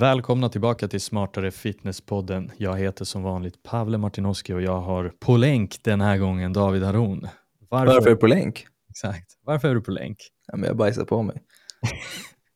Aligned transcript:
Välkomna 0.00 0.48
tillbaka 0.48 0.88
till 0.88 1.00
Smartare 1.00 1.50
Fitness-podden. 1.50 2.50
Jag 2.56 2.78
heter 2.78 3.04
som 3.04 3.22
vanligt 3.22 3.62
Pavle 3.62 3.98
Martinoski 3.98 4.52
och 4.52 4.62
jag 4.62 4.80
har 4.80 5.12
på 5.18 5.36
länk 5.36 5.82
den 5.82 6.00
här 6.00 6.18
gången 6.18 6.52
David 6.52 6.82
Haron. 6.82 7.28
Varför, 7.68 7.94
Varför 7.94 8.10
är 8.10 8.14
du 8.14 8.16
på 8.16 8.26
länk? 8.26 8.66
Exakt. 8.90 9.38
Varför 9.44 9.68
är 9.68 9.74
du 9.74 9.80
på 9.80 9.90
länk? 9.90 10.16
Ja, 10.46 10.56
men 10.56 10.66
jag 10.66 10.76
bajsar 10.76 11.04
på 11.04 11.22
mig. 11.22 11.42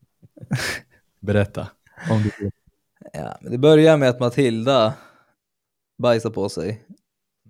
Berätta. 1.20 1.68
Om 2.10 2.22
du... 2.22 2.50
ja, 3.12 3.38
men 3.40 3.52
det 3.52 3.58
börjar 3.58 3.96
med 3.96 4.08
att 4.08 4.20
Matilda 4.20 4.94
bajsar 5.98 6.30
på 6.30 6.48
sig 6.48 6.84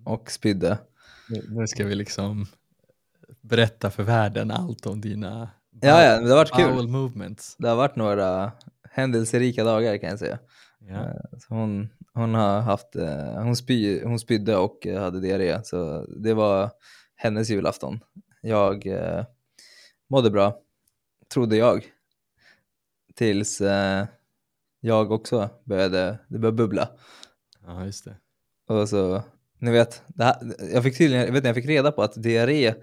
och 0.04 0.30
spydde. 0.30 0.78
Nu 1.48 1.66
ska 1.66 1.84
vi 1.84 1.94
liksom 1.94 2.46
berätta 3.40 3.90
för 3.90 4.02
världen 4.02 4.50
allt 4.50 4.86
om 4.86 5.00
dina 5.00 5.50
ja, 5.80 6.02
ja, 6.02 6.20
det 6.20 6.28
har 6.28 6.36
varit 6.36 6.52
kul. 6.52 6.88
movements. 6.88 7.56
Det 7.58 7.68
har 7.68 7.76
varit 7.76 7.96
några 7.96 8.52
händelserika 8.94 9.64
dagar 9.64 9.98
kan 9.98 10.10
jag 10.10 10.18
säga. 10.18 10.38
Ja. 10.78 10.94
Eh, 10.94 11.14
hon, 11.48 11.88
hon, 12.14 12.34
har 12.34 12.60
haft, 12.60 12.96
eh, 12.96 13.42
hon, 13.42 13.56
spy, 13.56 14.04
hon 14.04 14.18
spydde 14.18 14.56
och 14.56 14.86
hade 14.86 15.20
diarré, 15.20 15.64
så 15.64 16.06
det 16.06 16.34
var 16.34 16.70
hennes 17.16 17.50
julafton. 17.50 18.00
Jag 18.42 18.86
eh, 18.86 19.24
mådde 20.10 20.30
bra, 20.30 20.58
trodde 21.32 21.56
jag. 21.56 21.84
Tills 23.14 23.60
eh, 23.60 24.06
jag 24.80 25.12
också 25.12 25.50
började, 25.64 26.18
det 26.28 26.38
började 26.38 26.56
bubbla. 26.56 26.88
Ja, 27.66 27.84
just 27.84 28.04
det. 28.04 28.16
Och 28.68 28.88
så, 28.88 29.22
ni 29.58 29.70
vet, 29.70 30.02
här, 30.18 30.36
jag 30.72 30.82
fick 30.82 30.98
tydligen, 30.98 31.26
jag 31.26 31.32
vet 31.32 31.44
jag 31.44 31.54
fick 31.54 31.66
reda 31.66 31.92
på 31.92 32.02
att 32.02 32.22
diarré 32.22 32.74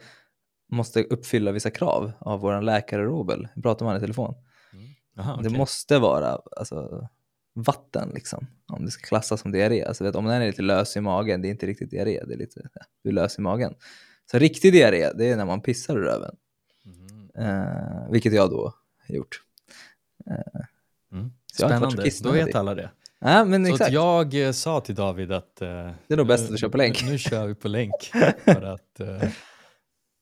måste 0.71 1.03
uppfylla 1.03 1.51
vissa 1.51 1.71
krav 1.71 2.11
av 2.19 2.39
vår 2.39 2.61
läkare 2.61 3.03
Robel. 3.03 3.47
Jag 3.53 3.63
pratade 3.63 3.83
med 3.83 3.89
honom 3.89 4.03
i 4.03 4.07
telefon. 4.07 4.35
Aha, 5.17 5.33
okay. 5.33 5.51
Det 5.51 5.57
måste 5.57 5.99
vara 5.99 6.41
alltså, 6.57 7.07
vatten 7.53 8.11
liksom, 8.13 8.47
om 8.67 8.85
det 8.85 8.91
ska 8.91 9.07
klassas 9.07 9.41
som 9.41 9.51
diarré. 9.51 9.83
Alltså, 9.83 10.03
vet, 10.03 10.15
om 10.15 10.25
den 10.25 10.41
är 10.41 10.47
lite 10.47 10.61
lös 10.61 10.97
i 10.97 11.01
magen, 11.01 11.41
det 11.41 11.47
är 11.47 11.49
inte 11.49 11.65
riktigt 11.65 11.91
diarré, 11.91 12.23
det 12.27 12.33
är 12.33 12.37
lite 12.37 12.69
du 13.03 13.09
är 13.09 13.13
lös 13.13 13.37
i 13.37 13.41
magen. 13.41 13.75
Så 14.31 14.37
riktig 14.37 14.73
diarré, 14.73 15.11
det 15.13 15.29
är 15.29 15.35
när 15.35 15.45
man 15.45 15.61
pissar 15.61 15.97
ur 15.97 16.01
röven. 16.01 16.35
Mm. 16.85 17.29
Eh, 17.35 18.11
vilket 18.11 18.33
jag 18.33 18.49
då 18.49 18.73
har 19.07 19.15
gjort. 19.15 19.41
Eh, 20.27 20.61
mm. 21.11 21.31
Spännande, 21.53 22.09
då 22.23 22.31
vet 22.31 22.55
alla 22.55 22.75
det. 22.75 22.91
Ja, 23.19 23.45
men 23.45 23.65
så 23.65 23.73
exakt. 23.73 23.91
jag 23.91 24.33
eh, 24.33 24.51
sa 24.51 24.81
till 24.81 24.95
David 24.95 25.31
att 25.31 25.61
eh, 25.61 25.67
det 26.07 26.13
är 26.13 26.17
nog 26.17 26.27
bäst 26.27 26.51
att 26.51 26.59
köra 26.59 26.69
på 26.69 26.77
länk. 26.77 27.03
Nu, 27.03 27.11
nu 27.11 27.17
kör 27.17 27.47
vi 27.47 27.55
på 27.55 27.67
länk 27.67 28.11
för 28.43 28.61
att, 28.61 28.99
eh, 28.99 29.29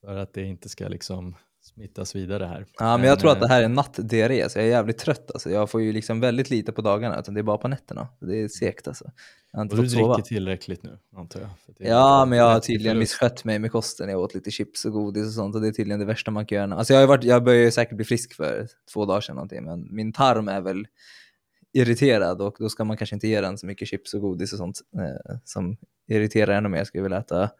för 0.02 0.18
att 0.18 0.34
det 0.34 0.44
inte 0.44 0.70
ska 0.70 0.88
liksom 0.88 1.36
smittas 1.80 2.16
vidare 2.16 2.46
här. 2.46 2.66
Ja, 2.80 2.98
men 2.98 3.08
jag 3.08 3.20
tror 3.20 3.32
att 3.32 3.40
det 3.40 3.48
här 3.48 3.64
är 3.64 3.70
nattdiarré, 3.70 4.50
så 4.50 4.60
jag 4.60 4.66
är 4.66 4.70
jävligt 4.70 4.98
trött. 4.98 5.32
Alltså. 5.32 5.50
Jag 5.50 5.70
får 5.70 5.82
ju 5.82 5.92
liksom 5.92 6.20
väldigt 6.20 6.50
lite 6.50 6.72
på 6.72 6.82
dagarna, 6.82 7.20
utan 7.20 7.34
det 7.34 7.40
är 7.40 7.44
bara 7.44 7.58
på 7.58 7.68
nätterna. 7.68 8.08
Det 8.20 8.42
är 8.42 8.48
segt 8.48 8.88
alltså. 8.88 9.12
Jag 9.52 9.60
har 9.60 9.64
inte 9.64 9.76
och 9.76 9.84
du 9.84 9.88
dricker 9.88 10.22
tillräckligt 10.22 10.84
nu, 10.84 10.98
antar 11.16 11.40
jag? 11.40 11.50
Ja, 11.78 12.26
men 12.26 12.38
jag 12.38 12.46
har 12.46 12.60
tydligen 12.60 13.00
misskött 13.00 13.44
mig 13.44 13.60
med 13.60 13.72
kosten. 13.72 14.10
Jag 14.10 14.20
åt 14.20 14.36
lite 14.36 14.52
chips 14.52 14.86
och 14.86 14.92
godis 14.92 15.28
och 15.28 15.34
sånt, 15.34 15.56
och 15.56 15.62
det 15.62 15.68
är 15.68 15.72
tydligen 15.72 16.00
det 16.00 16.06
värsta 16.06 16.32
man 16.32 16.46
kan 16.46 16.56
göra. 16.56 16.74
Alltså 16.74 16.94
jag, 16.94 17.00
har 17.02 17.08
varit, 17.08 17.24
jag 17.24 17.44
började 17.44 17.72
säkert 17.72 17.96
bli 17.96 18.06
frisk 18.06 18.34
för 18.34 18.68
två 18.94 19.06
dagar 19.06 19.22
sedan, 19.22 19.36
någonting, 19.36 19.64
men 19.64 19.88
min 19.92 20.14
tarm 20.14 20.48
är 20.48 20.62
väl 20.62 20.88
irriterad 21.74 22.42
och 22.42 22.56
då 22.60 22.70
ska 22.70 22.84
man 22.84 22.98
kanske 22.98 23.16
inte 23.16 23.28
ge 23.28 23.42
den 23.42 23.58
så 23.58 23.66
mycket 23.66 23.88
chips 23.88 24.14
och 24.14 24.22
godis 24.22 24.54
och 24.54 24.58
sånt 24.58 24.82
eh, 24.96 25.38
som 25.46 25.78
irriterar 26.08 26.58
ännu 26.58 26.70
mer. 26.70 26.78
Jag 26.78 26.88
skulle 26.88 27.04
vilja 27.04 27.18
äta 27.18 27.38
mm. 27.38 27.52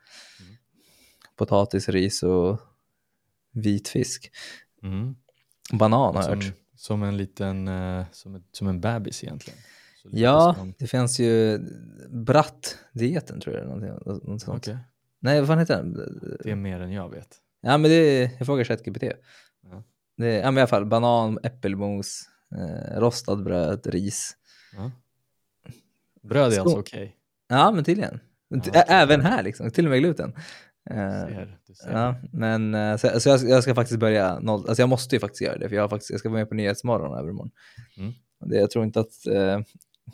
potatis, 1.38 1.90
ris 1.90 2.24
och 2.24 2.60
vit 3.52 3.88
fisk. 3.88 4.32
Mm. 4.84 5.16
Banan 5.72 6.16
har 6.16 6.24
jag 6.24 6.36
hört. 6.36 6.54
Som 6.76 7.04
en 7.04 7.18
liten, 7.18 7.68
uh, 7.68 8.06
som, 8.12 8.36
ett, 8.36 8.44
som 8.52 8.68
en 8.68 8.82
bebis 8.82 9.24
egentligen. 9.24 9.60
Ja, 10.12 10.56
som... 10.58 10.74
det 10.78 10.88
finns 10.88 11.20
ju 11.20 11.60
Bratt-dieten 12.10 13.40
tror 13.40 13.56
jag. 13.56 13.66
Någonting, 13.66 13.90
något 14.30 14.42
sånt. 14.42 14.68
Okay. 14.68 14.78
Nej, 15.20 15.40
vad 15.40 15.48
fan 15.48 15.60
heter 15.60 15.76
den? 15.76 15.94
Det 16.44 16.52
är 16.52 16.56
mer 16.56 16.80
än 16.80 16.92
jag 16.92 17.10
vet. 17.10 17.38
Ja, 17.62 17.78
men 17.78 17.92
det 17.92 17.96
är, 17.96 18.32
jag 18.38 18.46
frågar 18.46 18.64
ChatGPT. 18.64 19.04
Ja. 19.04 19.84
Det 20.18 20.28
är, 20.28 20.40
ja, 20.40 20.46
men 20.52 20.58
i 20.58 20.62
alla 20.62 20.68
fall 20.68 20.86
banan, 20.86 21.40
äppelmos, 21.44 22.30
eh, 22.56 23.00
rostad 23.00 23.36
bröd, 23.36 23.88
ris. 23.88 24.38
Ja. 24.76 24.92
Bröd 26.22 26.48
är 26.48 26.56
Så. 26.56 26.62
alltså 26.62 26.80
okej? 26.80 27.04
Okay. 27.04 27.12
Ja, 27.48 27.72
men 27.72 27.84
tydligen. 27.84 28.20
Ja, 28.48 28.82
Även 28.88 29.22
här 29.22 29.44
liksom, 29.44 29.72
till 29.72 29.86
och 29.86 29.92
med 29.92 30.00
gluten. 30.00 30.34
Eh, 30.90 31.28
ser, 31.28 31.58
ser. 31.74 31.92
Ja, 31.92 32.16
men 32.32 32.76
uh, 32.76 32.98
så, 32.98 33.20
så 33.20 33.30
jag, 33.30 33.40
jag, 33.44 33.64
ska 33.64 33.76
faktiskt 33.76 34.00
börja 34.00 34.40
noll, 34.40 34.66
alltså 34.68 34.82
jag 34.82 34.90
måste 34.90 35.16
ju 35.16 35.20
faktiskt 35.20 35.42
göra 35.42 35.58
det 35.58 35.70
för 35.70 35.76
jag, 35.76 35.90
faktiskt, 35.90 36.12
jag 36.12 36.20
ska 36.20 36.30
vara 36.30 36.40
med 36.40 36.50
på 36.50 36.56
Nyhetsmorgon 36.56 37.18
övermorgon. 37.18 37.52
Mm. 37.98 38.14
Det, 38.46 38.58
jag 38.58 38.72
tror 38.72 38.86
inte 38.86 39.00
att 39.00 39.14
uh, 39.30 39.60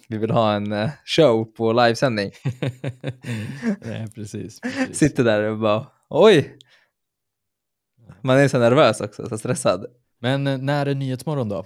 vi 0.08 0.18
vill 0.18 0.32
ha 0.32 0.54
en 0.54 0.90
show 1.06 1.46
på 1.46 1.74
livesändning. 1.74 2.32
Nej, 3.82 4.08
precis, 4.16 4.62
precis. 4.62 4.98
Sitter 4.98 5.24
där 5.24 5.44
och 5.44 5.60
bara 5.60 5.88
oj. 6.10 6.58
Man 8.22 8.38
är 8.38 8.48
så 8.48 8.60
nervös 8.60 9.02
också, 9.02 9.30
så 9.30 9.38
stressad. 9.38 9.86
Men 10.20 10.66
när 10.66 10.86
är 10.86 10.96
Nyhetsmorgon 10.96 11.50
då? 11.50 11.66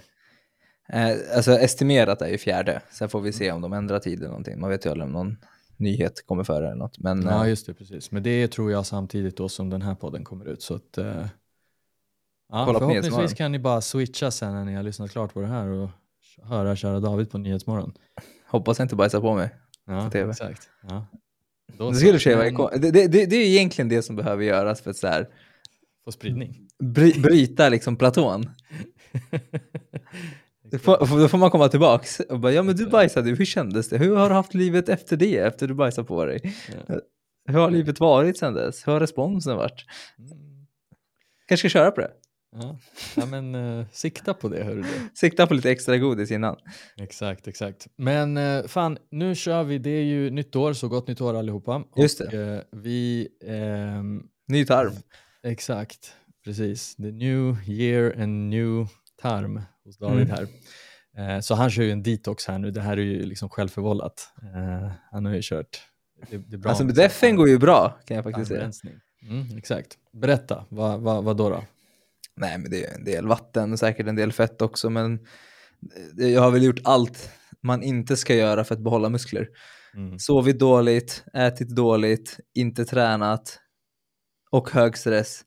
alltså 1.34 1.52
estimerat 1.52 2.22
är 2.22 2.28
ju 2.28 2.38
fjärde, 2.38 2.82
sen 2.90 3.08
får 3.08 3.20
vi 3.20 3.32
se 3.32 3.52
om 3.52 3.60
de 3.60 3.72
ändrar 3.72 3.98
tid 3.98 4.18
eller 4.18 4.28
någonting. 4.28 4.60
Man 4.60 4.70
vet 4.70 4.86
ju 4.86 4.90
aldrig 4.90 5.06
om 5.06 5.12
någon 5.12 5.36
nyhet 5.80 6.26
kommer 6.26 6.44
före 6.44 6.66
eller 6.66 6.76
något. 6.76 6.98
Men, 6.98 7.22
ja, 7.22 7.44
eh, 7.44 7.50
just 7.50 7.66
det, 7.66 7.74
precis. 7.74 8.10
Men 8.10 8.22
det 8.22 8.48
tror 8.48 8.72
jag 8.72 8.86
samtidigt 8.86 9.36
då 9.36 9.48
som 9.48 9.70
den 9.70 9.82
här 9.82 9.94
podden 9.94 10.24
kommer 10.24 10.44
ut. 10.44 10.62
Så 10.62 10.74
att, 10.74 10.98
uh, 10.98 11.26
ja, 12.52 12.66
förhoppningsvis 12.66 13.34
kan 13.34 13.52
ni 13.52 13.58
bara 13.58 13.80
switcha 13.80 14.30
sen 14.30 14.54
när 14.54 14.64
ni 14.64 14.74
har 14.74 14.82
lyssnat 14.82 15.10
klart 15.10 15.34
på 15.34 15.40
det 15.40 15.46
här 15.46 15.68
och 15.68 15.90
höra 16.42 16.76
köra 16.76 17.00
David 17.00 17.30
på 17.30 17.38
Nyhetsmorgon. 17.38 17.92
Hoppas 18.46 18.78
jag 18.78 18.84
inte 18.84 18.96
bajsar 18.96 19.20
på 19.20 19.34
mig 19.34 19.54
ja, 19.86 20.04
på 20.04 20.10
TV. 20.10 20.30
Exakt. 20.30 20.68
Ja. 20.88 21.06
det, 21.66 21.94
skulle 21.94 22.36
men... 22.36 22.80
det, 22.80 22.90
det, 22.90 23.26
det 23.26 23.36
är 23.36 23.46
egentligen 23.46 23.88
det 23.88 24.02
som 24.02 24.16
behöver 24.16 24.44
göras 24.44 24.80
för 24.80 24.90
att 24.90 24.96
så 24.96 25.06
här, 25.06 25.28
få 26.04 26.12
spridning. 26.12 26.68
Bry, 26.78 27.20
bryta 27.20 27.68
liksom 27.68 27.96
platån. 27.96 28.50
Då 30.70 30.78
får, 30.78 31.18
då 31.20 31.28
får 31.28 31.38
man 31.38 31.50
komma 31.50 31.68
tillbaks 31.68 32.20
och 32.20 32.40
bara, 32.40 32.52
ja 32.52 32.62
men 32.62 32.76
du 32.76 32.86
bajsade, 32.86 33.30
hur 33.30 33.44
kändes 33.44 33.88
det? 33.88 33.98
Hur 33.98 34.16
har 34.16 34.28
du 34.28 34.34
haft 34.34 34.54
livet 34.54 34.88
efter 34.88 35.16
det, 35.16 35.36
efter 35.36 35.68
du 35.68 35.74
bajsade 35.74 36.06
på 36.06 36.24
dig? 36.24 36.54
Ja. 36.88 36.96
Hur 37.48 37.58
har 37.58 37.70
livet 37.70 38.00
varit 38.00 38.38
sedan 38.38 38.54
dess? 38.54 38.86
Hur 38.86 38.92
har 38.92 39.00
responsen 39.00 39.56
varit? 39.56 39.84
Mm. 40.18 40.30
Kanske 41.48 41.68
ska 41.68 41.78
köra 41.78 41.90
på 41.90 42.00
det? 42.00 42.10
Ja, 42.52 42.78
ja 43.16 43.26
men 43.26 43.54
uh, 43.54 43.86
sikta 43.92 44.34
på 44.34 44.48
det, 44.48 44.64
hörru 44.64 44.82
du. 44.82 44.88
Sikta 45.14 45.46
på 45.46 45.54
lite 45.54 45.70
extra 45.70 45.98
godis 45.98 46.30
innan. 46.30 46.56
Exakt, 47.00 47.48
exakt. 47.48 47.86
Men 47.96 48.36
uh, 48.36 48.66
fan, 48.66 48.98
nu 49.10 49.34
kör 49.34 49.62
vi, 49.64 49.78
det 49.78 49.90
är 49.90 50.04
ju 50.04 50.30
nytt 50.30 50.56
år, 50.56 50.72
så 50.72 50.88
gott 50.88 51.08
nytt 51.08 51.20
år 51.20 51.34
allihopa. 51.34 51.84
Just 51.96 52.18
det. 52.18 52.26
Och, 52.26 52.34
uh, 52.34 52.82
vi... 52.82 53.28
Um, 53.98 54.26
Ny 54.48 54.66
tarm. 54.66 54.92
Exakt, 55.42 56.14
precis. 56.44 56.96
The 56.96 57.12
new 57.12 57.56
year 57.68 58.22
and 58.22 58.50
new 58.50 58.86
tarm 59.22 59.62
hos 59.84 59.98
David 59.98 60.30
mm. 60.30 60.36
här. 60.36 60.48
Eh, 61.16 61.40
så 61.40 61.54
han 61.54 61.70
kör 61.70 61.82
ju 61.82 61.90
en 61.90 62.02
detox 62.02 62.46
här 62.46 62.58
nu, 62.58 62.70
det 62.70 62.80
här 62.80 62.96
är 62.96 63.02
ju 63.02 63.22
liksom 63.22 63.48
självförvållat. 63.48 64.32
Eh, 64.42 64.90
han 65.10 65.24
har 65.24 65.34
ju 65.34 65.40
kört. 65.42 65.82
Det, 66.30 66.38
det 66.38 66.56
är 66.56 66.58
bra 66.58 66.70
alltså 66.70 66.84
defen 66.84 67.36
går 67.36 67.48
ju 67.48 67.58
bra 67.58 68.00
kan 68.06 68.14
jag 68.14 68.24
faktiskt 68.24 68.48
säga. 68.48 68.70
Mm, 69.22 69.58
exakt. 69.58 69.98
Berätta, 70.12 70.64
vad, 70.68 71.00
vad, 71.00 71.24
vad 71.24 71.36
då, 71.36 71.50
då? 71.50 71.64
Nej 72.36 72.58
men 72.58 72.70
det 72.70 72.84
är 72.84 72.94
en 72.94 73.04
del 73.04 73.26
vatten, 73.26 73.78
säkert 73.78 74.06
en 74.06 74.16
del 74.16 74.32
fett 74.32 74.62
också 74.62 74.90
men 74.90 75.26
jag 76.16 76.42
har 76.42 76.50
väl 76.50 76.62
gjort 76.62 76.80
allt 76.84 77.30
man 77.62 77.82
inte 77.82 78.16
ska 78.16 78.34
göra 78.34 78.64
för 78.64 78.74
att 78.74 78.80
behålla 78.80 79.08
muskler. 79.08 79.48
Mm. 79.94 80.18
Sovit 80.18 80.58
dåligt, 80.58 81.24
ätit 81.34 81.68
dåligt, 81.68 82.40
inte 82.54 82.84
tränat 82.84 83.58
och 84.50 84.70
hög 84.70 84.96
stress. 84.96 85.42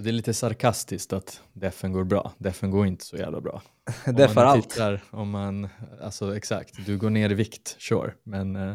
Så 0.00 0.04
det 0.04 0.10
är 0.10 0.12
lite 0.12 0.34
sarkastiskt 0.34 1.12
att 1.12 1.42
defen 1.52 1.92
går 1.92 2.04
bra. 2.04 2.32
Defen 2.38 2.70
går 2.70 2.86
inte 2.86 3.04
så 3.04 3.16
jävla 3.16 3.40
bra. 3.40 3.62
Deffar 4.16 4.44
allt. 4.44 4.78
Om 5.10 5.30
man, 5.30 5.68
alltså 6.00 6.36
exakt, 6.36 6.86
du 6.86 6.98
går 6.98 7.10
ner 7.10 7.30
i 7.30 7.34
vikt, 7.34 7.76
sure, 7.78 8.12
men 8.22 8.56
eh, 8.56 8.74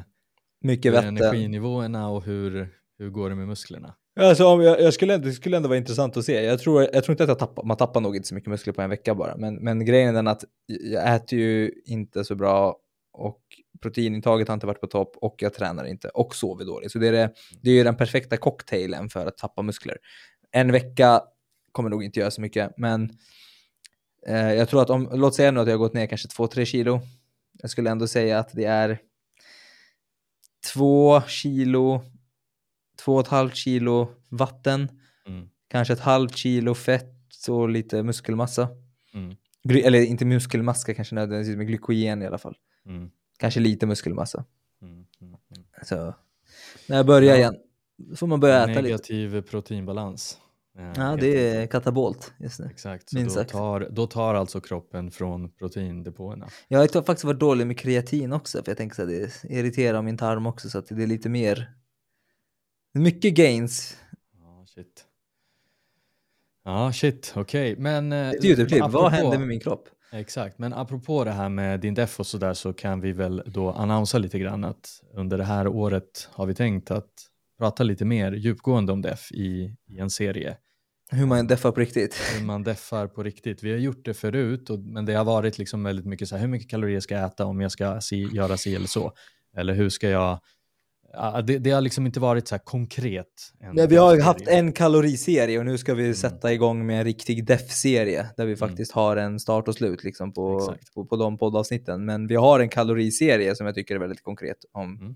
mycket 0.62 0.94
vatten. 0.94 1.18
Energinivåerna 1.18 2.10
och 2.10 2.24
hur, 2.24 2.70
hur 3.00 3.10
går 3.10 3.30
det 3.30 3.36
med 3.36 3.48
musklerna? 3.48 3.96
Alltså, 4.20 4.46
om 4.46 4.62
jag, 4.62 4.82
jag 4.82 4.94
skulle, 4.94 5.18
det 5.18 5.32
skulle 5.32 5.58
ändå 5.58 5.70
vara 5.70 5.78
intressant 5.78 6.18
att 6.18 6.26
se. 6.26 6.44
Jag 6.44 6.60
tror, 6.60 6.82
jag 6.94 7.04
tror 7.04 7.14
inte 7.14 7.24
att 7.24 7.30
jag 7.30 7.40
tappar, 7.40 7.64
man 7.64 7.78
tappar 7.78 8.02
nog 8.02 8.16
inte 8.16 8.28
så 8.28 8.36
mycket 8.36 8.50
muskler 8.50 8.74
på 8.74 8.82
en 8.82 8.90
vecka 8.90 9.16
bara. 9.16 9.38
Men, 9.38 9.56
men 9.56 9.86
grejen 9.86 10.10
är 10.10 10.14
den 10.14 10.28
att 10.28 10.44
jag 10.68 11.16
äter 11.16 11.40
ju 11.40 11.72
inte 11.86 12.24
så 12.24 12.36
bra 12.36 12.76
och 13.14 13.42
proteinintaget 13.82 14.48
har 14.48 14.54
inte 14.54 14.68
varit 14.68 14.82
på 14.82 14.88
topp 14.88 15.16
och 15.22 15.36
jag 15.38 15.54
tränar 15.54 15.86
inte 15.86 16.10
och 16.10 16.36
sover 16.36 16.66
dåligt. 16.66 16.92
Så 16.92 17.00
det 17.00 17.08
är, 17.08 17.12
det, 17.12 17.34
det 17.62 17.70
är 17.70 17.74
ju 17.74 17.84
den 17.84 17.98
perfekta 17.98 18.38
cocktailen 18.38 19.10
för 19.10 19.26
att 19.26 19.38
tappa 19.38 19.62
muskler 19.62 19.98
en 20.56 20.72
vecka 20.72 21.22
kommer 21.72 21.90
nog 21.90 22.04
inte 22.04 22.20
göra 22.20 22.32
så 22.32 22.42
mycket, 22.42 22.78
men 22.78 23.18
eh, 24.28 24.54
jag 24.54 24.70
tror 24.70 24.82
att 24.82 24.90
om, 24.90 25.10
låt 25.14 25.36
säga 25.36 25.52
nu 25.52 25.60
att 25.60 25.68
jag 25.68 25.74
har 25.74 25.80
gått 25.80 25.94
ner 25.94 26.08
kanske 26.08 26.28
2-3 26.28 26.66
kilo. 26.66 27.00
Jag 27.62 27.70
skulle 27.70 27.90
ändå 27.90 28.08
säga 28.08 28.40
att 28.40 28.50
det 28.54 28.66
är 28.66 29.00
2 30.74 31.22
kilo, 31.22 32.02
2,5 33.06 33.52
kilo 33.52 34.08
vatten, 34.30 34.90
mm. 35.28 35.50
kanske 35.68 35.94
ett 35.94 36.00
halvt 36.00 36.36
kilo 36.36 36.74
fett 36.74 37.48
och 37.50 37.70
lite 37.70 38.04
muskelmassa. 38.04 38.68
Mm. 39.14 39.36
Eller 39.86 40.02
inte 40.02 40.26
muskelmassa 40.26 40.94
kanske 40.94 41.16
nödvändigtvis, 41.16 41.58
men 41.58 41.68
glykogen 41.68 42.22
i 42.22 42.26
alla 42.26 42.38
fall. 42.38 42.56
Mm, 42.86 43.10
Kanske 43.38 43.60
lite 43.60 43.86
muskelmassa. 43.86 44.46
mm, 44.82 44.94
mm, 44.94 45.06
mm. 45.22 45.66
Så 45.84 46.16
när 46.88 46.98
jag 46.98 47.06
börjar 47.06 47.34
Ja. 47.34 47.38
igen 47.38 47.56
får 48.16 48.28
man 48.28 48.40
börja 48.40 48.58
äta 48.58 48.68
lite. 48.68 48.82
Negativ 48.82 49.42
proteinbalans. 49.42 50.42
Eh, 50.78 50.84
Ja, 50.96 51.04
helt 51.04 51.22
det 51.22 51.50
är 51.50 51.68
katabolt 51.68 52.34
just 52.38 52.60
nu. 52.60 52.66
Exakt, 52.72 53.10
så 53.10 53.18
minst 53.18 53.36
då 53.38 53.44
tar, 53.44 53.88
då 53.92 54.08
tar 54.08 54.36
alltså 54.36 54.62
kroppen 54.62 55.12
från 55.12 55.50
proteindepåerna. 55.52 56.48
Jag 56.68 56.80
har 56.80 56.88
faktiskt 57.04 57.24
varit 57.24 57.40
dålig 57.40 57.68
med 57.68 57.80
kreatin 57.80 58.34
också, 58.34 58.64
för 58.64 58.72
jag 58.72 58.78
tänker 58.78 59.04
att 59.04 59.10
det 59.10 59.44
irriterar 59.44 60.02
min 60.02 60.18
tarm 60.18 60.46
också, 60.46 60.70
så 60.70 60.78
att 60.80 60.88
det 60.88 61.04
är 61.04 61.08
lite 61.08 61.30
mer... 61.30 61.72
Mycket 62.94 63.34
gains. 63.34 63.98
Ja, 64.40 64.66
shit. 64.68 65.06
Ja, 66.64 66.92
shit, 66.94 67.34
okej. 67.36 67.76
Men... 67.78 68.12
eh, 68.12 68.30
Ett 68.30 68.44
ljudklipp, 68.44 68.80
vad 68.82 68.90
apropå- 68.90 69.10
hände 69.10 69.38
med 69.40 69.48
min 69.48 69.60
kropp? 69.60 69.90
Exakt, 70.12 70.60
men 70.60 70.74
apropå 70.74 71.24
det 71.24 71.32
här 71.32 71.50
med 71.50 71.80
din 71.80 71.94
def 71.94 72.20
och 72.20 72.28
sådär 72.28 72.54
så 72.54 72.74
kan 72.74 73.02
vi 73.02 73.12
väl 73.12 73.44
då 73.46 73.72
annonsa 73.72 74.18
lite 74.18 74.40
grann 74.40 74.64
att 74.64 75.02
under 75.14 75.38
det 75.38 75.44
här 75.44 75.68
året 75.68 76.30
har 76.32 76.46
vi 76.46 76.56
tänkt 76.56 76.92
att 76.92 77.10
prata 77.60 77.84
lite 77.84 78.06
mer 78.06 78.32
djupgående 78.32 78.92
om 78.94 79.02
def 79.02 79.32
i, 79.32 79.76
i 79.88 80.00
en 80.00 80.10
serie. 80.10 80.58
Hur 81.12 81.26
man 81.26 81.48
deffar 81.48 81.72
på 81.72 81.80
riktigt. 81.80 82.16
Hur 82.40 82.46
man 82.46 82.64
deffar 82.64 83.08
på 83.08 83.24
riktigt. 83.24 83.64
Vi 83.64 83.72
har 83.72 83.78
gjort 83.78 84.06
det 84.06 84.14
förut, 84.14 84.70
och, 84.70 84.80
men 84.80 85.06
det 85.06 85.14
har 85.14 85.26
varit 85.26 85.58
liksom 85.58 85.84
väldigt 85.84 86.06
mycket 86.06 86.28
så 86.28 86.36
här, 86.36 86.42
hur 86.42 86.48
mycket 86.48 86.70
kalorier 86.70 87.00
ska 87.00 87.16
jag 87.16 87.26
äta 87.26 87.46
om 87.46 87.62
jag 87.62 87.72
ska 87.72 88.02
si, 88.02 88.28
göra 88.34 88.58
si 88.58 88.76
eller 88.76 88.88
så? 88.88 89.14
Eller 89.58 89.74
hur 89.74 89.90
ska 89.90 90.10
jag... 90.10 90.40
Ja, 91.14 91.42
det, 91.42 91.58
det 91.58 91.72
har 91.72 91.82
liksom 91.82 92.06
inte 92.06 92.20
varit 92.20 92.48
så 92.48 92.56
här 92.56 92.64
konkret. 92.64 93.52
Nej, 93.74 93.88
vi 93.88 93.96
har 93.96 94.22
haft 94.22 94.48
en 94.48 94.72
kaloriserie 94.72 95.60
och 95.60 95.66
nu 95.66 95.78
ska 95.78 95.94
vi 95.94 96.14
sätta 96.14 96.54
igång 96.54 96.86
med 96.86 96.98
en 96.98 97.04
riktig 97.04 97.46
def-serie 97.46 98.30
där 98.38 98.46
vi 98.46 98.56
faktiskt 98.56 98.92
har 98.92 99.18
en 99.18 99.40
start 99.40 99.68
och 99.68 99.76
slut 99.76 100.04
liksom 100.04 100.34
på, 100.34 100.58
Exakt. 100.58 100.94
på, 100.94 101.06
på 101.06 101.16
de 101.16 101.38
poddavsnitten. 101.38 102.06
Men 102.06 102.28
vi 102.28 102.36
har 102.36 102.60
en 102.60 102.70
kaloriserie 102.70 103.56
som 103.56 103.66
jag 103.66 103.76
tycker 103.76 103.96
är 103.96 104.00
väldigt 104.00 104.24
konkret. 104.24 104.58
Om. 104.72 105.00
Mm. 105.00 105.16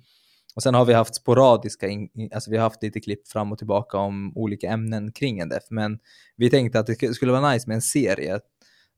Och 0.60 0.64
sen 0.64 0.74
har 0.74 0.86
vi 0.86 0.94
haft 0.94 1.16
sporadiska, 1.16 1.88
in, 1.88 2.10
alltså 2.34 2.52
vi 2.52 2.58
har 2.58 2.64
haft 2.64 2.84
lite 2.84 3.00
klipp 3.00 3.28
fram 3.28 3.52
och 3.52 3.58
tillbaka 3.58 3.98
om 3.98 4.38
olika 4.38 4.70
ämnen 4.70 5.12
kring 5.12 5.40
en 5.40 5.50
def. 5.50 5.64
Men 5.70 6.00
vi 6.36 6.50
tänkte 6.50 6.80
att 6.80 6.88
det 6.88 6.94
sk- 6.94 7.14
skulle 7.14 7.32
vara 7.32 7.52
nice 7.52 7.68
med 7.68 7.76
en 7.76 7.82
serie 7.82 8.40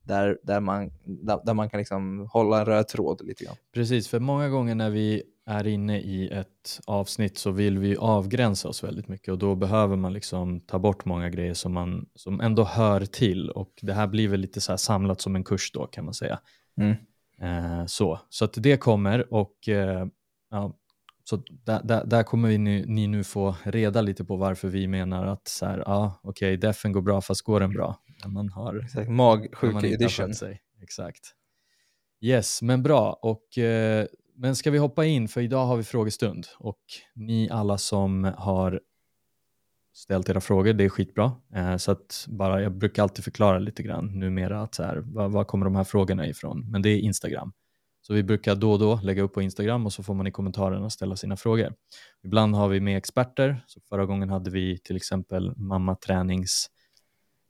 där, 0.04 0.38
där, 0.44 0.60
man, 0.60 0.92
där, 1.06 1.46
där 1.46 1.54
man 1.54 1.70
kan 1.70 1.78
liksom 1.78 2.28
hålla 2.32 2.60
en 2.60 2.66
röd 2.66 2.88
tråd 2.88 3.22
lite 3.24 3.44
grann. 3.44 3.56
Precis, 3.74 4.08
för 4.08 4.20
många 4.20 4.50
gånger 4.50 4.76
när 4.76 4.90
vi 4.90 5.24
är 5.46 5.68
inne 5.68 6.00
i 6.00 6.30
ett 6.30 6.80
avsnitt 6.86 7.38
så 7.38 7.52
vill 7.52 7.78
vi 7.78 7.98
avgränsa 7.98 8.68
oss 8.68 8.84
väldigt 8.84 9.08
mycket 9.08 9.32
och 9.32 9.38
då 9.38 9.56
behöver 9.56 9.96
man 9.96 10.14
liksom 10.14 10.60
ta 10.60 10.80
bort 10.80 11.06
många 11.06 11.30
grejer 11.30 11.54
som, 11.54 11.74
man, 11.74 12.10
som 12.16 12.42
ändå 12.42 12.64
hör 12.64 13.06
till 13.06 13.50
och 13.50 13.72
det 13.82 13.94
här 13.94 14.08
blir 14.08 14.28
väl 14.28 14.40
lite 14.40 14.62
så 14.62 14.78
samlat 14.78 15.22
som 15.22 15.36
en 15.36 15.44
kurs 15.44 15.72
då 15.72 15.88
kan 15.88 16.06
man 16.06 16.14
säga. 16.14 16.40
Mm. 16.78 16.96
Eh, 17.42 17.86
så, 17.86 18.20
så 18.30 18.46
att 18.46 18.54
det 18.58 18.78
kommer 18.78 19.34
och 19.34 19.70
eh, 19.70 20.08
ja, 20.52 20.78
så 21.24 21.44
där, 21.48 21.82
där, 21.84 22.06
där 22.06 22.24
kommer 22.24 22.50
vi 22.50 22.58
nu, 22.58 22.86
ni 22.88 23.08
nu 23.08 23.24
få 23.24 23.56
reda 23.64 24.02
lite 24.02 24.26
på 24.26 24.36
varför 24.36 24.68
vi 24.68 24.88
menar 24.88 25.26
att 25.26 25.48
så 25.48 25.66
här, 25.66 25.84
ja 25.86 26.20
okej, 26.24 26.58
defen 26.58 26.92
går 26.92 27.02
bra 27.02 27.22
fast 27.22 27.42
går 27.42 27.60
den 27.60 27.74
bra? 27.74 27.96
När 28.24 28.32
man 28.32 28.50
har 28.50 28.84
Exakt, 28.84 29.10
magsjuka 29.10 29.88
edition. 29.88 30.34
sig. 30.34 30.62
Exakt. 30.82 31.36
Yes, 32.22 32.62
men 32.62 32.84
bra. 32.84 33.20
Och, 33.22 33.58
eh, 33.58 34.06
men 34.36 34.56
ska 34.56 34.72
vi 34.72 34.78
hoppa 34.78 35.06
in, 35.06 35.28
för 35.28 35.42
idag 35.42 35.66
har 35.66 35.78
vi 35.78 35.84
frågestund. 35.84 36.48
Och 36.60 36.82
ni 37.16 37.50
alla 37.50 37.78
som 37.78 38.24
har 38.38 38.82
ställt 39.94 40.30
era 40.30 40.42
frågor, 40.42 40.74
det 40.74 40.84
är 40.84 40.90
skitbra. 40.90 41.32
Eh, 41.56 41.78
så 41.78 41.92
att 41.92 42.26
bara, 42.28 42.62
jag 42.62 42.78
brukar 42.78 43.04
alltid 43.04 43.24
förklara 43.24 43.60
lite 43.60 43.84
grann 43.84 44.20
numera 44.20 44.62
att 44.62 44.76
så 44.76 44.84
här, 44.84 44.98
var, 44.98 45.30
var 45.30 45.44
kommer 45.44 45.66
de 45.66 45.76
här 45.76 45.84
frågorna 45.84 46.28
ifrån? 46.28 46.72
Men 46.72 46.82
det 46.82 46.90
är 46.90 46.98
Instagram. 47.00 47.54
Så 48.02 48.14
vi 48.14 48.24
brukar 48.24 48.56
då 48.56 48.72
och 48.72 48.80
då 48.80 49.00
lägga 49.04 49.22
upp 49.22 49.34
på 49.34 49.42
Instagram 49.42 49.86
och 49.86 49.94
så 49.94 50.04
får 50.04 50.14
man 50.14 50.28
i 50.28 50.32
kommentarerna 50.32 50.90
ställa 50.90 51.16
sina 51.16 51.38
frågor. 51.38 51.74
Ibland 52.24 52.56
har 52.56 52.68
vi 52.68 52.80
med 52.80 52.98
experter. 52.98 53.64
Så 53.68 53.82
förra 53.90 54.06
gången 54.06 54.30
hade 54.30 54.50
vi 54.50 54.78
till 54.78 54.96
exempel 54.96 55.58
mammatränings 55.58 56.70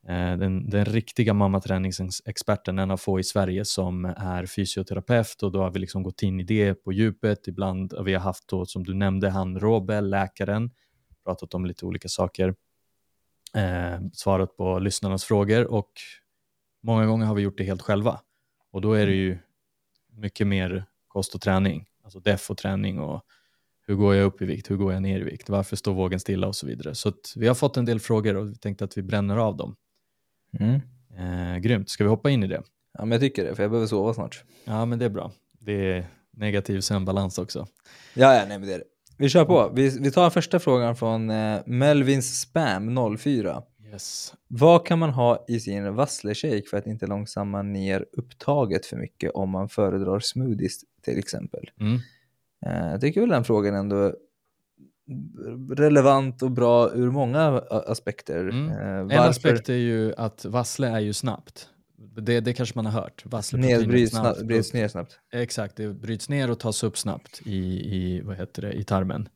Eh, 0.08 0.38
den, 0.38 0.70
den 0.70 0.86
riktiga 0.86 1.34
mammaträningsexperten, 1.34 2.80
en 2.80 2.92
av 2.92 2.98
få 2.98 3.20
i 3.20 3.24
Sverige 3.24 3.66
som 3.66 4.06
är 4.06 4.46
fysioterapeut 4.46 5.44
och 5.44 5.52
då 5.52 5.62
har 5.62 5.72
vi 5.72 5.80
liksom 5.80 6.04
gått 6.04 6.24
in 6.24 6.40
i 6.40 6.44
det 6.44 6.74
på 6.74 6.92
djupet. 6.92 7.48
Ibland 7.48 7.94
har 7.94 8.04
vi 8.04 8.16
haft 8.16 8.48
då, 8.48 8.66
som 8.66 8.84
du 8.84 8.94
nämnde, 8.94 9.30
han 9.30 9.60
Robel, 9.60 10.10
läkaren, 10.10 10.72
pratat 11.26 11.54
om 11.54 11.66
lite 11.66 11.86
olika 11.86 12.08
saker, 12.08 12.56
eh, 13.56 14.00
svarat 14.14 14.58
på 14.58 14.80
lyssnarnas 14.80 15.26
frågor 15.26 15.72
och 15.72 15.92
många 16.84 17.06
gånger 17.06 17.26
har 17.26 17.36
vi 17.36 17.42
gjort 17.42 17.58
det 17.58 17.64
helt 17.64 17.82
själva. 17.82 18.20
Och 18.72 18.82
då 18.82 18.94
är 18.94 19.06
det 19.06 19.16
ju 19.16 19.38
mycket 20.12 20.48
mer 20.48 20.86
kost 21.08 21.36
och 21.36 21.42
träning, 21.42 21.86
alltså 22.04 22.20
def 22.20 22.50
och 22.50 22.58
träning 22.58 23.00
och 23.00 23.22
hur 23.88 23.96
går 23.96 24.16
jag 24.16 24.26
upp 24.26 24.42
i 24.42 24.46
vikt, 24.46 24.72
hur 24.72 24.76
går 24.76 24.94
jag 24.94 25.02
ner 25.02 25.20
i 25.20 25.24
vikt, 25.24 25.50
varför 25.50 25.76
står 25.76 25.94
vågen 25.94 26.20
stilla 26.20 26.48
och 26.48 26.56
så 26.56 26.68
vidare. 26.68 26.96
Så 26.96 27.14
vi 27.36 27.48
har 27.48 27.56
fått 27.56 27.78
en 27.78 27.86
del 27.86 28.00
frågor 28.00 28.36
och 28.36 28.50
vi 28.50 28.56
tänkte 28.56 28.86
att 28.86 28.98
vi 28.98 29.02
bränner 29.02 29.38
av 29.38 29.58
dem. 29.58 29.76
Mm. 30.60 30.82
Eh, 31.18 31.58
grymt, 31.58 31.90
ska 31.90 32.04
vi 32.04 32.10
hoppa 32.10 32.30
in 32.30 32.44
i 32.44 32.48
det? 32.48 32.64
Ja, 32.94 33.00
men 33.00 33.12
jag 33.12 33.22
tycker 33.22 33.44
det, 33.44 33.56
för 33.56 33.64
jag 33.64 33.72
behöver 33.72 33.88
sova 33.88 34.14
snart. 34.14 34.44
Ja, 34.66 34.86
men 34.86 35.00
det 35.00 35.06
är 35.06 35.10
bra. 35.10 35.32
Det 35.60 35.92
är 35.92 36.08
negativ 36.32 36.82
sömnbalans 36.82 37.38
också. 37.38 37.68
Ja, 38.14 38.36
ja, 38.36 38.46
nej 38.48 38.60
men 38.60 38.68
det 38.68 38.74
är 38.74 38.80
det. 38.80 38.86
Vi 39.18 39.30
kör 39.30 39.46
på. 39.46 39.72
Vi, 39.74 40.00
vi 40.00 40.12
tar 40.12 40.30
första 40.30 40.60
frågan 40.60 40.96
från 40.96 41.30
eh, 41.30 41.60
Melvins 41.66 42.42
Spam 42.42 43.18
04. 43.18 43.64
Yes. 43.92 44.34
Vad 44.48 44.86
kan 44.86 45.00
man 45.00 45.10
ha 45.10 45.46
i 45.48 45.60
sin 45.60 45.96
vasslershake 45.96 46.64
för 46.70 46.78
att 46.78 46.88
inte 46.88 47.08
långsamma 47.08 47.62
ner 47.62 48.06
upptaget 48.12 48.86
för 48.86 48.98
mycket 48.98 49.32
om 49.32 49.50
man 49.50 49.70
föredrar 49.70 50.20
smoothies 50.20 50.82
till 51.02 51.20
exempel? 51.20 51.72
Mm. 51.80 52.00
Eh, 52.66 52.92
jag 52.92 53.02
tycker 53.02 53.22
väl 53.22 53.30
den 53.30 53.44
frågan 53.44 53.76
ändå 53.76 53.96
är 53.98 54.16
relevant 55.76 56.42
och 56.42 56.52
bra 56.52 56.92
ur 56.94 57.12
många 57.12 57.62
aspekter. 57.70 58.40
Mm. 58.40 58.70
Eh, 58.70 59.18
En 59.18 59.30
aspekt 59.30 59.70
är 59.70 59.74
ju 59.74 60.14
att 60.18 60.46
vassle 60.46 60.88
är 60.88 61.00
ju 61.00 61.14
snabbt. 61.14 61.70
Det, 62.18 62.40
det 62.40 62.54
kanske 62.54 62.78
man 62.78 62.86
har 62.86 63.02
hört. 63.02 63.26
Nedbryts, 63.54 64.12
snabbt 64.12 64.38
snabbt, 64.38 64.48
bryts 64.48 64.74
ner 64.74 64.88
snabbt. 64.88 65.20
Exakt, 65.34 65.76
det 65.76 65.94
bryts 65.94 66.30
ner 66.30 66.52
och 66.52 66.60
tas 66.60 66.84
upp 66.84 66.98
snabbt 66.98 67.42
i, 67.46 67.58
i, 67.96 68.22
vad 68.22 68.38
heter 68.38 68.62
det, 68.62 68.74
i 68.74 68.84
tarmen 68.84 69.30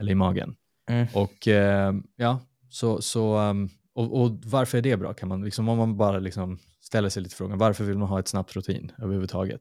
eller 0.00 0.12
i 0.12 0.14
magen. 0.14 0.56
Mm. 0.90 1.06
Och 1.14 1.48
eh, 1.48 1.94
ja, 2.16 2.40
så, 2.70 3.02
så 3.02 3.38
um, 3.38 3.68
och, 3.96 4.22
och 4.22 4.30
varför 4.44 4.78
är 4.78 4.82
det 4.82 4.96
bra? 4.96 5.14
Kan 5.14 5.28
man 5.28 5.44
liksom, 5.44 5.68
om 5.68 5.78
man 5.78 5.96
bara 5.96 6.18
liksom 6.18 6.58
ställer 6.80 7.08
sig 7.08 7.22
lite 7.22 7.36
frågan, 7.36 7.58
varför 7.58 7.84
vill 7.84 7.98
man 7.98 8.08
ha 8.08 8.20
ett 8.20 8.28
snabbt 8.28 8.56
rutin 8.56 8.92
överhuvudtaget? 8.98 9.60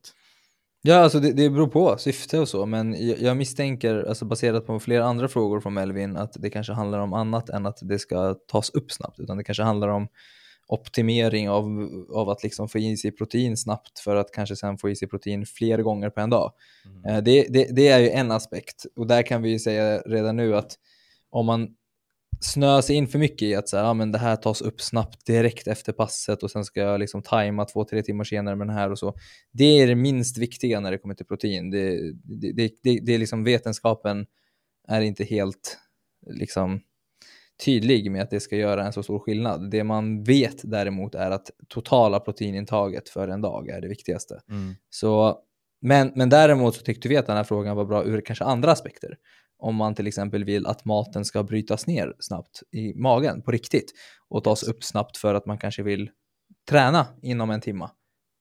Ja, 0.82 0.96
alltså 0.96 1.20
det, 1.20 1.32
det 1.32 1.50
beror 1.50 1.68
på 1.68 1.98
syfte 1.98 2.40
och 2.40 2.50
så, 2.50 2.66
men 2.66 3.07
jag, 3.07 3.19
jag 3.19 3.38
misstänker, 3.38 4.04
alltså 4.04 4.26
baserat 4.26 4.66
på 4.66 4.80
flera 4.80 5.06
andra 5.06 5.28
frågor 5.28 5.59
från 5.59 5.74
Melvin, 5.74 6.18
att 6.18 6.33
det 6.40 6.50
kanske 6.50 6.74
handlar 6.74 7.00
om 7.00 7.14
annat 7.14 7.50
än 7.50 7.66
att 7.66 7.80
det 7.81 8.00
ska 8.00 8.33
tas 8.33 8.69
upp 8.69 8.92
snabbt, 8.92 9.19
utan 9.19 9.38
det 9.38 9.44
kanske 9.44 9.64
handlar 9.64 9.88
om 9.88 10.07
optimering 10.68 11.50
av, 11.50 11.90
av 12.14 12.30
att 12.30 12.44
liksom 12.44 12.69
få 12.69 12.80
i 12.80 12.98
sig 12.98 13.12
protein 13.12 13.57
snabbt 13.57 14.00
för 14.00 14.16
att 14.16 14.31
kanske 14.31 14.56
sen 14.56 14.78
få 14.78 14.90
i 14.90 14.95
sig 14.95 15.07
protein 15.07 15.45
fler 15.45 15.78
gånger 15.78 16.09
på 16.09 16.21
en 16.21 16.30
dag. 16.30 16.52
Mm. 16.86 17.16
Eh, 17.16 17.24
Det, 17.24 17.48
det, 17.50 17.76
det 17.76 17.88
är 17.88 18.00
ju 18.00 18.09
en 18.09 18.31
aspekt 18.31 18.86
och 18.95 19.07
där 19.07 19.24
kan 19.24 19.42
vi 19.42 19.59
säga 19.59 20.02
redan 20.06 20.36
nu 20.36 20.56
att 20.56 20.71
om 21.30 21.45
man 21.45 21.68
snöar 22.39 22.81
sig 22.81 22.95
in 22.95 23.07
för 23.07 23.19
mycket 23.19 23.42
i 23.42 23.56
att 23.56 23.69
så 23.69 23.77
här, 23.77 23.83
ja, 23.83 23.94
men 23.94 24.11
det 24.11 24.18
här 24.18 24.35
tas 24.35 24.61
upp 24.61 24.81
snabbt 24.81 25.25
direkt 25.25 25.68
efter 25.68 25.94
passet 25.94 26.44
och 26.44 26.51
sen 26.51 26.65
ska 26.65 26.80
jag 26.80 26.99
liksom 26.99 27.21
tajma 27.21 27.65
två, 27.65 27.83
tre 27.83 28.04
timmar 28.04 28.23
senare 28.23 28.56
med 28.56 28.68
den 28.68 28.75
här 28.75 28.92
och 28.92 28.99
så. 28.99 29.15
Det 29.51 29.81
är 29.81 29.87
det 29.87 29.95
minst 29.95 30.37
viktiga 30.37 30.80
när 30.80 30.92
det 30.92 30.97
kommer 30.97 31.15
till 31.15 31.25
protein. 31.25 31.71
Det, 31.71 32.13
det, 32.23 32.51
det, 32.51 32.71
det, 32.83 32.99
det 32.99 33.13
är 33.13 33.19
liksom 33.19 33.44
vetenskapen 33.44 34.25
är 34.87 35.01
inte 35.01 35.23
helt 35.23 35.77
liksom 36.27 36.81
tydlig 37.65 38.11
med 38.11 38.21
att 38.21 38.30
det 38.30 38.39
ska 38.39 38.56
göra 38.56 38.85
en 38.85 38.94
så 38.94 39.04
stor 39.04 39.19
skillnad. 39.19 39.71
Det 39.71 39.83
man 39.83 40.23
vet 40.23 40.71
däremot 40.71 41.15
är 41.15 41.31
att 41.31 41.51
totala 41.68 42.19
proteinintaget 42.19 43.09
för 43.09 43.27
en 43.27 43.42
dag 43.42 43.69
är 43.69 43.81
det 43.81 43.87
viktigaste. 43.87 44.42
Mm. 44.49 44.75
Så, 44.89 45.39
men, 45.81 46.11
men 46.15 46.30
däremot 46.30 46.75
så 46.75 46.81
tyckte 46.81 47.09
vi 47.09 47.18
att 47.18 47.27
den 47.27 47.37
här 47.37 47.44
frågan 47.44 47.75
var 47.75 47.85
bra 47.85 48.06
ur 48.06 48.21
kanske 48.21 48.45
andra 48.45 48.71
aspekter. 48.71 49.18
Om 49.57 49.76
man 49.76 49.95
till 49.95 50.07
exempel 50.07 50.44
vill 50.44 50.66
att 50.66 50.85
maten 50.85 51.26
ska 51.26 51.44
brytas 51.44 51.88
ner 51.88 52.14
snabbt 52.19 52.64
i 52.71 52.94
magen 52.94 53.42
på 53.42 53.52
riktigt 53.52 53.94
och 54.30 54.44
tas 54.44 54.64
upp 54.64 54.83
snabbt 54.83 55.18
för 55.18 55.35
att 55.35 55.45
man 55.45 55.57
kanske 55.57 55.83
vill 55.83 56.09
träna 56.69 57.07
inom 57.21 57.50
en 57.50 57.62
timma. 57.62 57.92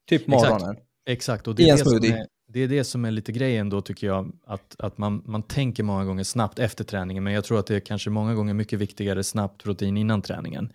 Typ 0.08 0.28
Exakt. 0.28 0.50
morgonen. 0.50 0.76
Exakt, 1.06 1.48
och 1.48 1.54
det 1.54 1.68
är 1.68 1.72
det, 1.72 1.78
som 1.78 1.94
är, 2.04 2.26
det 2.48 2.60
är 2.60 2.68
det 2.68 2.84
som 2.84 3.04
är 3.04 3.10
lite 3.10 3.32
grejen 3.32 3.70
då 3.70 3.80
tycker 3.80 4.06
jag, 4.06 4.32
att, 4.46 4.76
att 4.78 4.98
man, 4.98 5.22
man 5.26 5.42
tänker 5.42 5.82
många 5.82 6.04
gånger 6.04 6.24
snabbt 6.24 6.58
efter 6.58 6.84
träningen, 6.84 7.24
men 7.24 7.32
jag 7.32 7.44
tror 7.44 7.58
att 7.58 7.66
det 7.66 7.76
är 7.76 7.80
kanske 7.80 8.10
många 8.10 8.34
gånger 8.34 8.54
mycket 8.54 8.78
viktigare 8.78 9.24
snabbt 9.24 9.62
protein 9.62 9.96
innan 9.96 10.22
träningen. 10.22 10.72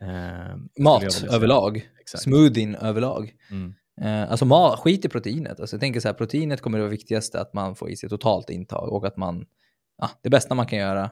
Eh, 0.00 0.82
Mat 0.82 1.24
överlag. 1.30 1.90
Exakt. 2.00 2.22
Smoothien 2.22 2.74
överlag. 2.74 3.34
Mm. 3.50 3.74
Eh, 4.00 4.30
alltså 4.30 4.44
ma- 4.44 4.76
skit 4.76 5.04
i 5.04 5.08
proteinet. 5.08 5.60
Alltså, 5.60 5.76
jag 5.76 5.80
tänker 5.80 6.00
så 6.00 6.08
här, 6.08 6.12
proteinet 6.14 6.60
kommer 6.60 6.78
att 6.78 6.82
vara 6.82 6.90
viktigaste 6.90 7.40
att 7.40 7.54
man 7.54 7.76
får 7.76 7.90
i 7.90 7.96
sig 7.96 8.08
totalt 8.08 8.50
intag 8.50 8.92
och 8.92 9.06
att 9.06 9.16
man, 9.16 9.46
ja, 9.98 10.10
det 10.22 10.30
bästa 10.30 10.54
man 10.54 10.66
kan 10.66 10.78
göra 10.78 11.10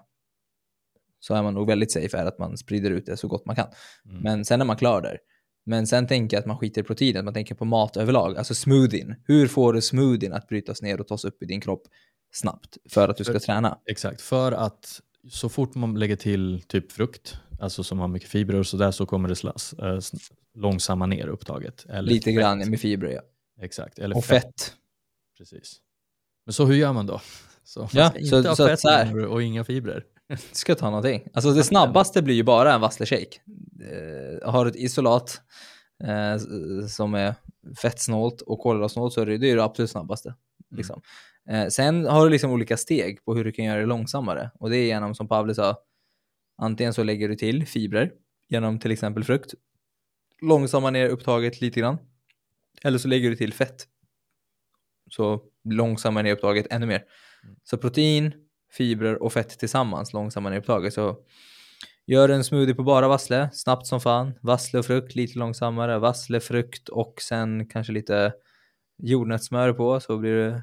så 1.20 1.34
är 1.34 1.42
man 1.42 1.54
nog 1.54 1.66
väldigt 1.66 1.92
safe 1.92 2.18
är 2.18 2.26
att 2.26 2.38
man 2.38 2.56
sprider 2.58 2.90
ut 2.90 3.06
det 3.06 3.16
så 3.16 3.28
gott 3.28 3.46
man 3.46 3.56
kan. 3.56 3.66
Mm. 4.10 4.20
Men 4.22 4.44
sen 4.44 4.60
är 4.60 4.64
man 4.64 4.76
klar 4.76 5.02
där. 5.02 5.18
Men 5.66 5.86
sen 5.86 6.06
tänker 6.06 6.36
jag 6.36 6.40
att 6.40 6.46
man 6.46 6.58
skiter 6.58 6.80
i 6.80 6.84
proteinet, 6.84 7.24
man 7.24 7.34
tänker 7.34 7.54
på 7.54 7.64
mat 7.64 7.96
överlag, 7.96 8.36
alltså 8.38 8.54
smoothien. 8.54 9.14
Hur 9.26 9.48
får 9.48 9.72
du 9.72 9.80
smoothien 9.82 10.32
att 10.32 10.48
brytas 10.48 10.82
ner 10.82 11.00
och 11.00 11.08
tas 11.08 11.24
upp 11.24 11.42
i 11.42 11.46
din 11.46 11.60
kropp 11.60 11.82
snabbt 12.32 12.76
för 12.90 13.08
att 13.08 13.16
du 13.16 13.24
ska 13.24 13.32
För- 13.32 13.40
träna? 13.40 13.78
Exakt, 13.86 14.20
för 14.20 14.52
att 14.52 15.00
så 15.30 15.48
fort 15.48 15.74
man 15.74 15.94
lägger 15.98 16.16
till 16.16 16.62
typ 16.68 16.92
frukt, 16.92 17.34
alltså 17.64 17.84
som 17.84 17.98
har 17.98 18.08
mycket 18.08 18.28
fibrer 18.28 18.58
och 18.58 18.66
sådär, 18.66 18.90
så 18.90 19.06
kommer 19.06 19.28
det 19.28 19.36
slas, 19.36 19.72
äh, 19.78 19.84
sn- 19.84 20.32
långsamma 20.54 21.06
ner 21.06 21.26
upptaget. 21.26 21.86
Eller 21.88 22.02
Lite 22.12 22.24
fett. 22.24 22.34
grann 22.34 22.70
med 22.70 22.80
fibrer, 22.80 23.10
ja. 23.10 23.20
Exakt, 23.60 23.98
eller 23.98 24.16
Och 24.16 24.24
fett. 24.24 24.42
fett. 24.44 24.74
Precis. 25.38 25.76
Men 26.46 26.52
så 26.52 26.64
hur 26.64 26.74
gör 26.74 26.92
man 26.92 27.06
då? 27.06 27.20
Så 27.66 27.80
man 27.80 27.88
Ja, 27.92 28.12
inte 28.16 28.26
så- 28.28 28.36
ha 28.48 28.56
så 28.56 28.62
att 28.62 28.70
fett 28.70 28.80
så 28.80 29.26
och 29.28 29.42
inga 29.42 29.64
fibrer. 29.64 30.04
Ska 30.52 30.74
ta 30.74 30.86
någonting. 30.86 31.28
Alltså 31.34 31.50
det 31.52 31.64
snabbaste 31.64 32.22
blir 32.22 32.34
ju 32.34 32.42
bara 32.42 32.74
en 32.74 32.80
vassleshake. 32.80 33.40
Eh, 33.80 34.50
har 34.50 34.64
du 34.64 34.70
ett 34.70 34.76
isolat 34.76 35.40
eh, 36.04 36.38
som 36.88 37.14
är 37.14 37.34
fettsnålt 37.82 38.40
och 38.40 38.58
kolhydratsnålt 38.60 39.12
så 39.12 39.20
är 39.20 39.26
det, 39.26 39.38
det 39.38 39.50
är 39.50 39.56
det 39.56 39.64
absolut 39.64 39.90
snabbaste. 39.90 40.34
Liksom. 40.70 41.00
Eh, 41.50 41.66
sen 41.68 42.06
har 42.06 42.24
du 42.24 42.30
liksom 42.30 42.50
olika 42.50 42.76
steg 42.76 43.24
på 43.24 43.34
hur 43.34 43.44
du 43.44 43.52
kan 43.52 43.64
göra 43.64 43.80
det 43.80 43.86
långsammare. 43.86 44.50
Och 44.60 44.70
det 44.70 44.76
är 44.76 44.86
genom, 44.86 45.14
som 45.14 45.28
Pavle 45.28 45.54
sa, 45.54 45.76
antingen 46.56 46.94
så 46.94 47.02
lägger 47.02 47.28
du 47.28 47.36
till 47.36 47.66
fibrer 47.66 48.12
genom 48.48 48.78
till 48.78 48.90
exempel 48.90 49.24
frukt. 49.24 49.54
Långsamma 50.42 50.90
ner 50.90 51.08
upptaget 51.08 51.60
lite 51.60 51.80
grann. 51.80 51.98
Eller 52.82 52.98
så 52.98 53.08
lägger 53.08 53.30
du 53.30 53.36
till 53.36 53.52
fett. 53.52 53.84
Så 55.10 55.42
långsammare 55.64 56.22
ner 56.22 56.32
upptaget 56.32 56.66
ännu 56.70 56.86
mer. 56.86 57.04
Så 57.64 57.78
protein, 57.78 58.32
fibrer 58.72 59.22
och 59.22 59.32
fett 59.32 59.58
tillsammans 59.58 60.12
långsammare 60.12 60.54
ner 60.54 60.60
upptaget. 60.60 60.94
Så 60.94 61.18
gör 62.06 62.28
en 62.28 62.44
smoothie 62.44 62.74
på 62.74 62.82
bara 62.82 63.08
vassle, 63.08 63.50
snabbt 63.52 63.86
som 63.86 64.00
fan. 64.00 64.32
Vassle 64.42 64.78
och 64.78 64.86
frukt 64.86 65.14
lite 65.14 65.38
långsammare. 65.38 65.98
Vassle, 65.98 66.40
frukt 66.40 66.88
och 66.88 67.22
sen 67.22 67.68
kanske 67.68 67.92
lite 67.92 68.32
jordnötssmör 68.98 69.72
på 69.72 70.00
så 70.00 70.18
blir 70.18 70.36
det 70.36 70.62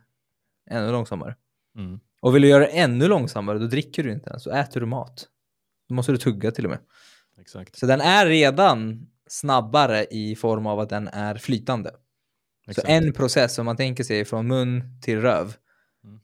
ännu 0.70 0.92
långsammare. 0.92 1.36
Mm. 1.78 2.00
Och 2.20 2.36
vill 2.36 2.42
du 2.42 2.48
göra 2.48 2.64
det 2.64 2.80
ännu 2.80 3.08
långsammare 3.08 3.60
då 3.60 3.68
dricker 3.68 4.04
du 4.04 4.12
inte 4.12 4.30
ens, 4.30 4.44
så 4.44 4.52
äter 4.52 4.80
du 4.80 4.86
mat. 4.86 5.28
Då 5.92 5.96
måste 5.96 6.12
du 6.12 6.18
tugga 6.18 6.52
till 6.52 6.66
och 6.66 6.70
med. 6.72 6.80
Exakt. 7.42 7.80
Så 7.80 7.86
den 7.86 8.02
är 8.02 8.26
redan 8.26 9.08
snabbare 9.28 10.06
i 10.12 10.36
form 10.36 10.66
av 10.68 10.80
att 10.80 10.90
den 10.90 11.08
är 11.08 11.36
flytande. 11.36 11.92
exakt. 12.68 12.88
Så 12.88 12.94
en 12.94 13.14
process, 13.14 13.60
om 13.60 13.66
man 13.66 13.78
tänker 13.78 14.04
sig 14.04 14.26
från 14.26 14.48
mun 14.48 14.84
till 15.02 15.22
röv, 15.22 15.54
Mm. 16.04 16.20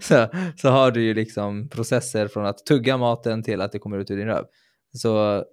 så, 0.00 0.28
så 0.56 0.68
har 0.68 0.90
du 0.90 1.02
ju 1.02 1.14
liksom 1.14 1.68
processer 1.68 2.28
från 2.28 2.46
att 2.46 2.66
tugga 2.66 2.96
maten 2.96 3.42
till 3.42 3.60
att 3.60 3.72
det 3.72 3.78
kommer 3.78 3.98
ut 3.98 4.10
ur 4.10 4.16
din 4.16 4.26
röv. 4.26 4.44
Så 4.92 5.44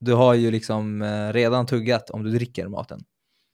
du 0.00 0.12
har 0.12 0.34
ju 0.34 0.50
liksom 0.50 1.02
eh, 1.02 1.32
redan 1.32 1.66
tuggat 1.66 2.10
om 2.10 2.22
du 2.22 2.30
dricker 2.30 2.68
maten. 2.68 3.04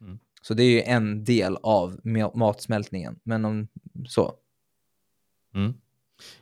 Mm. 0.00 0.18
Så 0.42 0.54
det 0.54 0.62
är 0.62 0.70
ju 0.70 0.82
en 0.82 1.24
del 1.24 1.56
av 1.62 2.00
ma- 2.00 2.36
matsmältningen. 2.36 3.20
Men 3.22 3.44
om 3.44 3.68
så. 4.08 4.34
Mm. 5.54 5.74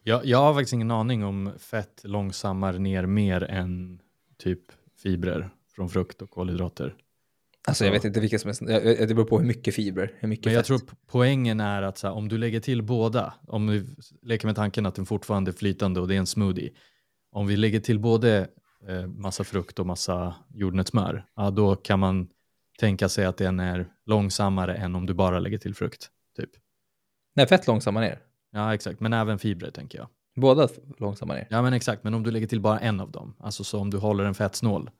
Jag, 0.02 0.24
jag 0.26 0.38
har 0.38 0.54
faktiskt 0.54 0.72
ingen 0.72 0.90
aning 0.90 1.24
om 1.24 1.52
fett 1.58 2.00
långsammare 2.04 2.78
ner 2.78 3.06
mer 3.06 3.42
än 3.44 4.00
typ 4.38 4.60
fibrer 5.02 5.50
från 5.74 5.88
frukt 5.88 6.22
och 6.22 6.30
kolhydrater. 6.30 6.94
Alltså 7.68 7.84
jag 7.84 7.90
Ja. 7.90 7.92
vet 7.94 8.04
inte 8.04 8.20
vilka 8.20 8.38
som 8.38 8.50
är, 8.50 9.06
det 9.06 9.14
beror 9.14 9.24
på 9.24 9.38
hur 9.38 9.46
mycket 9.46 9.74
fibrer, 9.74 10.12
hur 10.18 10.28
mycket 10.28 10.44
Men 10.44 10.54
jag 10.54 10.60
fett. 10.66 10.66
tror 10.66 10.78
po- 10.78 10.96
poängen 11.06 11.60
är 11.60 11.82
att 11.82 12.02
här, 12.02 12.10
om 12.12 12.28
du 12.28 12.38
lägger 12.38 12.60
till 12.60 12.82
båda, 12.82 13.34
om 13.46 13.68
vi 13.68 13.86
leker 14.22 14.46
med 14.46 14.56
tanken 14.56 14.86
att 14.86 14.94
den 14.94 15.06
fortfarande 15.06 15.50
är 15.50 15.52
flytande 15.52 16.00
och 16.00 16.08
det 16.08 16.14
är 16.14 16.18
en 16.18 16.26
smoothie, 16.26 16.70
om 17.32 17.46
vi 17.46 17.56
lägger 17.56 17.80
till 17.80 17.98
både 17.98 18.48
eh, 18.88 19.06
massa 19.06 19.44
frukt 19.44 19.78
och 19.78 19.86
massa 19.86 20.34
jordnötssmör, 20.54 21.24
ja, 21.36 21.50
då 21.50 21.76
kan 21.76 21.98
man 21.98 22.28
tänka 22.78 23.08
sig 23.08 23.24
att 23.24 23.36
den 23.36 23.60
är 23.60 23.88
långsammare 24.06 24.74
än 24.76 24.94
om 24.94 25.06
du 25.06 25.14
bara 25.14 25.38
lägger 25.38 25.58
till 25.58 25.74
frukt. 25.74 26.10
Typ. 26.36 26.50
Nej, 27.34 27.46
fett 27.46 27.66
långsamma 27.66 28.00
ner. 28.00 28.18
Ja, 28.58 28.74
exakt, 28.74 29.00
men 29.00 29.12
även 29.12 29.38
fibrer 29.38 29.70
tänker 29.70 29.98
jag. 29.98 30.08
Båda 30.36 30.68
långsamma 30.98 31.34
ner. 31.34 31.46
Ja, 31.50 31.62
men 31.62 31.72
exakt, 31.72 32.04
men 32.04 32.14
om 32.14 32.22
du 32.22 32.30
lägger 32.30 32.46
till 32.46 32.60
bara 32.60 32.78
en 32.78 33.00
av 33.00 33.10
dem, 33.10 33.34
alltså 33.40 33.64
så 33.64 33.78
om 33.80 33.90
du 33.90 33.98
håller 33.98 34.24
en 34.24 34.34
fettsnål. 34.34 34.90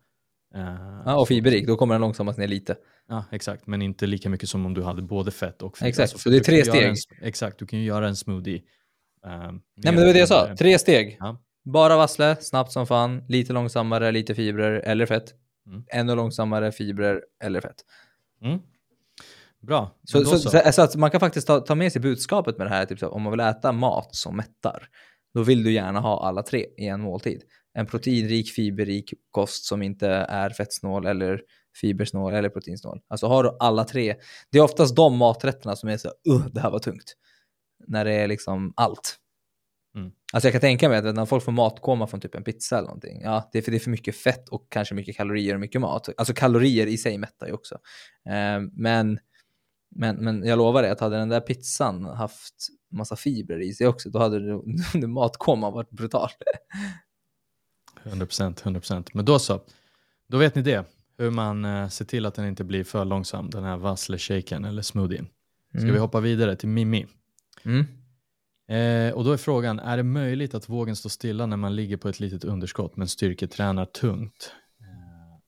eh, 0.55 0.75
Ja, 1.07 1.21
och 1.21 1.29
fiberrik, 1.29 1.67
då 1.67 1.77
kommer 1.77 1.95
den 1.95 2.01
långsammast 2.01 2.39
ner 2.39 2.49
lite. 2.49 2.77
Ja, 3.09 3.25
exakt, 3.31 3.67
men 3.67 3.83
inte 3.83 4.07
lika 4.07 4.29
mycket 4.29 4.49
som 4.49 4.67
om 4.67 4.75
du 4.75 4.83
hade 4.83 5.03
både 5.03 5.31
fett 5.31 5.63
och 5.63 5.79
fibrer. 5.79 5.89
Exakt, 5.89 6.13
för 6.13 6.19
så 6.19 6.31
det 6.31 6.37
är 6.37 6.41
tre 6.41 6.65
steg. 6.65 6.83
En, 6.89 6.97
exakt, 7.23 7.59
du 7.59 7.67
kan 7.67 7.79
ju 7.79 7.85
göra 7.85 8.09
en 8.09 8.17
smoothie. 8.17 8.57
eh, 9.25 9.31
Nej, 9.31 9.61
men 9.85 9.95
det 9.97 10.07
var 10.07 10.13
det 10.13 10.19
jag 10.19 10.29
sa. 10.29 10.57
Tre 10.57 10.79
steg. 10.79 11.17
Ja. 11.21 11.37
Bara 11.65 11.97
vassle, 11.97 12.37
snabbt 12.41 12.73
som 12.73 12.87
fan, 12.87 13.25
lite 13.29 13.53
långsammare, 13.53 14.13
lite 14.13 14.35
fibrer 14.35 14.73
eller 14.73 15.07
fett. 15.07 15.35
Mm. 15.67 15.85
Ännu 15.89 16.15
långsammare, 16.15 16.73
fibrer 16.73 17.23
eller 17.45 17.61
fett. 17.61 17.85
Mm. 18.43 18.59
Bra. 19.63 19.99
Så, 20.05 20.25
så. 20.25 20.39
så, 20.39 20.73
så 20.73 20.83
att 20.83 20.97
man 20.97 21.11
kan 21.11 21.21
faktiskt 21.21 21.47
ta, 21.47 21.61
ta 21.61 21.75
med 21.75 21.93
sig 21.93 22.03
budskapet 22.03 22.59
med 22.59 22.67
det 22.67 22.71
här, 22.71 22.87
typ 22.87 22.99
så, 22.99 23.09
om 23.09 23.23
man 23.23 23.31
vill 23.31 23.41
äta 23.41 23.73
mat 23.73 24.15
som 24.15 24.37
mättar, 24.37 24.89
då 25.35 25.43
vill 25.43 25.65
du 25.65 25.73
gärna 25.73 26.01
ha 26.01 26.27
alla 26.27 26.43
tre 26.43 26.67
i 26.79 26.87
en 26.87 27.01
måltid. 27.01 27.43
En 27.75 27.87
proteinrik, 27.87 28.51
fiberrik 28.51 29.15
kost 29.31 29.65
som 29.65 29.83
inte 29.83 30.09
är 30.09 30.51
fettsnål 30.51 31.07
eller 31.07 31.41
fibersnål 31.81 32.35
eller 32.35 32.49
proteinsnål. 32.49 33.01
Alltså 33.09 33.27
har 33.27 33.45
du 33.45 33.57
alla 33.61 33.85
tre, 33.85 34.17
det 34.53 34.59
är 34.59 34.63
oftast 34.63 34.97
de 34.97 35.17
maträtterna 35.17 35.77
som 35.77 35.89
är 35.89 35.97
så 35.97 36.09
uh, 36.09 36.47
det 36.47 36.61
här 36.61 36.71
var 36.71 36.79
tungt. 36.79 37.15
När 37.87 38.05
det 38.05 38.13
är 38.13 38.29
liksom 38.29 38.73
allt. 38.77 39.17
Mm. 39.97 40.11
Alltså 40.33 40.47
jag 40.47 40.53
kan 40.53 40.61
tänka 40.61 40.89
mig 40.89 40.99
att 40.99 41.15
när 41.15 41.27
folk 41.27 41.45
får 41.45 41.53
matkoma 41.53 42.07
från 42.07 42.21
typ 42.21 42.35
en 42.35 42.45
pizza 42.45 42.79
eller 42.79 42.89
någonting, 42.89 43.21
ja, 43.23 43.51
det 43.53 43.59
är 43.59 43.63
för 43.63 43.71
det 43.71 43.77
är 43.77 43.81
för 43.81 43.91
mycket 43.91 44.17
fett 44.17 44.49
och 44.49 44.67
kanske 44.69 44.95
mycket 44.95 45.17
kalorier 45.17 45.55
och 45.55 45.61
mycket 45.61 45.81
mat. 45.81 46.09
Alltså 46.17 46.35
kalorier 46.35 46.87
i 46.87 46.99
sig 46.99 47.19
mättar 47.19 47.47
ju 47.47 47.53
också. 47.53 47.75
Eh, 48.29 48.61
men, 48.73 49.19
men, 49.91 50.17
men 50.17 50.45
jag 50.47 50.57
lovar 50.57 50.83
dig 50.83 50.91
att 50.91 51.01
hade 51.01 51.17
den 51.17 51.29
där 51.29 51.41
pizzan 51.41 52.05
haft 52.05 52.55
massa 52.93 53.17
fibrer 53.17 53.61
i 53.61 53.73
sig 53.73 53.87
också, 53.87 54.11
då 54.11 54.19
hade 54.19 54.61
det, 55.01 55.07
matkoman 55.07 55.73
varit 55.73 55.91
brutal. 55.91 56.29
100%, 58.05 58.63
100%. 58.63 59.11
Men 59.13 59.25
då 59.25 59.39
så. 59.39 59.61
Då 60.29 60.39
vet 60.39 60.55
ni 60.55 60.63
det. 60.63 60.85
Hur 61.19 61.31
man 61.31 61.65
eh, 61.65 61.89
ser 61.89 62.05
till 62.05 62.27
att 62.27 62.35
den 62.35 62.47
inte 62.47 62.65
blir 62.65 62.85
för 62.85 63.05
långsam, 63.05 63.51
den 63.51 63.65
här 63.65 63.77
vassle-shaken 63.77 64.65
eller 64.65 64.83
smoothien. 64.83 65.29
Ska 65.71 65.79
Mm. 65.81 65.93
vi 65.95 65.99
hoppa 66.01 66.21
vidare 66.21 66.57
till 66.57 66.69
Mimmi? 66.69 67.07
Mm. 67.65 67.87
Eh, 68.69 69.15
och 69.15 69.25
då 69.25 69.33
är 69.33 69.37
frågan, 69.37 69.79
är 69.79 69.97
det 69.97 70.03
möjligt 70.03 70.55
att 70.55 70.69
vågen 70.69 70.97
står 70.97 71.11
stilla 71.11 71.47
när 71.47 71.57
man 71.57 71.77
ligger 71.77 71.97
på 71.97 72.09
ett 72.09 72.21
litet 72.21 72.45
underskott 72.45 72.97
men 72.97 73.09
styrketränar 73.09 73.85
tungt? 73.85 74.53
Eh, 74.81 75.39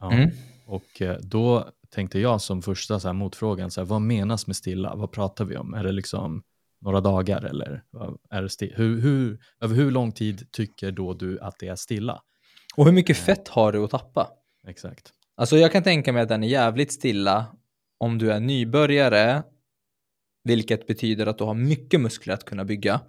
ja. 0.00 0.12
Mm. 0.12 0.30
Och 0.66 1.02
eh, 1.02 1.18
då 1.20 1.70
tänkte 1.94 2.18
jag 2.18 2.40
som 2.40 2.62
första 2.62 3.00
så 3.00 3.08
här, 3.08 3.12
motfrågan, 3.12 3.70
så 3.70 3.80
här, 3.80 3.86
vad 3.86 4.00
menas 4.00 4.46
med 4.46 4.56
stilla? 4.56 4.94
Vad 4.94 5.12
pratar 5.12 5.44
vi 5.44 5.56
om? 5.56 5.74
Är 5.74 5.84
det 5.84 5.92
liksom 5.92 6.42
några 6.80 7.00
dagar 7.00 7.44
eller 7.44 7.82
är 8.30 8.42
det 8.42 8.48
sti- 8.48 8.72
hur, 8.76 9.00
hur, 9.00 9.38
över 9.60 9.74
hur 9.74 9.90
lång 9.90 10.12
tid 10.12 10.52
tycker 10.52 10.92
då 10.92 11.14
du 11.14 11.40
att 11.40 11.58
det 11.58 11.68
är 11.68 11.76
stilla? 11.76 12.22
Och 12.76 12.84
hur 12.84 12.92
mycket 12.92 13.16
fett 13.16 13.48
har 13.48 13.72
du 13.72 13.84
att 13.84 13.90
tappa? 13.90 14.30
Exakt. 14.66 15.12
Alltså 15.36 15.56
jag 15.56 15.72
kan 15.72 15.82
tänka 15.82 16.12
mig 16.12 16.22
att 16.22 16.28
den 16.28 16.42
är 16.44 16.48
jävligt 16.48 16.92
stilla 16.92 17.46
om 17.98 18.18
du 18.18 18.32
är 18.32 18.40
nybörjare, 18.40 19.42
vilket 20.44 20.86
betyder 20.86 21.26
att 21.26 21.38
du 21.38 21.44
har 21.44 21.54
mycket 21.54 22.00
muskler 22.00 22.34
att 22.34 22.44
kunna 22.44 22.64
bygga 22.64 23.00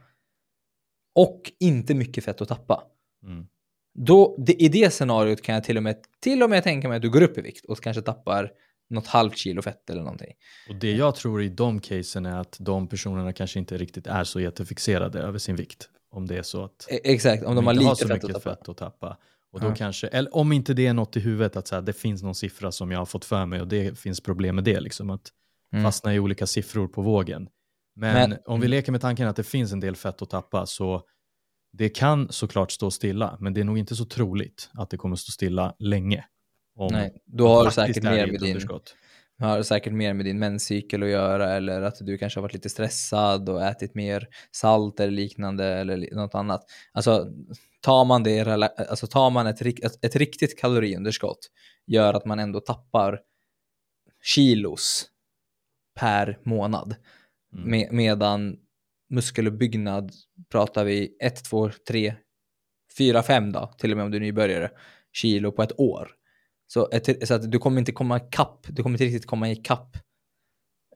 och 1.16 1.52
inte 1.60 1.96
mycket 1.96 2.24
fett 2.24 2.42
att 2.42 2.48
tappa. 2.48 2.84
Mm. 3.24 3.48
Då, 3.94 4.36
det, 4.46 4.54
I 4.64 4.68
det 4.68 4.94
scenariot 4.94 5.42
kan 5.42 5.56
jag 5.56 5.64
till 5.64 5.78
och, 5.78 5.84
med, 5.84 5.98
till 6.20 6.44
och 6.44 6.50
med 6.50 6.64
tänka 6.64 6.88
mig 6.88 6.96
att 6.96 7.02
du 7.02 7.10
går 7.10 7.22
upp 7.22 7.38
i 7.38 7.42
vikt 7.42 7.66
och 7.66 7.82
kanske 7.82 8.02
tappar 8.02 8.52
något 8.89 9.08
halvt 9.08 9.38
kilo 9.38 9.62
fett 9.62 9.89
eller 9.89 10.01
någonting. 10.01 10.34
Och 10.69 10.75
det 10.75 10.91
jag 10.91 11.15
tror 11.15 11.41
i 11.41 11.50
de 11.50 11.79
casen 11.79 12.25
är 12.25 12.39
att 12.39 12.58
de 12.60 12.88
personerna 12.88 13.34
kanske 13.34 13.60
inte 13.60 13.77
riktigt 13.77 14.08
är 14.08 14.24
så 14.24 14.39
jättefixerade 14.39 15.19
över 15.19 15.38
sin 15.39 15.55
vikt. 15.55 15.89
Om 16.12 16.27
det 16.27 16.38
är 16.38 16.43
så 16.43 16.63
att 16.63 16.88
E- 16.89 17.00
exakt, 17.03 17.43
om 17.46 17.55
de 17.55 17.65
har 17.65 17.74
inte 17.74 17.79
lite 17.84 17.89
har 17.89 17.96
så 17.96 18.08
fett 18.08 18.12
att 18.17 18.24
mycket 18.24 18.43
tappa. 18.43 18.55
fett 18.55 18.69
att 18.69 18.77
tappa. 18.77 19.17
Och 19.51 19.60
då 19.60 19.67
Ja. 19.67 19.75
kanske, 19.75 20.08
eller 20.08 20.36
om 20.36 20.51
inte 20.51 20.74
det 20.74 20.88
är 20.88 20.93
något 20.93 21.17
i 21.17 21.19
huvudet 21.19 21.55
att 21.55 21.67
så 21.67 21.75
här, 21.75 21.81
det 21.81 21.93
finns 21.93 22.24
någon 22.24 22.36
siffra 22.36 22.72
som 22.72 22.91
jag 22.91 23.00
har 23.00 23.05
fått 23.05 23.25
för 23.25 23.46
mig 23.46 23.62
och 23.62 23.67
det 23.67 24.00
finns 24.00 24.22
problem 24.22 24.55
med 24.55 24.63
det, 24.63 24.79
liksom 24.79 25.10
att 25.10 25.29
Mm. 25.74 25.84
fastna 25.86 26.13
i 26.15 26.19
olika 26.19 26.48
siffror 26.48 26.88
på 26.88 27.01
vågen. 27.01 27.50
Men, 27.96 28.29
Men- 28.29 28.39
om 28.46 28.60
vi 28.62 28.67
leker 28.67 28.91
med 28.91 29.01
tanken 29.01 29.27
att 29.27 29.36
det 29.36 29.43
finns 29.43 29.72
en 29.74 29.79
del 29.79 29.96
fett 29.96 30.22
att 30.22 30.29
tappa 30.29 30.65
så 30.65 31.03
det 31.74 31.89
kan 31.89 32.31
såklart 32.31 32.72
stå 32.72 32.91
stilla, 32.91 33.38
men 33.39 33.53
det 33.53 33.60
är 33.62 33.65
nog 33.65 33.77
inte 33.77 33.96
så 33.96 34.05
troligt 34.05 34.69
att 34.74 34.89
det 34.89 34.98
kommer 34.98 35.15
stå 35.15 35.31
stilla 35.31 35.75
länge. 35.79 36.25
Om 36.80 36.90
Nej, 36.92 37.14
har 37.40 37.66
du 37.66 37.72
faktiskt 37.72 37.96
säkert 37.96 38.04
mer 38.04 38.28
med 38.28 38.40
din 38.40 38.60
har 39.40 39.64
säkert 39.64 39.94
mer 39.94 40.14
med 40.14 40.26
din 40.26 40.40
menscykel 40.40 41.04
att 41.04 41.10
göra 41.10 41.54
eller 41.54 41.82
att 41.82 41.98
du 42.00 42.18
kanske 42.18 42.40
har 42.40 42.42
varit 42.42 42.54
lite 42.54 42.70
stressad 42.70 43.50
och 43.50 43.64
ätit 43.64 43.96
mer 43.96 44.28
salt 44.52 45.00
eller 45.00 45.12
liknande 45.12 45.66
eller 45.66 46.16
något 46.16 46.36
annat. 46.36 46.62
Alltså 46.92 47.28
tar 47.82 48.06
man, 48.06 48.24
det, 48.24 48.48
alltså, 48.90 49.08
tar 49.08 49.30
man 49.30 49.48
ett, 49.48 49.62
ett 50.06 50.16
riktigt 50.16 50.60
kaloriunderskott 50.60 51.40
gör 51.88 52.14
att 52.14 52.26
man 52.26 52.40
ändå 52.40 52.60
tappar 52.60 53.20
kilos 54.24 55.06
per 55.96 56.40
månad. 56.44 56.96
Mm. 57.54 57.70
Med, 57.70 57.88
medan 57.92 58.58
muskeluppbyggnad 59.10 60.12
pratar 60.52 60.86
vi 60.86 61.18
1, 61.20 61.44
2, 61.44 61.70
3, 61.88 62.16
4, 62.98 63.24
5 63.24 63.52
då, 63.52 63.74
till 63.78 63.92
och 63.92 63.98
med 63.98 64.06
om 64.06 64.12
du 64.12 64.18
är 64.18 64.22
nybörjare, 64.22 64.72
kilo 65.12 65.52
på 65.52 65.64
ett 65.64 65.80
år. 65.80 66.16
Så, 66.72 66.90
ett, 66.92 67.28
så 67.28 67.34
att 67.34 67.52
du 67.52 67.60
kommer 67.60 67.80
inte 67.80 67.92
komma 67.92 68.18
ikapp, 68.18 68.68
du 68.70 68.84
kommer 68.84 68.94
inte 68.94 69.06
riktigt 69.06 69.26
komma 69.26 69.52
ikapp 69.52 69.98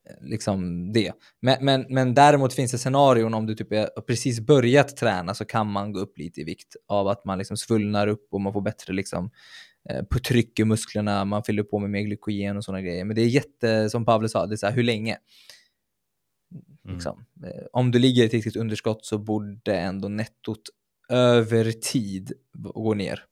eh, 0.09 0.27
liksom 0.27 0.91
det. 0.93 1.13
Men, 1.41 1.65
men, 1.65 1.85
men 1.89 2.13
däremot 2.13 2.53
finns 2.53 2.71
det 2.71 2.77
scenarion 2.77 3.33
om 3.33 3.45
du 3.45 3.55
typ 3.55 3.71
är 3.71 4.01
precis 4.01 4.39
börjat 4.39 4.97
träna 4.97 5.33
så 5.33 5.45
kan 5.45 5.71
man 5.71 5.93
gå 5.93 5.99
upp 5.99 6.17
lite 6.17 6.41
i 6.41 6.43
vikt 6.43 6.75
av 6.87 7.07
att 7.07 7.25
man 7.25 7.37
liksom 7.37 7.57
svullnar 7.57 8.07
upp 8.07 8.27
och 8.31 8.41
man 8.41 8.53
får 8.53 8.61
bättre 8.61 8.93
liksom 8.93 9.31
eh, 9.89 10.03
på 10.03 10.19
tryck 10.19 10.59
i 10.59 10.65
musklerna, 10.65 11.25
man 11.25 11.43
fyller 11.43 11.63
på 11.63 11.79
med 11.79 11.89
mer 11.89 12.01
glykogen 12.01 12.57
och 12.57 12.63
sådana 12.63 12.81
grejer. 12.81 13.05
Men 13.05 13.15
det 13.15 13.21
är 13.21 13.27
jätte, 13.27 13.89
som 13.89 14.05
Pavle 14.05 14.29
sa, 14.29 14.45
det 14.45 14.55
är 14.55 14.57
så 14.57 14.65
här, 14.65 14.73
hur 14.73 14.83
länge? 14.83 15.17
Mm. 16.85 16.95
Liksom. 16.95 17.25
Eh, 17.43 17.65
om 17.71 17.91
du 17.91 17.99
ligger 17.99 18.23
i 18.23 18.25
ett 18.25 18.33
riktigt 18.33 18.55
underskott 18.55 19.05
så 19.05 19.17
borde 19.17 19.77
ändå 19.77 20.07
nettot 20.07 20.61
över 21.09 21.71
tid 21.71 22.33
gå 22.53 22.93
ner. 22.93 23.25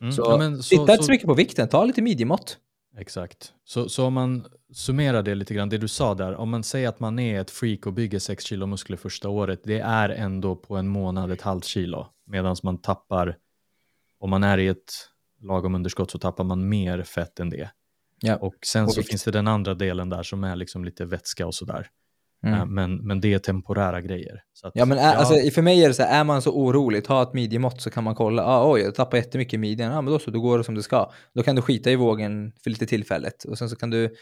Mm. 0.00 0.12
Så, 0.12 0.22
ja, 0.22 0.36
men, 0.38 0.62
så 0.62 0.68
titta 0.68 0.92
inte 0.92 1.04
så 1.04 1.12
mycket 1.12 1.26
på 1.26 1.34
vikten, 1.34 1.68
ta 1.68 1.84
lite 1.84 2.02
midjemått. 2.02 2.58
Exakt. 2.98 3.52
Så, 3.64 3.88
så 3.88 4.06
om 4.06 4.14
man 4.14 4.46
summerar 4.72 5.22
det 5.22 5.34
lite 5.34 5.54
grann, 5.54 5.68
det 5.68 5.78
du 5.78 5.88
sa 5.88 6.14
där, 6.14 6.34
om 6.34 6.50
man 6.50 6.62
säger 6.62 6.88
att 6.88 7.00
man 7.00 7.18
är 7.18 7.40
ett 7.40 7.50
freak 7.50 7.86
och 7.86 7.92
bygger 7.92 8.18
6 8.18 8.44
kilo 8.44 8.66
muskler 8.66 8.96
första 8.96 9.28
året, 9.28 9.60
det 9.64 9.80
är 9.80 10.08
ändå 10.08 10.56
på 10.56 10.76
en 10.76 10.88
månad 10.88 11.30
ett 11.30 11.42
halvt 11.42 11.64
kilo, 11.64 12.06
medan 12.26 12.56
man 12.62 12.78
tappar, 12.78 13.36
om 14.18 14.30
man 14.30 14.44
är 14.44 14.58
i 14.58 14.68
ett 14.68 14.92
lagom 15.40 15.74
underskott 15.74 16.10
så 16.10 16.18
tappar 16.18 16.44
man 16.44 16.68
mer 16.68 17.02
fett 17.02 17.40
än 17.40 17.50
det. 17.50 17.70
Ja. 18.20 18.36
Och 18.36 18.54
sen 18.66 18.84
och 18.84 18.92
så 18.92 19.02
finns 19.02 19.24
det 19.24 19.30
den 19.30 19.48
andra 19.48 19.74
delen 19.74 20.08
där 20.08 20.22
som 20.22 20.44
är 20.44 20.56
liksom 20.56 20.84
lite 20.84 21.04
vätska 21.04 21.46
och 21.46 21.54
sådär. 21.54 21.90
Mm. 22.46 22.60
Eh, 22.60 22.66
men, 22.66 22.96
men 22.96 23.20
det 23.20 23.34
är 23.34 23.38
temporära 23.38 24.00
grejer. 24.00 24.42
Att, 24.62 24.72
ja, 24.74 24.84
men 24.84 24.98
är, 24.98 25.02
ja. 25.02 25.14
Alltså, 25.14 25.50
för 25.50 25.62
mig 25.62 25.84
är 25.84 25.88
det 25.88 25.94
så 25.94 26.02
här, 26.02 26.20
är 26.20 26.24
man 26.24 26.42
så 26.42 26.52
orolig, 26.52 27.04
ta 27.04 27.22
ett 27.22 27.32
midjemått 27.32 27.80
så 27.80 27.90
kan 27.90 28.04
man 28.04 28.14
kolla, 28.14 28.44
ah, 28.44 28.72
oj, 28.72 28.80
jag 28.80 28.94
tappar 28.94 29.18
jättemycket 29.18 29.54
i 29.54 29.58
midjan, 29.58 29.92
ah, 29.92 30.02
men 30.02 30.12
då 30.12 30.18
så, 30.18 30.30
då 30.30 30.40
går 30.40 30.58
det 30.58 30.64
som 30.64 30.74
det 30.74 30.82
ska. 30.82 31.12
Då 31.34 31.42
kan 31.42 31.56
du 31.56 31.62
skita 31.62 31.90
i 31.90 31.96
vågen 31.96 32.52
för 32.62 32.70
lite 32.70 32.86
tillfället 32.86 33.44
och 33.44 33.58
sen 33.58 33.68
så 33.68 33.76
kan 33.76 33.90
du, 33.90 34.14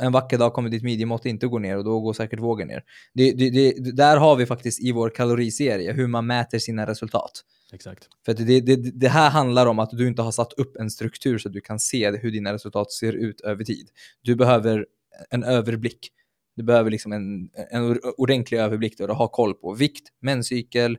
en 0.00 0.12
vacker 0.12 0.38
dag 0.38 0.52
kommer 0.52 0.68
ditt 0.70 0.82
midjemått 0.82 1.26
inte 1.26 1.46
gå 1.46 1.58
ner 1.58 1.76
och 1.76 1.84
då 1.84 2.00
går 2.00 2.12
säkert 2.12 2.40
vågen 2.40 2.68
ner. 2.68 2.82
Det, 3.14 3.32
det, 3.32 3.50
det, 3.50 3.96
där 3.96 4.16
har 4.16 4.36
vi 4.36 4.46
faktiskt 4.46 4.80
i 4.80 4.92
vår 4.92 5.10
kaloriserie 5.10 5.92
hur 5.92 6.06
man 6.06 6.26
mäter 6.26 6.58
sina 6.58 6.86
resultat. 6.86 7.32
Exakt. 7.72 8.08
För 8.26 8.34
det, 8.34 8.60
det, 8.60 8.76
det 8.76 9.08
här 9.08 9.30
handlar 9.30 9.66
om 9.66 9.78
att 9.78 9.90
du 9.90 10.08
inte 10.08 10.22
har 10.22 10.32
satt 10.32 10.52
upp 10.52 10.76
en 10.76 10.90
struktur 10.90 11.38
så 11.38 11.48
att 11.48 11.52
du 11.52 11.60
kan 11.60 11.78
se 11.78 12.10
hur 12.10 12.30
dina 12.30 12.52
resultat 12.52 12.92
ser 12.92 13.12
ut 13.12 13.40
över 13.40 13.64
tid. 13.64 13.88
Du 14.22 14.36
behöver 14.36 14.86
en 15.30 15.44
överblick. 15.44 16.10
Du 16.60 16.64
behöver 16.64 16.90
liksom 16.90 17.12
en, 17.12 17.50
en 17.70 17.98
ordentlig 18.16 18.58
överblick 18.58 18.98
du 18.98 19.06
har 19.06 19.28
koll 19.28 19.54
på 19.54 19.74
vikt, 19.74 20.08
menscykel, 20.20 20.98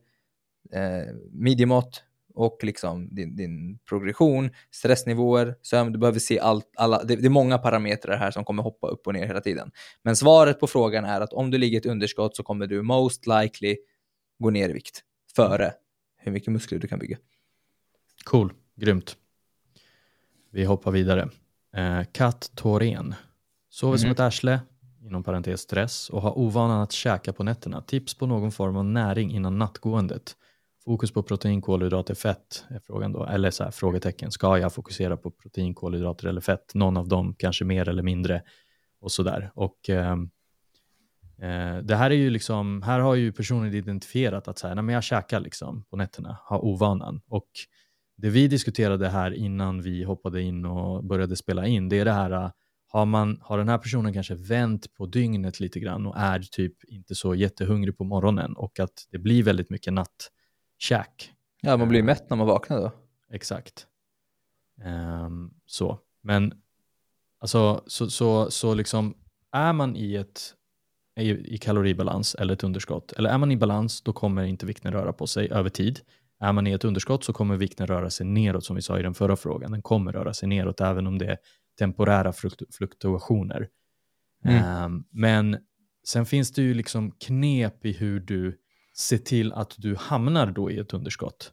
eh, 0.71 1.13
midjemått 1.31 2.03
och 2.33 2.59
liksom 2.63 3.15
din, 3.15 3.35
din, 3.35 3.79
progression, 3.89 4.49
stressnivåer, 4.71 5.55
sömn. 5.61 5.91
Du 5.91 5.99
behöver 5.99 6.19
se 6.19 6.39
allt, 6.39 6.69
alla, 6.75 7.03
det, 7.03 7.15
det, 7.15 7.27
är 7.27 7.29
många 7.29 7.57
parametrar 7.57 8.17
här 8.17 8.31
som 8.31 8.45
kommer 8.45 8.63
hoppa 8.63 8.87
upp 8.87 9.07
och 9.07 9.13
ner 9.13 9.27
hela 9.27 9.41
tiden. 9.41 9.71
Men 10.03 10.15
svaret 10.15 10.59
på 10.59 10.67
frågan 10.67 11.05
är 11.05 11.21
att 11.21 11.33
om 11.33 11.51
du 11.51 11.57
ligger 11.57 11.75
i 11.75 11.79
ett 11.79 11.85
underskott 11.85 12.35
så 12.35 12.43
kommer 12.43 12.67
du 12.67 12.81
most 12.81 13.27
likely 13.27 13.77
gå 14.39 14.49
ner 14.49 14.69
i 14.69 14.73
vikt 14.73 15.03
före 15.35 15.73
hur 16.17 16.31
mycket 16.31 16.53
muskler 16.53 16.79
du 16.79 16.87
kan 16.87 16.99
bygga. 16.99 17.17
Cool, 18.23 18.53
grymt. 18.75 19.17
Vi 20.51 20.63
hoppar 20.63 20.91
vidare. 20.91 21.29
Eh, 21.75 22.03
Kat 22.11 22.51
Thorén. 22.55 23.15
Sover 23.69 23.91
mm. 23.91 23.99
som 23.99 24.11
ett 24.11 24.19
arsle, 24.19 24.59
inom 25.01 25.24
parentes 25.24 25.62
stress, 25.62 26.10
och 26.10 26.22
ha 26.22 26.31
ovanan 26.31 26.81
att 26.81 26.91
käka 26.91 27.34
på 27.34 27.43
nätterna. 27.43 27.81
Tips 27.81 28.17
på 28.17 28.25
någon 28.25 28.51
form 28.51 28.77
av 28.77 28.86
näring 28.86 29.31
innan 29.31 29.58
nattgåendet. 29.58 30.36
Fokus 30.86 31.12
på 31.12 31.24
protein, 31.24 31.62
kolhydrater, 31.62 32.13
fett 32.13 32.65
är 32.70 32.79
frågan 32.79 33.12
då. 33.12 33.25
Eller 33.25 33.51
så 33.51 33.63
här, 33.63 33.72
frågetecken. 33.72 34.31
Ska 34.31 34.58
jag 34.58 34.74
fokusera 34.74 35.17
på 35.17 35.31
protein, 35.31 35.74
kolhydrater 35.74 36.27
eller 36.27 36.41
fett? 36.41 36.74
Någon 36.74 36.98
av 36.98 37.08
dem, 37.08 37.36
kanske 37.38 37.65
mer 37.65 37.89
eller 37.89 38.03
mindre. 38.03 38.41
Och 39.01 39.12
sådär. 39.12 39.51
Och 39.55 39.89
eh, 39.89 40.15
Eh, 41.41 41.77
det 41.77 41.96
här 41.96 42.12
är 42.12 42.15
ju 42.15 42.29
liksom, 42.29 42.81
här 42.81 43.00
har 43.00 43.15
ju 43.15 43.31
personen 43.31 43.74
identifierat 43.74 44.48
att 44.48 44.59
så 44.59 44.68
här, 44.68 44.75
nej, 44.75 44.83
men 44.83 44.96
jag 44.96 45.03
käkar 45.03 45.40
liksom 45.40 45.83
på 45.83 45.98
nätterna, 45.98 46.37
har 46.44 46.66
ovanan. 46.66 47.22
Och 47.27 47.50
det 48.18 48.29
vi 48.29 48.48
diskuterade 48.48 49.09
här 49.09 49.31
innan 49.33 49.81
vi 49.81 50.03
hoppade 50.03 50.42
in 50.42 50.66
och 50.66 51.03
började 51.03 51.35
spela 51.35 51.68
in, 51.68 51.90
det 51.90 52.00
är 52.00 52.05
det 52.05 52.11
här, 52.11 52.51
har, 52.93 53.05
man, 53.05 53.37
har 53.41 53.57
den 53.57 53.69
här 53.69 53.77
personen 53.77 54.13
kanske 54.13 54.35
vänt 54.35 54.93
på 54.93 55.05
dygnet 55.05 55.59
lite 55.59 55.79
grann 55.79 56.07
och 56.07 56.17
är 56.17 56.39
typ 56.39 56.83
inte 56.83 57.15
så 57.15 57.35
jättehungrig 57.35 57.97
på 57.97 58.03
morgonen 58.03 58.53
och 58.53 58.79
att 58.79 59.07
det 59.11 59.17
blir 59.17 59.43
väldigt 59.43 59.69
mycket 59.69 59.93
nattkäk. 59.93 61.33
Ja, 61.61 61.77
man 61.77 61.89
blir 61.89 62.03
mätt 62.03 62.29
när 62.29 62.37
man 62.37 62.47
vaknar 62.47 62.81
då. 62.81 62.91
Exakt. 63.33 63.87
Um, 65.25 65.53
så, 65.65 65.99
men 66.21 66.53
alltså 67.39 67.83
så, 67.87 68.09
så, 68.09 68.51
så 68.51 68.73
liksom 68.73 69.15
är 69.51 69.73
man 69.73 69.95
i 69.95 70.15
ett 70.15 70.55
i, 71.19 71.53
i 71.55 71.57
kaloribalans 71.57 72.35
eller 72.35 72.53
ett 72.53 72.63
underskott. 72.63 73.11
Eller 73.11 73.29
är 73.29 73.37
man 73.37 73.51
i 73.51 73.57
balans, 73.57 74.01
då 74.01 74.13
kommer 74.13 74.43
inte 74.43 74.65
vikten 74.65 74.93
röra 74.93 75.13
på 75.13 75.27
sig 75.27 75.51
över 75.51 75.69
tid. 75.69 75.99
Är 76.39 76.53
man 76.53 76.67
i 76.67 76.71
ett 76.71 76.83
underskott 76.83 77.23
så 77.23 77.33
kommer 77.33 77.57
vikten 77.57 77.87
röra 77.87 78.09
sig 78.09 78.25
neråt, 78.25 78.65
som 78.65 78.75
vi 78.75 78.81
sa 78.81 78.99
i 78.99 79.03
den 79.03 79.13
förra 79.13 79.35
frågan. 79.35 79.71
Den 79.71 79.81
kommer 79.81 80.11
röra 80.11 80.33
sig 80.33 80.49
neråt, 80.49 80.81
även 80.81 81.07
om 81.07 81.17
det 81.17 81.25
är 81.25 81.37
temporära 81.79 82.34
fluktuationer. 82.77 83.68
Mm. 84.46 84.86
Um, 84.86 85.03
men 85.12 85.57
sen 86.07 86.25
finns 86.25 86.51
det 86.51 86.62
ju 86.62 86.74
liksom 86.74 87.12
knep 87.12 87.86
i 87.86 87.92
hur 87.92 88.20
du 88.20 88.57
ser 88.98 89.18
till 89.18 89.53
att 89.53 89.75
du 89.77 89.96
hamnar 89.96 90.51
då 90.51 90.72
i 90.72 90.79
ett 90.79 90.94
underskott. 90.94 91.51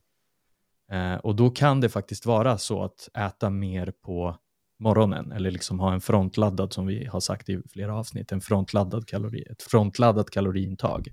Uh, 0.92 1.14
och 1.14 1.36
då 1.36 1.50
kan 1.50 1.80
det 1.80 1.88
faktiskt 1.88 2.26
vara 2.26 2.58
så 2.58 2.84
att 2.84 3.08
äta 3.18 3.50
mer 3.50 3.92
på 4.04 4.36
morgonen 4.78 5.32
eller 5.32 5.50
liksom 5.50 5.80
ha 5.80 5.92
en 5.92 6.00
frontladdad, 6.00 6.72
som 6.72 6.86
vi 6.86 7.06
har 7.06 7.20
sagt 7.20 7.48
i 7.48 7.62
flera 7.72 7.94
avsnitt, 7.94 8.32
en 8.32 8.40
frontladdad 8.40 9.08
kalori, 9.08 9.42
ett 9.42 9.62
frontladdat 9.62 10.30
kaloriintag 10.30 11.08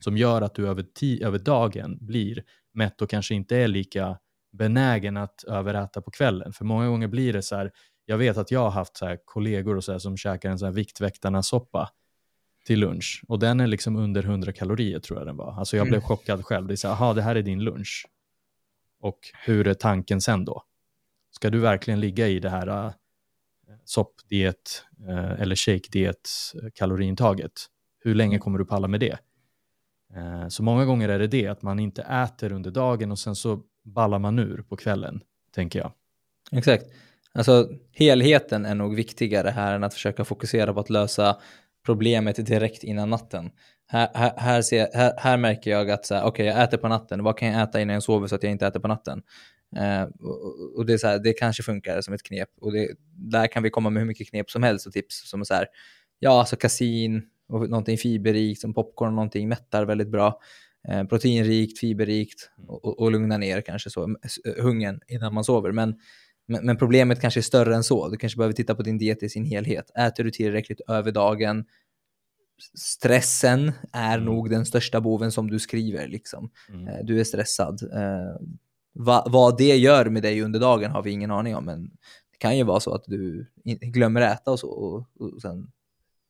som 0.00 0.16
gör 0.16 0.42
att 0.42 0.54
du 0.54 0.68
över, 0.68 0.86
över 1.20 1.38
dagen 1.38 1.98
blir 2.00 2.42
mätt 2.74 3.02
och 3.02 3.10
kanske 3.10 3.34
inte 3.34 3.56
är 3.56 3.68
lika 3.68 4.18
benägen 4.52 5.16
att 5.16 5.44
överäta 5.44 6.02
på 6.02 6.10
kvällen. 6.10 6.52
För 6.52 6.64
många 6.64 6.88
gånger 6.88 7.08
blir 7.08 7.32
det 7.32 7.42
så 7.42 7.56
här, 7.56 7.70
jag 8.04 8.18
vet 8.18 8.36
att 8.36 8.50
jag 8.50 8.60
har 8.60 8.70
haft 8.70 8.96
så 8.96 9.16
kollegor 9.24 9.76
och 9.76 9.84
så 9.84 10.00
som 10.00 10.16
käkar 10.16 10.50
en 10.50 10.58
så 10.58 10.64
här 10.64 10.72
Viktväktarna-soppa 10.72 11.90
till 12.64 12.80
lunch 12.80 13.24
och 13.28 13.38
den 13.38 13.60
är 13.60 13.66
liksom 13.66 13.96
under 13.96 14.22
100 14.24 14.52
kalorier 14.52 14.98
tror 14.98 15.18
jag 15.18 15.26
den 15.26 15.36
var. 15.36 15.52
Alltså 15.52 15.76
jag 15.76 15.86
blev 15.86 15.98
mm. 15.98 16.08
chockad 16.08 16.44
själv. 16.44 16.66
Det 16.66 16.74
är 16.74 16.76
så 16.76 16.88
här, 16.88 16.94
aha, 16.94 17.14
det 17.14 17.22
här 17.22 17.36
är 17.36 17.42
din 17.42 17.64
lunch. 17.64 18.06
Och 19.00 19.18
hur 19.44 19.66
är 19.66 19.74
tanken 19.74 20.20
sen 20.20 20.44
då? 20.44 20.62
Ska 21.30 21.50
du 21.50 21.58
verkligen 21.58 22.00
ligga 22.00 22.28
i 22.28 22.40
det 22.40 22.50
här 22.50 22.94
soppdiet 23.84 24.84
eh, 25.08 25.40
eller 25.40 25.56
shake-diet 25.56 26.28
kaloriintaget. 26.74 27.52
Hur 28.00 28.14
länge 28.14 28.34
mm. 28.34 28.40
kommer 28.40 28.58
du 28.58 28.64
palla 28.64 28.88
med 28.88 29.00
det? 29.00 29.18
Eh, 30.16 30.48
så 30.48 30.62
många 30.62 30.84
gånger 30.84 31.08
är 31.08 31.18
det 31.18 31.26
det, 31.26 31.46
att 31.46 31.62
man 31.62 31.78
inte 31.78 32.02
äter 32.02 32.52
under 32.52 32.70
dagen 32.70 33.10
och 33.10 33.18
sen 33.18 33.36
så 33.36 33.62
ballar 33.82 34.18
man 34.18 34.38
ur 34.38 34.62
på 34.62 34.76
kvällen, 34.76 35.20
tänker 35.54 35.78
jag. 35.78 35.92
Exakt. 36.52 36.84
Alltså 37.34 37.68
helheten 37.92 38.66
är 38.66 38.74
nog 38.74 38.96
viktigare 38.96 39.48
här 39.48 39.74
än 39.74 39.84
att 39.84 39.94
försöka 39.94 40.24
fokusera 40.24 40.74
på 40.74 40.80
att 40.80 40.90
lösa 40.90 41.36
problemet 41.86 42.46
direkt 42.46 42.84
innan 42.84 43.10
natten. 43.10 43.50
Här, 43.86 44.08
här, 44.14 44.32
här, 44.36 44.62
ser, 44.62 44.88
här, 44.94 45.12
här 45.18 45.36
märker 45.36 45.70
jag 45.70 45.90
att 45.90 46.10
okej, 46.10 46.24
okay, 46.24 46.46
jag 46.46 46.62
äter 46.62 46.78
på 46.78 46.88
natten, 46.88 47.24
vad 47.24 47.38
kan 47.38 47.48
jag 47.48 47.62
äta 47.62 47.80
innan 47.80 47.94
jag 47.94 48.02
sover 48.02 48.26
så 48.26 48.34
att 48.34 48.42
jag 48.42 48.52
inte 48.52 48.66
äter 48.66 48.80
på 48.80 48.88
natten? 48.88 49.22
Eh, 49.76 50.02
och, 50.02 50.76
och 50.76 50.86
det, 50.86 50.92
är 50.92 50.98
så 50.98 51.06
här, 51.06 51.18
det 51.18 51.32
kanske 51.32 51.62
funkar 51.62 52.00
som 52.00 52.14
ett 52.14 52.22
knep. 52.22 52.48
Och 52.60 52.72
det, 52.72 52.88
där 53.14 53.46
kan 53.46 53.62
vi 53.62 53.70
komma 53.70 53.90
med 53.90 54.00
hur 54.00 54.06
mycket 54.06 54.30
knep 54.30 54.50
som 54.50 54.62
helst 54.62 54.86
och 54.86 54.92
tips. 54.92 55.30
Som 55.30 55.44
så 55.44 55.54
här, 55.54 55.66
ja, 56.18 56.38
alltså 56.38 56.56
kasin 56.56 57.22
och 57.48 57.70
någonting 57.70 57.98
fiberrikt 57.98 58.60
som 58.60 58.74
popcorn 58.74 59.08
och 59.08 59.14
någonting 59.14 59.48
mättar 59.48 59.84
väldigt 59.84 60.08
bra. 60.08 60.40
Eh, 60.88 61.04
proteinrikt, 61.04 61.78
fiberrikt 61.78 62.50
och, 62.66 62.84
och, 62.84 63.00
och, 63.00 63.12
lugna 63.12 63.36
ner 63.36 63.60
kanske 63.60 63.90
så, 63.90 64.16
hungern 64.58 65.00
innan 65.08 65.34
man 65.34 65.44
sover. 65.44 65.72
Men, 65.72 65.94
men, 66.50 66.66
men, 66.66 66.76
problemet 66.76 67.20
kanske 67.20 67.40
är 67.40 67.42
större 67.42 67.74
än 67.74 67.84
så. 67.84 68.08
Du 68.08 68.16
kanske 68.16 68.36
behöver 68.36 68.54
titta 68.54 68.74
på 68.74 68.82
din 68.82 68.98
diet 68.98 69.22
i 69.22 69.28
sin 69.28 69.44
helhet. 69.44 69.90
Äter 69.98 70.24
du 70.24 70.30
tillräckligt 70.30 70.80
över 70.88 71.12
dagen? 71.12 71.64
Stressen 72.74 73.72
är 73.92 74.14
mm. 74.14 74.24
nog 74.24 74.50
den 74.50 74.66
största 74.66 75.00
boven 75.00 75.32
som 75.32 75.50
du 75.50 75.58
skriver. 75.58 76.08
Liksom. 76.08 76.50
Mm. 76.68 76.88
Eh, 76.88 77.04
du 77.04 77.20
är 77.20 77.24
stressad. 77.24 77.82
Eh, 77.82 78.46
Va, 78.92 79.26
vad 79.26 79.58
det 79.58 79.76
gör 79.76 80.06
med 80.06 80.22
dig 80.22 80.42
under 80.42 80.60
dagen 80.60 80.90
har 80.90 81.02
vi 81.02 81.10
ingen 81.10 81.30
aning 81.30 81.56
om, 81.56 81.64
men 81.64 81.84
det 82.32 82.38
kan 82.38 82.56
ju 82.56 82.64
vara 82.64 82.80
så 82.80 82.94
att 82.94 83.04
du 83.06 83.46
glömmer 83.64 84.20
äta 84.20 84.50
och 84.50 84.60
så 84.60 84.68
och, 84.68 85.06
och 85.20 85.42
sen 85.42 85.70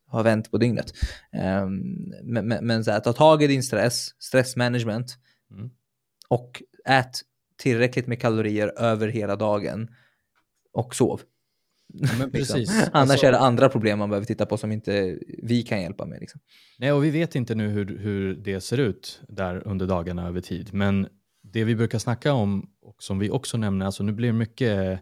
har 0.06 0.22
vänt 0.22 0.50
på 0.50 0.58
dygnet. 0.58 0.92
Um, 1.32 2.12
men, 2.22 2.48
men, 2.48 2.66
men, 2.66 2.84
så 2.84 2.90
här, 2.90 3.00
ta 3.00 3.12
tag 3.12 3.42
i 3.42 3.46
din 3.46 3.62
stress, 3.62 4.14
stressmanagement 4.18 5.18
mm. 5.50 5.70
och 6.28 6.62
ät 6.84 7.20
tillräckligt 7.56 8.06
med 8.06 8.20
kalorier 8.20 8.72
över 8.76 9.08
hela 9.08 9.36
dagen 9.36 9.88
och 10.72 10.94
sov. 10.94 11.20
Ja, 11.92 12.08
precis. 12.32 12.56
liksom. 12.56 12.82
Annars 12.92 13.10
alltså, 13.10 13.26
är 13.26 13.32
det 13.32 13.38
andra 13.38 13.68
problem 13.68 13.98
man 13.98 14.10
behöver 14.10 14.26
titta 14.26 14.46
på 14.46 14.56
som 14.56 14.72
inte 14.72 15.18
vi 15.42 15.62
kan 15.62 15.82
hjälpa 15.82 16.06
med. 16.06 16.20
Liksom. 16.20 16.40
Nej, 16.78 16.92
och 16.92 17.04
vi 17.04 17.10
vet 17.10 17.34
inte 17.34 17.54
nu 17.54 17.68
hur, 17.68 17.98
hur 17.98 18.34
det 18.34 18.60
ser 18.60 18.78
ut 18.78 19.20
där 19.28 19.66
under 19.66 19.86
dagarna 19.86 20.28
över 20.28 20.40
tid, 20.40 20.74
men 20.74 21.08
det 21.42 21.64
vi 21.64 21.76
brukar 21.76 21.98
snacka 21.98 22.32
om 22.32 22.70
och 22.82 23.02
som 23.02 23.18
vi 23.18 23.30
också 23.30 23.56
nämner, 23.56 23.86
alltså 23.86 24.02
nu 24.02 24.12
blir 24.12 24.28
det 24.28 24.38
mycket 24.38 25.00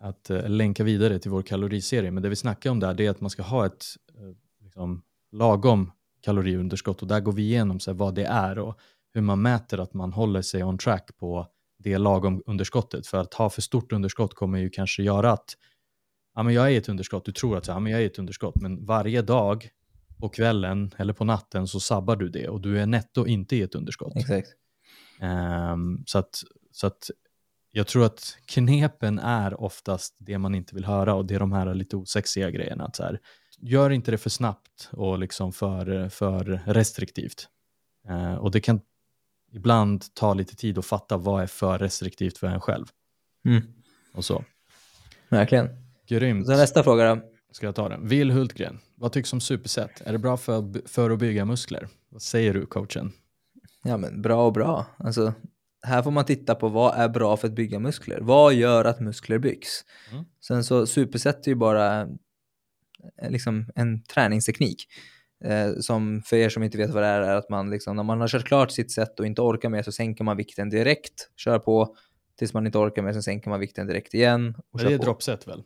att 0.00 0.30
uh, 0.30 0.48
länka 0.48 0.84
vidare 0.84 1.18
till 1.18 1.30
vår 1.30 1.42
kaloriserie. 1.42 2.10
Men 2.10 2.22
det 2.22 2.28
vi 2.28 2.36
snackar 2.36 2.70
om 2.70 2.80
där 2.80 2.94
det 2.94 3.06
är 3.06 3.10
att 3.10 3.20
man 3.20 3.30
ska 3.30 3.42
ha 3.42 3.66
ett 3.66 3.84
uh, 4.20 4.34
liksom, 4.64 5.02
lagom 5.32 5.92
kaloriunderskott 6.20 7.02
och 7.02 7.08
där 7.08 7.20
går 7.20 7.32
vi 7.32 7.42
igenom 7.42 7.80
så 7.80 7.90
här, 7.90 7.98
vad 7.98 8.14
det 8.14 8.24
är 8.24 8.58
och 8.58 8.78
hur 9.14 9.20
man 9.20 9.42
mäter 9.42 9.80
att 9.80 9.94
man 9.94 10.12
håller 10.12 10.42
sig 10.42 10.64
on 10.64 10.78
track 10.78 11.10
på 11.16 11.46
det 11.78 11.98
lagom 11.98 12.42
underskottet. 12.46 13.06
För 13.06 13.18
att 13.18 13.34
ha 13.34 13.50
för 13.50 13.62
stort 13.62 13.92
underskott 13.92 14.34
kommer 14.34 14.58
ju 14.58 14.70
kanske 14.70 15.02
göra 15.02 15.32
att 15.32 15.56
ja, 16.34 16.42
men 16.42 16.54
jag 16.54 16.72
är 16.72 16.78
ett 16.78 16.88
underskott, 16.88 17.24
du 17.24 17.32
tror 17.32 17.56
att 17.56 17.66
ja, 17.66 17.80
men 17.80 17.92
jag 17.92 18.02
är 18.02 18.06
ett 18.06 18.18
underskott, 18.18 18.54
men 18.62 18.86
varje 18.86 19.22
dag 19.22 19.68
på 20.20 20.28
kvällen 20.28 20.90
eller 20.96 21.12
på 21.12 21.24
natten 21.24 21.66
så 21.66 21.80
sabbar 21.80 22.16
du 22.16 22.28
det 22.28 22.48
och 22.48 22.60
du 22.60 22.80
är 22.80 22.86
netto 22.86 23.26
inte 23.26 23.56
i 23.56 23.62
ett 23.62 23.74
underskott. 23.74 24.16
Exakt. 24.16 24.48
Um, 25.20 26.02
så, 26.06 26.18
att, 26.18 26.42
så 26.72 26.86
att 26.86 27.10
jag 27.70 27.86
tror 27.86 28.04
att 28.04 28.36
knepen 28.46 29.18
är 29.18 29.60
oftast 29.60 30.16
det 30.18 30.38
man 30.38 30.54
inte 30.54 30.74
vill 30.74 30.84
höra 30.84 31.14
och 31.14 31.26
det 31.26 31.34
är 31.34 31.38
de 31.38 31.52
här 31.52 31.74
lite 31.74 31.96
osexiga 31.96 32.50
grejerna. 32.50 32.84
Att 32.84 32.96
så 32.96 33.02
här, 33.02 33.20
gör 33.58 33.90
inte 33.90 34.10
det 34.10 34.18
för 34.18 34.30
snabbt 34.30 34.88
och 34.92 35.18
liksom 35.18 35.52
för, 35.52 36.08
för 36.08 36.44
restriktivt. 36.66 37.48
Uh, 38.10 38.34
och 38.34 38.50
det 38.50 38.60
kan 38.60 38.80
ibland 39.52 40.14
ta 40.14 40.34
lite 40.34 40.56
tid 40.56 40.78
att 40.78 40.86
fatta 40.86 41.16
vad 41.16 41.42
är 41.42 41.46
för 41.46 41.78
restriktivt 41.78 42.38
för 42.38 42.46
en 42.46 42.60
själv. 42.60 42.86
Mm. 43.44 43.62
Och 44.12 44.24
så. 44.24 44.44
Verkligen. 45.28 45.68
Grymt. 46.08 46.46
Så 46.46 46.52
nästa 46.52 46.82
fråga 46.82 47.14
då. 47.14 47.22
Ska 47.50 47.66
jag 47.66 47.74
ta 47.74 47.88
den? 47.88 48.08
Will 48.08 48.30
Hultgren, 48.30 48.78
vad 48.94 49.12
tycks 49.12 49.32
om 49.32 49.40
superset? 49.40 50.02
Är 50.04 50.12
det 50.12 50.18
bra 50.18 50.36
för, 50.36 50.88
för 50.88 51.10
att 51.10 51.18
bygga 51.18 51.44
muskler? 51.44 51.88
Vad 52.08 52.22
säger 52.22 52.54
du 52.54 52.66
coachen? 52.66 53.12
Ja 53.84 53.96
men 53.96 54.22
bra 54.22 54.46
och 54.46 54.52
bra. 54.52 54.86
Alltså, 54.96 55.34
här 55.82 56.02
får 56.02 56.10
man 56.10 56.24
titta 56.24 56.54
på 56.54 56.68
vad 56.68 56.94
är 56.98 57.08
bra 57.08 57.36
för 57.36 57.48
att 57.48 57.54
bygga 57.54 57.78
muskler. 57.78 58.20
Vad 58.20 58.54
gör 58.54 58.84
att 58.84 59.00
muskler 59.00 59.38
byggs? 59.38 59.84
Mm. 60.12 60.24
Sen 60.40 60.64
så 60.64 60.86
superset 60.86 61.46
är 61.46 61.50
ju 61.50 61.54
bara 61.54 62.00
eh, 63.22 63.30
liksom 63.30 63.70
en 63.74 64.02
träningsteknik. 64.02 64.86
Eh, 65.44 65.72
som 65.80 66.22
för 66.22 66.36
er 66.36 66.48
som 66.48 66.62
inte 66.62 66.78
vet 66.78 66.90
vad 66.90 67.02
det 67.02 67.06
är, 67.06 67.20
är 67.20 67.34
att 67.34 67.50
man 67.50 67.70
liksom, 67.70 67.96
när 67.96 68.02
man 68.02 68.20
har 68.20 68.28
kört 68.28 68.44
klart 68.44 68.70
sitt 68.70 68.92
set 68.92 69.20
och 69.20 69.26
inte 69.26 69.42
orkar 69.42 69.68
mer 69.68 69.82
så 69.82 69.92
sänker 69.92 70.24
man 70.24 70.36
vikten 70.36 70.70
direkt, 70.70 71.30
kör 71.36 71.58
på 71.58 71.96
tills 72.38 72.54
man 72.54 72.66
inte 72.66 72.78
orkar 72.78 73.02
mer, 73.02 73.12
så 73.12 73.22
sänker 73.22 73.50
man 73.50 73.60
vikten 73.60 73.86
direkt 73.86 74.14
igen. 74.14 74.54
Och 74.72 74.78
det 74.78 74.94
är 74.94 74.98
droppset 74.98 75.48
väl? 75.48 75.62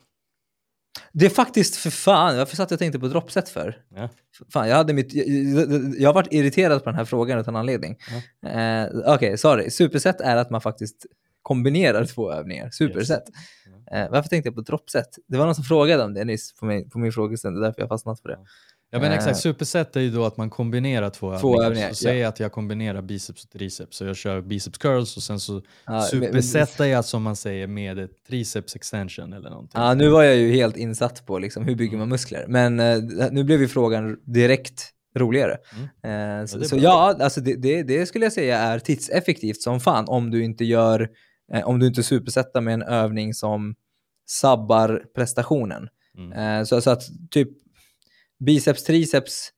Det 1.13 1.25
är 1.25 1.29
faktiskt 1.29 1.75
för 1.75 1.89
fan, 1.89 2.37
varför 2.37 2.55
satt 2.55 2.71
jag 2.71 2.75
och 2.75 2.79
tänkte 2.79 2.99
på 2.99 3.07
droppset 3.07 3.49
för? 3.49 3.83
Ja. 3.95 4.09
Fan, 4.53 4.69
jag, 4.69 4.75
hade 4.75 4.93
mitt, 4.93 5.13
jag, 5.13 5.95
jag 5.97 6.09
har 6.09 6.13
varit 6.13 6.33
irriterad 6.33 6.83
på 6.83 6.89
den 6.89 6.97
här 6.97 7.05
frågan 7.05 7.39
utan 7.39 7.55
anledning. 7.55 7.97
Ja. 8.41 8.49
Eh, 8.49 8.89
Okej, 8.93 9.13
okay, 9.15 9.37
sorry. 9.37 9.69
Superset 9.69 10.21
är 10.21 10.37
att 10.37 10.49
man 10.49 10.61
faktiskt 10.61 11.05
kombinerar 11.41 12.05
två 12.05 12.31
övningar. 12.31 12.69
Superset. 12.69 13.23
Yes. 13.29 13.87
Eh, 13.87 14.11
varför 14.11 14.29
tänkte 14.29 14.47
jag 14.47 14.55
på 14.55 14.61
droppset? 14.61 15.07
Det 15.27 15.37
var 15.37 15.45
någon 15.45 15.55
som 15.55 15.63
frågade 15.63 16.03
om 16.03 16.13
det 16.13 16.25
nyss 16.25 16.53
på 16.53 16.65
min, 16.65 16.89
på 16.89 16.99
min 16.99 17.11
frågestund, 17.11 17.57
det 17.57 17.59
är 17.59 17.63
därför 17.65 17.81
jag 17.81 17.89
fastnat 17.89 18.21
på 18.21 18.27
det. 18.27 18.37
Ja 18.39 18.45
men 18.99 19.11
Eh. 19.11 19.17
exakt, 19.17 19.37
superset 19.39 19.95
är 19.95 19.99
ju 20.01 20.09
då 20.11 20.25
att 20.25 20.37
man 20.37 20.49
kombinerar 20.49 21.09
två, 21.09 21.37
Två 21.39 21.47
övningar. 21.49 21.65
övningar, 21.67 21.89
Så 21.89 21.95
säg 21.95 22.17
ja. 22.17 22.27
att 22.29 22.39
jag 22.39 22.51
kombinerar 22.51 23.01
biceps 23.01 23.43
och 23.43 23.49
triceps, 23.49 23.97
så 23.97 24.05
jag 24.05 24.15
kör 24.15 24.41
biceps 24.41 24.77
curls 24.77 25.17
och 25.17 25.23
sen 25.23 25.39
så 25.39 25.53
Ja, 25.85 25.91
men- 25.91 26.01
supersetar 26.03 26.85
jag 26.85 27.05
som 27.05 27.23
man 27.23 27.35
säger 27.35 27.67
med 27.67 27.99
ett 27.99 28.23
triceps 28.27 28.75
extension 28.75 29.33
eller 29.33 29.49
någonting. 29.49 29.81
Ja, 29.81 29.93
nu 29.93 30.09
var 30.09 30.23
jag 30.23 30.35
ju 30.35 30.51
helt 30.51 30.77
insatt 30.77 31.25
på 31.25 31.39
liksom, 31.39 31.63
hur 31.65 31.75
bygger 31.75 31.97
man 31.97 32.09
muskler. 32.09 32.45
Men 32.47 32.79
eh, 32.79 32.97
nu 33.31 33.43
blev 33.43 33.61
ju 33.61 33.67
frågan 33.67 34.17
direkt 34.25 34.89
roligare. 35.17 35.51
Eh, 35.51 36.45
så 36.45 36.59
är 36.59 36.63
så 36.63 36.77
ja, 36.77 37.15
alltså 37.19 37.41
det, 37.41 37.55
det, 37.55 37.83
det 37.83 38.05
skulle 38.05 38.25
jag 38.25 38.33
säga 38.33 38.57
är 38.59 38.79
tidseffektivt 38.79 39.61
som 39.61 39.79
fan 39.79 40.05
om 40.07 40.31
du 40.31 40.43
inte 40.43 40.65
gör, 40.65 41.09
eh, 41.53 41.67
om 41.67 41.79
du 41.79 41.87
inte 41.87 42.03
supersätter 42.03 42.61
med 42.61 42.73
en 42.73 42.81
övning 42.83 43.33
som 43.33 43.75
sabbar 44.29 45.03
prestationen. 45.15 45.87
Mm. 46.17 46.59
Eh, 46.59 46.63
så, 46.65 46.81
så 46.81 46.89
att 46.89 47.01
typ 47.31 47.49
biceps, 48.45 48.83
triceps 48.83 49.49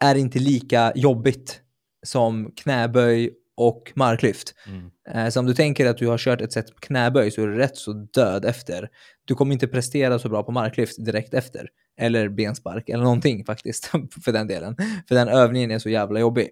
är 0.00 0.14
inte 0.14 0.38
lika 0.38 0.92
jobbigt 0.94 1.60
som 2.06 2.52
knäböj 2.56 3.30
och 3.56 3.92
marklyft. 3.94 4.54
Mm. 4.66 4.90
Eh, 5.08 5.30
Så 5.30 5.40
om 5.40 5.46
du 5.46 5.54
tänker 5.54 5.86
att 5.86 5.98
du 5.98 6.06
har 6.06 6.18
kört 6.18 6.40
ett 6.40 6.52
set 6.52 6.80
knäböj 6.80 7.30
så 7.30 7.42
är 7.42 7.46
du 7.46 7.56
rätt 7.58 7.76
så 7.76 7.92
död 7.92 8.44
efter. 8.44 8.88
Du 9.24 9.34
kommer 9.34 9.52
inte 9.52 9.66
prestera 9.68 10.18
så 10.18 10.28
bra 10.28 10.42
på 10.42 10.52
marklyft 10.52 11.04
direkt 11.04 11.34
efter. 11.34 11.68
Eller 12.00 12.28
benspark 12.28 12.88
eller 12.88 13.04
någonting 13.04 13.44
faktiskt 13.44 13.86
för 14.24 14.32
den 14.32 14.46
delen. 14.46 14.76
För 15.08 15.14
den 15.14 15.28
övningen 15.28 15.70
är 15.70 15.78
så 15.78 15.88
jävla 15.90 16.20
jobbig. 16.20 16.48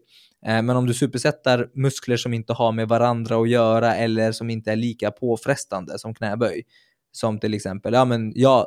Eh, 0.47 0.63
Men 0.63 0.71
om 0.71 0.87
du 0.87 0.95
supersätter 0.95 1.71
muskler 1.75 2.17
som 2.17 2.35
inte 2.35 2.53
har 2.53 2.73
med 2.73 2.89
varandra 2.89 3.37
att 3.37 3.49
göra 3.49 3.97
eller 3.97 4.33
som 4.33 4.51
inte 4.51 4.73
är 4.73 4.77
lika 4.77 5.11
påfrestande 5.11 5.99
som 5.99 6.15
knäböj. 6.15 6.63
Som 7.13 7.39
till 7.41 7.55
exempel, 7.55 7.95
ja 7.95 8.05
men 8.05 8.33
jag, 8.35 8.67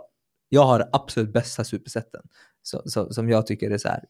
jag 0.49 0.63
har 0.63 0.89
absolut 0.91 1.34
bästa 1.34 1.63
supersätten. 1.63 2.21
Så, 2.63 2.82
så, 2.86 3.13
som 3.13 3.30
jag 3.30 3.47
tycker 3.47 3.71
är 3.71 3.78
så 3.78 3.88
här. 3.88 4.04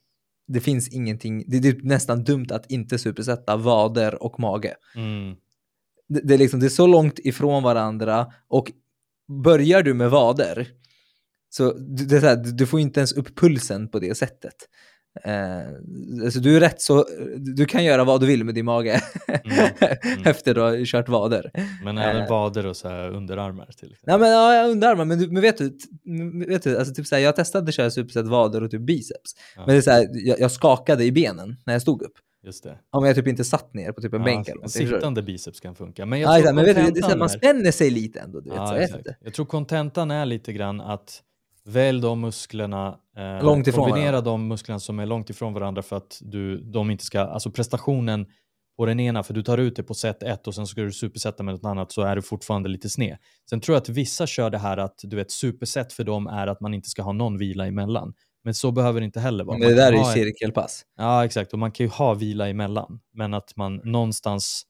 Det 0.47 0.59
finns 0.59 0.89
ingenting, 0.89 1.43
det 1.47 1.57
är 1.57 1.83
nästan 1.83 2.23
dumt 2.23 2.47
att 2.49 2.71
inte 2.71 2.99
supersätta 2.99 3.57
vader 3.57 4.23
och 4.23 4.39
mage 4.39 4.75
Mm. 4.95 5.35
det, 6.07 6.21
det, 6.23 6.33
är 6.33 6.37
liksom, 6.37 6.59
det 6.59 6.65
är 6.65 6.69
så 6.69 6.87
långt 6.87 7.19
ifrån 7.19 7.63
varandra 7.63 8.33
och 8.47 8.71
börjar 9.43 9.83
du 9.83 9.93
med 9.93 10.11
vader 10.11 10.67
så 11.53 11.73
det 11.73 12.15
är 12.15 12.19
så 12.19 12.25
här, 12.25 12.35
du 12.35 12.67
får 12.67 12.79
inte 12.79 12.99
ens 12.99 13.13
upp 13.13 13.35
pulsen 13.35 13.87
på 13.87 13.99
det 13.99 14.15
sättet. 14.15 14.55
Eh, 15.23 16.23
alltså 16.23 16.39
du 16.39 16.55
är 16.55 16.59
rätt 16.59 16.81
så, 16.81 17.05
du 17.55 17.65
kan 17.65 17.83
göra 17.83 18.03
vad 18.03 18.21
du 18.21 18.25
vill 18.27 18.43
med 18.43 18.55
din 18.55 18.65
mage 18.65 19.01
Mm, 19.27 19.57
mm. 20.01 20.23
efter 20.25 20.53
du 20.55 20.61
har 20.61 20.85
kört 20.85 21.09
vader. 21.09 21.51
Men 21.83 21.97
även 21.97 22.21
Eh. 22.21 22.29
vader 22.29 22.65
och 22.65 22.77
så 22.77 22.87
underarmar 23.07 23.65
till 23.65 23.91
exempel. 23.91 23.97
Nej 24.07 24.19
men 24.19 24.29
ja, 24.31 24.67
underarmar, 24.71 25.05
men, 25.05 25.19
du, 25.19 25.31
men 25.31 25.41
vet 25.41 25.57
du, 25.57 25.77
vet 26.47 26.63
du 26.63 26.77
alltså 26.77 26.93
typ 26.93 27.07
så 27.07 27.15
här, 27.15 27.21
jag 27.21 27.35
testade 27.35 27.67
att 27.69 27.73
köra 27.75 27.91
superset 27.91 28.27
vader 28.27 28.63
och 28.63 28.71
typ 28.71 28.81
biceps. 28.81 29.31
Ja. 29.55 29.61
Men 29.65 29.69
det 29.75 29.77
är 29.79 29.81
så 29.81 29.91
här, 29.91 30.07
jag, 30.13 30.39
jag 30.39 30.51
skakade 30.51 31.03
i 31.03 31.11
benen 31.11 31.55
när 31.65 31.73
jag 31.73 31.81
stod 31.81 32.01
upp. 32.01 32.13
Just 32.43 32.63
det. 32.63 32.77
Om 32.91 33.05
jag 33.05 33.15
typ 33.15 33.27
inte 33.27 33.43
satt 33.43 33.73
ner 33.73 33.91
på 33.91 34.01
typ 34.01 34.13
en 34.13 34.23
bänk 34.23 34.47
eller 34.49 34.67
sittande 34.67 35.21
biceps 35.23 35.59
kan 35.59 35.75
funka. 35.75 36.05
Men 36.05 36.19
jag 36.19 36.27
Ja, 36.27 36.31
tror 36.31 36.39
exakt, 36.39 36.55
men 36.55 36.65
vet 36.65 36.75
du, 36.75 36.91
det 36.91 36.99
är 36.99 37.01
så 37.01 37.09
här, 37.09 37.17
man 37.17 37.29
spänner 37.29 37.71
sig 37.71 37.89
lite 37.89 38.19
ändå. 38.19 38.39
Du 38.39 38.49
vet, 38.49 38.57
Ja, 38.57 38.67
så, 38.67 38.75
jag. 38.75 39.15
Jag 39.19 39.33
tror 39.33 39.45
kontentan 39.45 40.11
är 40.11 40.25
lite 40.25 40.53
grann 40.53 40.81
att 40.81 41.21
välj 41.65 42.01
de 42.01 42.21
musklerna, 42.21 42.99
eh, 43.17 43.43
Långt 43.45 43.67
ifrån 43.67 43.85
kombinera 43.85 44.11
varandra. 44.11 44.31
de 44.31 44.47
musklerna 44.47 44.79
som 44.79 44.99
är 44.99 45.05
långt 45.05 45.29
ifrån 45.29 45.53
varandra 45.53 45.81
för 45.81 45.95
att 45.95 46.17
du, 46.21 46.57
de 46.57 46.91
inte 46.91 47.05
ska, 47.05 47.19
alltså 47.21 47.51
prestationen 47.51 48.25
på 48.77 48.85
den 48.85 48.99
ena, 48.99 49.23
för 49.23 49.33
du 49.33 49.43
tar 49.43 49.57
ut 49.57 49.75
det 49.75 49.83
på 49.83 49.93
set 49.93 50.23
ett 50.23 50.47
och 50.47 50.55
sen 50.55 50.67
ska 50.67 50.81
du 50.81 50.91
supersätta 50.91 51.43
med 51.43 51.53
något 51.55 51.65
annat 51.65 51.91
så 51.91 52.01
är 52.01 52.15
du 52.15 52.21
fortfarande 52.21 52.69
lite 52.69 52.89
sned. 52.89 53.17
Sen 53.49 53.61
tror 53.61 53.75
jag 53.75 53.81
att 53.81 53.89
vissa 53.89 54.27
kör 54.27 54.49
det 54.49 54.57
här 54.57 54.77
att 54.77 54.99
du 55.03 55.15
vet 55.15 55.31
superset 55.31 55.93
för 55.93 56.03
dem 56.03 56.27
är 56.27 56.47
att 56.47 56.61
man 56.61 56.73
inte 56.73 56.89
ska 56.89 57.01
ha 57.01 57.13
någon 57.13 57.37
vila 57.37 57.67
emellan. 57.67 58.13
Men 58.43 58.53
så 58.53 58.71
behöver 58.71 58.99
det 59.01 59.05
inte 59.05 59.19
heller 59.19 59.43
vara. 59.43 59.57
Men 59.57 59.67
det 59.69 59.75
där 59.75 59.87
är 59.87 59.91
ju 59.91 59.97
ha 59.99 60.07
en- 60.07 60.13
cirkelpass. 60.13 60.81
Ja, 60.97 61.25
exakt. 61.25 61.53
Och 61.53 61.59
man 61.59 61.71
kan 61.71 61.85
ju 61.85 61.89
ha 61.91 62.13
vila 62.13 62.49
emellan. 62.49 62.99
Men 63.13 63.33
att 63.33 63.55
man 63.55 63.81
någonstans 63.83 64.63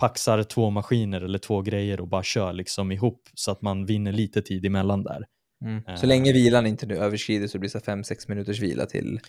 paxar 0.00 0.42
två 0.42 0.70
maskiner 0.70 1.20
eller 1.20 1.38
två 1.38 1.62
grejer 1.62 2.00
och 2.00 2.08
bara 2.08 2.22
kör 2.22 2.52
liksom 2.52 2.92
ihop 2.92 3.28
så 3.34 3.50
att 3.50 3.62
man 3.62 3.86
vinner 3.86 4.12
lite 4.12 4.42
tid 4.42 4.66
emellan 4.66 5.02
där. 5.02 5.24
Mm. 5.64 5.96
Så 5.96 6.06
länge 6.06 6.32
vilan 6.32 6.66
inte 6.66 6.86
nu 6.86 6.96
överskrider 6.96 7.46
så 7.46 7.58
blir 7.58 7.70
det 7.72 7.78
5-6 7.78 8.24
minuters 8.28 8.60
vila 8.60 8.86
till 8.86 9.20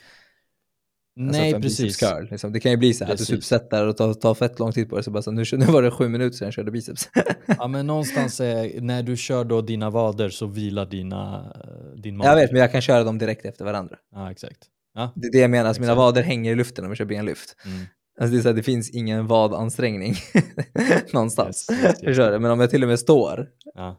alltså 1.19 1.41
Nej, 1.41 1.61
precis. 1.61 1.97
curl. 1.97 2.27
Liksom. 2.31 2.53
Det 2.53 2.59
kan 2.59 2.71
ju 2.71 2.77
bli 2.77 2.93
så 2.93 3.05
här 3.05 3.11
att 3.11 3.17
du 3.17 3.21
Precis. 3.21 3.45
supersätter 3.45 3.87
och 3.87 3.97
tar, 3.97 4.13
tar 4.13 4.33
fett 4.33 4.59
lång 4.59 4.71
tid 4.71 4.89
på 4.89 4.97
det. 4.97 5.03
Så 5.03 5.11
bara 5.11 5.21
så, 5.21 5.31
nu, 5.31 5.43
nu 5.51 5.65
var 5.65 5.81
det 5.81 5.91
sju 5.91 6.09
minuter 6.09 6.37
sedan 6.37 6.45
jag 6.45 6.53
körde 6.53 6.71
biceps. 6.71 7.09
Ja, 7.45 7.67
men 7.67 7.87
någonstans 7.87 8.39
är, 8.39 8.81
när 8.81 9.03
du 9.03 9.17
kör 9.17 9.43
då 9.43 9.61
dina 9.61 9.89
vader 9.89 10.29
så 10.29 10.45
vilar 10.45 10.85
dina, 10.85 11.51
eh, 11.55 11.99
din 12.01 12.17
mage. 12.17 12.29
jag 12.29 12.35
vet, 12.35 12.51
men 12.51 12.61
jag 12.61 12.71
kan 12.71 12.81
köra 12.81 13.03
dem 13.03 13.17
direkt 13.17 13.45
efter 13.45 13.65
varandra. 13.65 13.95
Ja, 14.11 14.31
exakt. 14.31 14.59
Ja. 14.93 15.13
Det 15.15 15.27
är 15.27 15.31
det 15.31 15.39
jag 15.39 15.51
menar, 15.51 15.67
alltså 15.67 15.81
mina 15.81 15.95
vader 15.95 16.23
hänger 16.23 16.51
i 16.51 16.55
luften 16.55 16.85
om 16.85 16.91
jag 16.91 16.97
kör 16.97 17.05
benlyft. 17.05 17.55
Mm. 17.65 17.85
Alltså 18.21 18.33
det, 18.33 18.39
är 18.39 18.41
så 18.41 18.47
här, 18.47 18.55
det 18.55 18.63
finns 18.63 18.89
ingen 18.89 19.27
vadansträngning 19.27 20.13
någonstans. 21.13 21.67
Yes, 21.71 21.83
yes, 22.03 22.17
yes. 22.19 22.41
Men 22.41 22.45
om 22.51 22.59
jag 22.59 22.69
till 22.69 22.83
och 22.83 22.89
med 22.89 22.99
står. 22.99 23.47
Ja. 23.73 23.97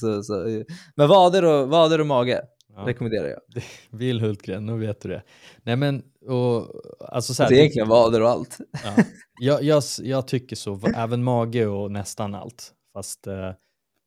Så, 0.00 0.22
så, 0.22 0.62
men 0.96 1.08
vader 1.08 1.44
och, 1.44 1.68
vader 1.68 2.00
och 2.00 2.06
mage 2.06 2.42
Ja. 2.76 2.86
rekommenderar 2.86 3.28
jag. 3.28 3.62
Vill 3.90 4.20
Hultgren, 4.20 4.66
nu 4.66 4.78
vet 4.78 5.00
du 5.00 5.08
det. 5.08 5.22
Nej 5.62 5.76
men, 5.76 6.02
och, 6.28 6.66
alltså 7.08 7.34
så 7.34 7.42
här, 7.42 7.50
Det 7.50 7.56
är 7.56 7.58
egentligen 7.58 7.88
vader 7.88 8.22
och 8.22 8.28
allt. 8.28 8.58
Ja. 8.84 9.02
Jag, 9.40 9.62
jag, 9.62 9.82
jag 10.02 10.28
tycker 10.28 10.56
så, 10.56 10.80
även 10.96 11.24
mage 11.24 11.66
och 11.66 11.90
nästan 11.92 12.34
allt. 12.34 12.72
Fast, 12.92 13.26
eh, 13.26 13.50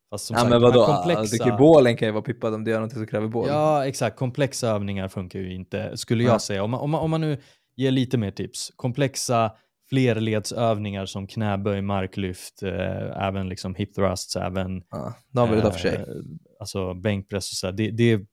fast 0.09 0.25
som 0.25 0.33
Ja 0.33 0.39
sagt, 0.39 0.49
men 0.49 0.61
vadå, 0.61 0.85
komplexa... 0.85 1.37
komplexa... 1.37 1.57
bålen 1.57 1.97
kan 1.97 2.07
ju 2.07 2.11
vara 2.11 2.23
pippad 2.23 2.53
om 2.53 2.63
du 2.63 2.71
gör 2.71 2.79
något 2.81 2.91
som 2.93 3.07
kräver 3.07 3.27
bål. 3.27 3.47
Ja, 3.49 3.85
exakt. 3.87 4.17
Komplexa 4.17 4.69
övningar 4.69 5.07
funkar 5.07 5.39
ju 5.39 5.53
inte, 5.55 5.97
skulle 5.97 6.23
jag 6.23 6.33
Ja. 6.33 6.39
säga. 6.39 6.63
Om 6.63 6.71
man, 6.71 6.79
om, 6.79 6.89
man, 6.91 7.01
om 7.01 7.11
man 7.11 7.21
nu 7.21 7.37
ger 7.81 7.91
lite 7.91 8.17
mer 8.17 8.31
tips. 8.31 8.71
Komplexa 8.75 9.51
flerledsövningar 9.89 11.05
som 11.05 11.27
knäböj, 11.27 11.81
marklyft, 11.81 12.63
eh, 12.63 13.23
även 13.27 13.49
liksom 13.49 13.75
hip 13.75 13.95
thrusts, 13.95 14.35
även 14.35 14.83
Ja, 14.89 15.13
de 15.31 15.49
vill 15.49 15.57
du 15.59 15.61
ta 15.65 15.71
för 15.71 15.79
sig. 15.79 15.95
eh, 15.95 16.05
alltså 16.59 16.93
bänkpress 16.93 17.51
och 17.51 17.55
så. 17.57 17.71
Det, 17.71 17.91
det 17.91 18.11
är 18.11 18.25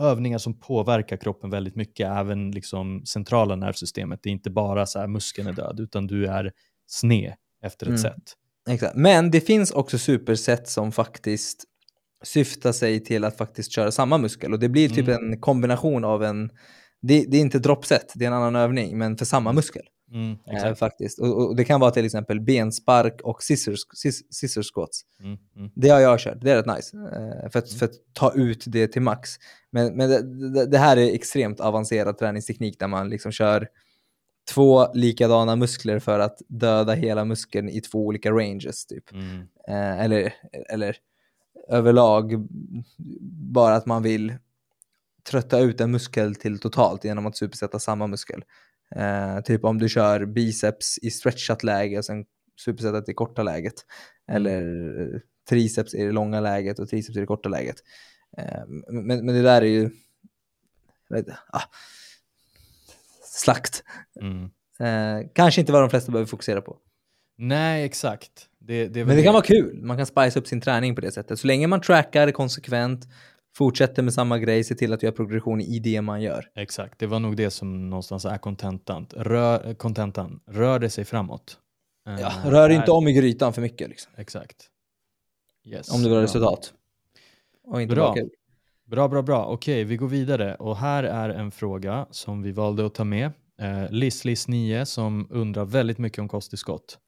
övningar 0.00 0.38
som 0.38 0.60
påverkar 0.60 1.16
kroppen 1.16 1.50
väldigt 1.50 1.76
mycket, 1.76 2.06
även 2.10 2.50
liksom 2.50 3.06
centrala 3.06 3.56
nervsystemet. 3.56 4.20
Det 4.22 4.28
är 4.28 4.32
inte 4.32 4.50
bara 4.50 4.86
så 4.86 4.98
här 4.98 5.06
muskeln 5.06 5.48
är 5.48 5.52
död, 5.52 5.80
utan 5.80 6.06
du 6.06 6.26
är 6.26 6.52
sned 6.86 7.34
efter 7.62 7.86
ett 7.86 7.90
Mm. 7.90 7.98
sätt. 8.02 8.22
Exakt. 8.70 8.96
Men 8.96 9.30
det 9.30 9.40
finns 9.40 9.70
också 9.70 9.98
superset 9.98 10.68
som 10.68 10.92
faktiskt 10.92 11.64
syftar 12.24 12.72
sig 12.72 13.00
till 13.04 13.24
att 13.24 13.36
faktiskt 13.36 13.72
köra 13.72 13.90
samma 13.90 14.18
muskel 14.18 14.52
och 14.52 14.58
det 14.58 14.68
blir 14.68 14.88
typ 14.88 15.08
Mm. 15.08 15.32
en 15.32 15.40
kombination 15.40 16.04
av 16.04 16.24
en, 16.24 16.50
det, 17.02 17.24
det 17.28 17.36
är 17.36 17.40
inte 17.40 17.58
droppset, 17.58 18.12
det 18.14 18.24
är 18.24 18.26
en 18.26 18.34
annan 18.34 18.56
övning, 18.56 18.98
men 18.98 19.16
för 19.16 19.24
samma 19.24 19.52
muskel. 19.52 19.82
Mm, 20.12 20.36
exakt. 20.46 20.78
faktiskt. 20.78 21.18
Och, 21.18 21.48
och 21.48 21.56
det 21.56 21.64
kan 21.64 21.80
vara 21.80 21.90
till 21.90 22.04
exempel 22.04 22.40
benspark 22.40 23.20
och 23.24 23.42
scissor, 23.42 23.74
sis- 23.94 24.22
scissor 24.30 24.62
squats. 24.62 25.02
Mm, 25.20 25.38
mm. 25.56 25.70
Det 25.74 25.88
har 25.88 26.00
jag 26.00 26.20
kört, 26.20 26.38
det 26.40 26.50
är 26.50 26.56
rätt 26.56 26.76
nice. 26.76 26.96
eh, 26.96 27.50
för, 27.50 27.58
att, 27.58 27.72
för 27.72 27.86
att 27.86 27.94
ta 28.12 28.32
ut 28.32 28.64
det 28.66 28.88
till 28.88 29.02
max. 29.02 29.30
Men, 29.70 29.96
men 29.96 30.10
det, 30.10 30.66
det, 30.66 30.78
här 30.78 30.96
är 30.96 31.14
extremt 31.14 31.60
avancerad 31.60 32.18
träningsteknik 32.18 32.78
där 32.78 32.88
man 32.88 33.08
liksom 33.10 33.32
kör 33.32 33.68
två 34.54 34.94
likadana 34.94 35.56
muskler 35.56 35.98
för 35.98 36.18
att 36.18 36.38
döda 36.48 36.92
hela 36.92 37.24
muskeln 37.24 37.68
i 37.68 37.80
två 37.80 38.06
olika 38.06 38.30
ranges. 38.30 38.86
Typ. 38.86 39.12
Mm. 39.12 39.40
Eh, 39.68 40.00
eller, 40.00 40.34
eller 40.68 40.96
överlag 41.68 42.48
bara 43.54 43.74
att 43.74 43.86
man 43.86 44.02
vill 44.02 44.34
trötta 45.30 45.58
ut 45.58 45.80
en 45.80 45.90
muskel 45.90 46.34
till 46.34 46.58
totalt 46.58 47.04
genom 47.04 47.26
att 47.26 47.36
supersätta 47.36 47.78
samma 47.78 48.06
muskel. 48.06 48.44
Eh, 48.96 49.40
typ 49.40 49.64
om 49.64 49.78
du 49.78 49.88
kör 49.88 50.24
biceps 50.24 50.98
i 50.98 51.10
stretchat 51.10 51.62
läge 51.62 51.98
och 51.98 52.04
sen 52.04 52.24
supersätta 52.64 53.00
till 53.00 53.14
korta 53.14 53.42
läget. 53.42 53.74
Eller 54.32 54.62
eh, 55.00 55.20
triceps 55.48 55.94
i 55.94 56.04
det 56.04 56.12
långa 56.12 56.40
läget 56.40 56.78
och 56.78 56.88
triceps 56.88 57.16
i 57.16 57.20
det 57.20 57.26
korta 57.26 57.48
läget. 57.48 57.76
Eh, 58.38 58.66
men, 58.88 59.26
men 59.26 59.26
det 59.26 59.42
där 59.42 59.62
är 59.62 59.66
ju 59.66 59.90
vet, 61.08 61.26
ah, 61.52 61.62
slakt. 63.24 63.84
Mm. 64.20 64.44
Eh, 64.80 65.28
kanske 65.34 65.60
inte 65.60 65.72
vad 65.72 65.82
de 65.82 65.90
flesta 65.90 66.12
behöver 66.12 66.28
fokusera 66.28 66.60
på. 66.60 66.78
Nej, 67.38 67.84
exakt. 67.84 68.48
Det, 68.58 68.88
det 68.88 69.04
Men 69.04 69.16
det 69.16 69.22
kan 69.22 69.32
vara 69.32 69.44
kul. 69.44 69.82
Man 69.82 69.96
kan 69.96 70.06
spice 70.06 70.38
upp 70.38 70.46
sin 70.46 70.60
träning 70.60 70.94
på 70.94 71.00
det 71.00 71.12
sättet. 71.12 71.38
Så 71.38 71.46
länge 71.46 71.66
man 71.66 71.80
trackar 71.80 72.30
konsekvent, 72.30 73.08
fortsätter 73.56 74.02
med 74.02 74.14
samma 74.14 74.38
grej, 74.38 74.64
se 74.64 74.74
till 74.74 74.92
att 74.92 75.02
göra 75.02 75.12
progression 75.12 75.60
i 75.60 75.78
det 75.78 76.02
man 76.02 76.22
gör. 76.22 76.50
Exakt, 76.54 76.98
det 76.98 77.06
var 77.06 77.18
nog 77.18 77.36
det 77.36 77.50
som 77.50 77.90
någonstans 77.90 78.24
är 78.24 78.38
kontentan. 78.38 79.06
Rör, 79.10 79.74
kontentan. 79.74 80.40
Rör 80.46 80.78
det 80.78 80.90
sig 80.90 81.04
framåt. 81.04 81.58
Ja, 82.04 82.12
Eh, 82.12 82.50
rör 82.50 82.70
inte 82.70 82.90
om 82.90 83.08
i 83.08 83.12
grytan 83.12 83.52
för 83.52 83.62
mycket 83.62 83.88
liksom. 83.88 84.12
Exakt. 84.16 84.68
Yes. 85.64 85.94
Om 85.94 86.02
du 86.02 86.08
vill 86.08 86.16
ha 86.16 86.22
resultat. 86.22 86.72
Och 87.64 87.82
inte 87.82 87.94
Bra. 87.94 88.14
Bra, 88.84 89.08
bra, 89.08 89.22
bra. 89.22 89.46
Okej, 89.46 89.84
vi 89.84 89.96
går 89.96 90.08
vidare. 90.08 90.54
Och 90.54 90.76
här 90.76 91.04
är 91.04 91.28
en 91.28 91.50
fråga 91.50 92.06
som 92.10 92.42
vi 92.42 92.52
valde 92.52 92.86
att 92.86 92.94
ta 92.94 93.04
med. 93.04 93.32
Eh, 93.60 93.66
Liss9 93.90 94.84
som 94.84 95.26
undrar 95.30 95.64
väldigt 95.64 95.98
mycket 95.98 96.18
om 96.18 96.28
kosttillskott. 96.28 96.98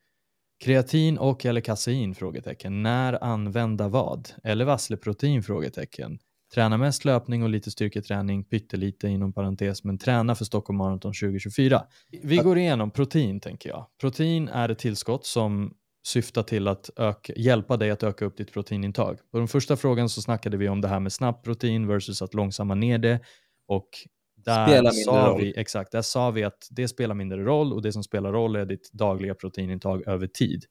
Kreatin 0.64 1.18
och 1.18 1.46
eller 1.46 1.60
kasein? 1.60 2.14
Frågetecken. 2.14 2.82
När 2.82 3.24
använda 3.24 3.88
vad? 3.88 4.28
Eller 4.44 4.64
vassleprotein? 4.64 5.42
Frågetecken. 5.42 6.18
Träna 6.54 6.76
mest 6.76 7.04
löpning 7.04 7.42
och 7.42 7.48
lite 7.48 7.70
styrketräning, 7.70 8.44
pyttelite 8.44 9.08
inom 9.08 9.32
parentes, 9.32 9.84
men 9.84 9.98
träna 9.98 10.34
för 10.34 10.44
Stockholm 10.44 10.76
Marathon 10.76 11.12
2024. 11.12 11.82
Vi 12.22 12.36
går 12.36 12.58
igenom 12.58 12.90
protein 12.90 13.40
tänker 13.40 13.68
jag. 13.68 13.86
Protein 14.00 14.48
är 14.48 14.68
ett 14.68 14.78
tillskott 14.78 15.26
som 15.26 15.74
syftar 16.06 16.42
till 16.42 16.68
att 16.68 16.90
öka, 16.96 17.32
hjälpa 17.36 17.76
dig 17.76 17.90
att 17.90 18.02
öka 18.02 18.24
upp 18.24 18.36
ditt 18.36 18.52
proteinintag. 18.52 19.18
På 19.32 19.38
den 19.38 19.48
första 19.48 19.76
frågan 19.76 20.08
så 20.08 20.22
snackade 20.22 20.56
vi 20.56 20.68
om 20.68 20.80
det 20.80 20.88
här 20.88 21.00
med 21.00 21.12
snabbt 21.12 21.44
protein 21.44 21.86
versus 21.86 22.22
att 22.22 22.34
långsamma 22.34 22.74
ner 22.74 22.98
det 22.98 23.20
och 23.68 23.88
där 24.36 24.90
sa 24.90 25.28
roll. 25.28 25.40
vi, 25.40 25.54
exakt, 25.56 25.92
där 25.92 26.02
sa 26.02 26.30
vi 26.30 26.44
att 26.44 26.68
det 26.70 26.88
spelar 26.88 27.14
mindre 27.14 27.44
roll 27.44 27.72
och 27.72 27.82
det 27.82 27.92
som 27.92 28.02
spelar 28.02 28.32
roll 28.32 28.56
är 28.56 28.66
ditt 28.66 28.92
dagliga 28.92 29.34
proteinintag 29.34 30.08
över 30.08 30.26
tid. 30.26 30.64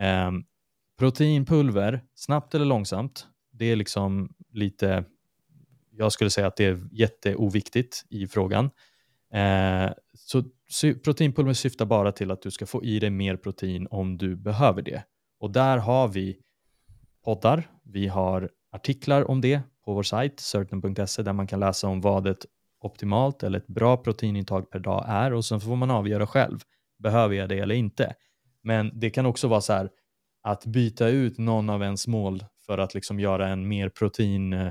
Ehm, 0.00 0.44
proteinpulver, 0.98 2.04
snabbt 2.14 2.54
eller 2.54 2.64
långsamt, 2.64 3.26
det 3.52 3.64
är 3.64 3.76
liksom 3.76 4.34
lite, 4.52 5.04
jag 5.90 6.12
skulle 6.12 6.30
säga 6.30 6.46
att 6.46 6.56
det 6.56 6.64
är 6.64 6.80
jätteoviktigt 6.92 8.04
i 8.10 8.26
frågan. 8.26 8.70
Eh, 9.32 9.90
så 10.18 10.42
proteinpulver 11.04 11.52
syftar 11.52 11.86
bara 11.86 12.12
till 12.12 12.30
att 12.30 12.42
du 12.42 12.50
ska 12.50 12.66
få 12.66 12.84
i 12.84 12.98
dig 12.98 13.10
mer 13.10 13.36
protein 13.36 13.86
om 13.90 14.18
du 14.18 14.36
behöver 14.36 14.82
det. 14.82 15.04
Och 15.40 15.50
där 15.50 15.78
har 15.78 16.08
vi 16.08 16.38
poddar, 17.24 17.70
vi 17.84 18.08
har 18.08 18.50
artiklar 18.72 19.30
om 19.30 19.40
det 19.40 19.60
på 19.84 19.94
vår 19.94 20.02
sajt 20.02 20.40
certain.se 20.40 21.22
där 21.22 21.32
man 21.32 21.46
kan 21.46 21.60
läsa 21.60 21.88
om 21.88 22.00
vad 22.00 22.26
ett 22.26 22.46
optimalt 22.80 23.42
eller 23.42 23.58
ett 23.58 23.66
bra 23.66 23.96
proteinintag 23.96 24.70
per 24.70 24.78
dag 24.78 25.04
är 25.08 25.32
och 25.32 25.44
sen 25.44 25.60
får 25.60 25.76
man 25.76 25.90
avgöra 25.90 26.26
själv, 26.26 26.58
behöver 26.98 27.34
jag 27.34 27.48
det 27.48 27.58
eller 27.58 27.74
inte? 27.74 28.14
Men 28.62 28.90
det 28.94 29.10
kan 29.10 29.26
också 29.26 29.48
vara 29.48 29.60
så 29.60 29.72
här 29.72 29.90
att 30.42 30.66
byta 30.66 31.08
ut 31.08 31.38
någon 31.38 31.70
av 31.70 31.82
ens 31.82 32.06
mål 32.06 32.44
för 32.70 32.78
att 32.78 32.94
liksom 32.94 33.20
göra 33.20 33.48
en 33.48 33.68
mer 33.68 33.88
protein, 33.88 34.52
eh, 34.52 34.70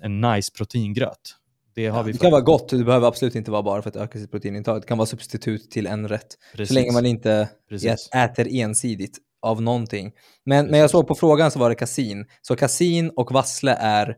en 0.00 0.20
nice 0.20 0.52
proteingröt. 0.56 1.34
Det 1.74 1.86
har 1.86 1.98
Ja, 1.98 2.02
vi 2.02 2.12
det 2.12 2.18
kan 2.18 2.30
vara 2.30 2.40
gott, 2.40 2.68
det 2.68 2.84
behöver 2.84 3.08
absolut 3.08 3.34
inte 3.34 3.50
vara 3.50 3.62
bara 3.62 3.82
för 3.82 3.90
att 3.90 3.96
öka 3.96 4.18
sitt 4.18 4.30
proteinintag. 4.30 4.80
Det 4.80 4.86
kan 4.86 4.98
vara 4.98 5.06
substitut 5.06 5.70
till 5.70 5.86
en 5.86 6.08
rätt. 6.08 6.26
Precis. 6.52 6.68
Så 6.68 6.74
länge 6.74 6.92
man 6.92 7.06
inte 7.06 7.48
Precis. 7.68 8.08
ät- 8.14 8.30
äter 8.30 8.48
ensidigt 8.50 9.18
av 9.42 9.62
någonting. 9.62 10.12
Men, 10.44 10.66
men 10.66 10.80
jag 10.80 10.90
såg 10.90 11.06
på 11.08 11.14
frågan 11.14 11.50
så 11.50 11.58
var 11.58 11.68
det 11.68 11.74
kasin. 11.74 12.26
Så 12.42 12.56
kasin 12.56 13.10
och 13.16 13.32
vassle 13.32 13.76
är 13.80 14.16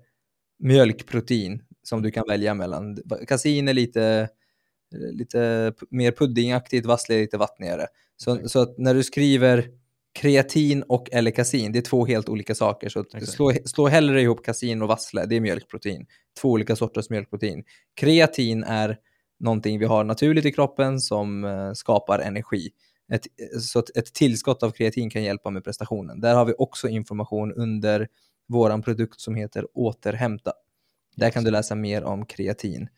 mjölkprotein 0.58 1.62
som 1.82 2.02
du 2.02 2.10
kan 2.10 2.24
välja 2.28 2.54
mellan. 2.54 2.98
Kasin 3.28 3.68
är 3.68 3.74
lite, 3.74 4.28
lite 5.12 5.72
mer 5.90 6.12
puddingaktigt, 6.12 6.86
vassle 6.86 7.14
är 7.14 7.20
lite 7.20 7.38
vattnigare. 7.38 7.86
Så, 8.16 8.34
Exakt. 8.34 8.50
så 8.50 8.60
att 8.62 8.78
när 8.78 8.94
du 8.94 9.02
skriver 9.02 9.68
kreatin 10.12 10.82
och 10.82 11.08
eller 11.12 11.30
kasin, 11.30 11.72
det 11.72 11.78
är 11.78 11.82
två 11.82 12.06
helt 12.06 12.28
olika 12.28 12.54
saker. 12.54 12.88
Så 12.88 13.00
Exakt. 13.00 13.32
slå, 13.32 13.52
slå 13.64 13.88
hellre 13.88 14.22
ihop 14.22 14.44
kasin 14.44 14.82
och 14.82 14.88
vassle, 14.88 15.26
det 15.26 15.36
är 15.36 15.40
mjölkprotein. 15.40 16.06
Två 16.40 16.50
olika 16.50 16.76
sorters 16.76 17.10
mjölkprotein. 17.10 17.64
Kreatin 17.94 18.64
är 18.64 18.96
någonting 19.40 19.78
vi 19.78 19.84
har 19.84 20.04
naturligt 20.04 20.44
i 20.44 20.52
kroppen 20.52 21.00
som 21.00 21.44
eh, 21.44 21.72
skapar 21.72 22.18
energi. 22.18 22.70
Ett, 23.12 23.26
så 23.62 23.78
att 23.78 23.96
ett 23.96 24.14
tillskott 24.14 24.62
av 24.62 24.70
kreatin 24.70 25.10
kan 25.10 25.22
hjälpa 25.22 25.50
med 25.50 25.64
prestationen. 25.64 26.20
Där 26.20 26.34
har 26.34 26.44
vi 26.44 26.54
också 26.58 26.88
information 26.88 27.52
under 27.52 28.08
våran 28.48 28.82
produkt 28.82 29.20
som 29.20 29.34
heter 29.34 29.66
Återhämta. 29.74 30.52
Där 31.16 31.30
kan 31.30 31.44
du 31.44 31.50
läsa 31.50 31.74
mer 31.74 32.04
om 32.04 32.26
kreatin. 32.26 32.88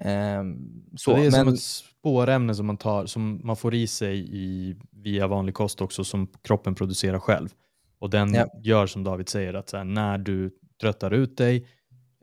Ehm, 0.00 0.82
så, 0.96 1.10
Så 1.10 1.16
det 1.16 1.26
är 1.26 1.30
som 1.30 1.44
men, 1.44 1.54
ett 1.54 1.60
spårämne 1.60 2.54
som 2.54 2.66
man, 2.66 2.76
tar, 2.76 3.06
som 3.06 3.40
man 3.44 3.56
får 3.56 3.74
i 3.74 3.86
sig 3.86 4.18
i, 4.36 4.76
via 4.90 5.26
vanlig 5.26 5.54
kost 5.54 5.80
också 5.80 6.04
som 6.04 6.26
kroppen 6.42 6.74
producerar 6.74 7.18
själv. 7.18 7.48
Och 7.98 8.10
den 8.10 8.34
Ja. 8.34 8.46
gör 8.62 8.86
som 8.86 9.04
David 9.04 9.28
säger 9.28 9.54
att 9.54 9.72
här, 9.72 9.84
när 9.84 10.18
du 10.18 10.50
tröttar 10.80 11.10
ut 11.10 11.36
dig 11.36 11.66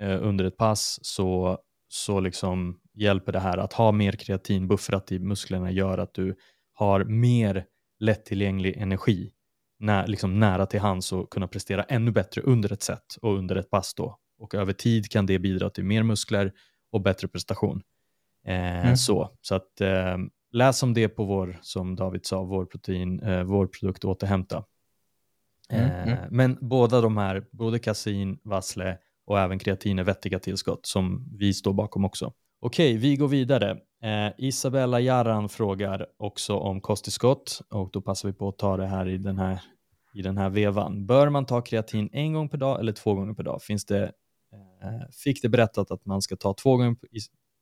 eh, 0.01 0.17
under 0.27 0.45
ett 0.45 0.57
pass 0.57 0.99
så, 1.01 1.57
så 1.87 2.19
liksom 2.19 2.79
hjälper 2.93 3.31
det 3.31 3.39
här 3.39 3.57
att 3.57 3.73
ha 3.73 3.91
mer 3.91 4.11
kreatin 4.11 4.67
buffrat 4.67 5.11
i 5.11 5.19
musklerna 5.19 5.71
gör 5.71 5.97
att 5.97 6.13
du 6.13 6.35
har 6.73 7.03
mer 7.03 7.65
lättillgänglig 7.99 8.77
energi 8.77 9.31
när, 9.79 10.07
liksom 10.07 10.39
nära 10.39 10.65
till 10.65 10.79
hands 10.79 11.13
och 11.13 11.29
kunna 11.29 11.47
prestera 11.47 11.83
ännu 11.83 12.11
bättre 12.11 12.41
under 12.41 12.73
ett 12.73 12.83
set 12.83 13.15
och 13.21 13.37
under 13.37 13.55
ett 13.55 13.69
pass 13.69 13.93
då. 13.93 14.17
Och 14.39 14.55
över 14.55 14.73
tid 14.73 15.11
kan 15.11 15.25
det 15.25 15.39
bidra 15.39 15.69
till 15.69 15.83
mer 15.85 16.03
muskler 16.03 16.53
och 16.91 17.01
bättre 17.01 17.27
prestation. 17.27 17.81
Eh, 18.45 18.81
Mm. 18.85 18.97
Så, 18.97 19.29
så 19.41 19.55
att 19.55 19.81
eh, 19.81 20.17
läs 20.51 20.83
om 20.83 20.93
det 20.93 21.09
på 21.09 21.23
vår, 21.23 21.59
som 21.61 21.95
David 21.95 22.25
sa, 22.25 22.43
vår, 22.43 22.65
protein, 22.65 23.19
eh, 23.19 23.43
vår 23.43 23.67
produkt 23.67 24.05
Återhämta. 24.05 24.63
Mm, 25.69 25.85
Eh, 25.91 26.03
mm. 26.13 26.17
Men 26.31 26.57
båda 26.61 27.01
de 27.01 27.17
här, 27.17 27.45
både 27.51 27.79
kasin, 27.79 28.39
vassle 28.43 28.97
och 29.25 29.39
även 29.39 29.59
kreatin 29.59 29.99
är 29.99 30.03
vettiga 30.03 30.39
tillskott 30.39 30.85
som 30.85 31.29
vi 31.37 31.53
står 31.53 31.73
bakom 31.73 32.05
också. 32.05 32.33
Okej, 32.59 32.97
vi 32.97 33.15
går 33.15 33.27
vidare. 33.27 33.71
Eh, 34.03 34.33
Isabella 34.37 34.99
Jarran 34.99 35.49
frågar 35.49 36.05
också 36.17 36.55
om 36.57 36.81
kosttillskott 36.81 37.61
och 37.69 37.89
då 37.91 38.01
passar 38.01 38.29
vi 38.29 38.33
på 38.33 38.49
att 38.49 38.57
ta 38.57 38.77
det 38.77 38.85
här 38.87 39.07
i 39.07 39.17
den 39.17 39.37
här, 39.37 39.59
i 40.13 40.21
den 40.21 40.37
här 40.37 40.49
vevan. 40.49 41.05
Bör 41.05 41.29
man 41.29 41.45
ta 41.45 41.61
kreatin 41.61 42.09
en 42.11 42.33
gång 42.33 42.49
per 42.49 42.57
dag 42.57 42.79
eller 42.79 42.91
två 42.91 43.13
gånger 43.13 43.33
per 43.33 43.43
dag? 43.43 43.61
Finns 43.61 43.85
det, 43.85 44.11
fick 45.23 45.41
det 45.41 45.49
berättat 45.49 45.91
att 45.91 46.05
man 46.05 46.21
ska 46.21 46.35
ta 46.35 46.53
två 46.53 46.77
gånger, 46.77 46.95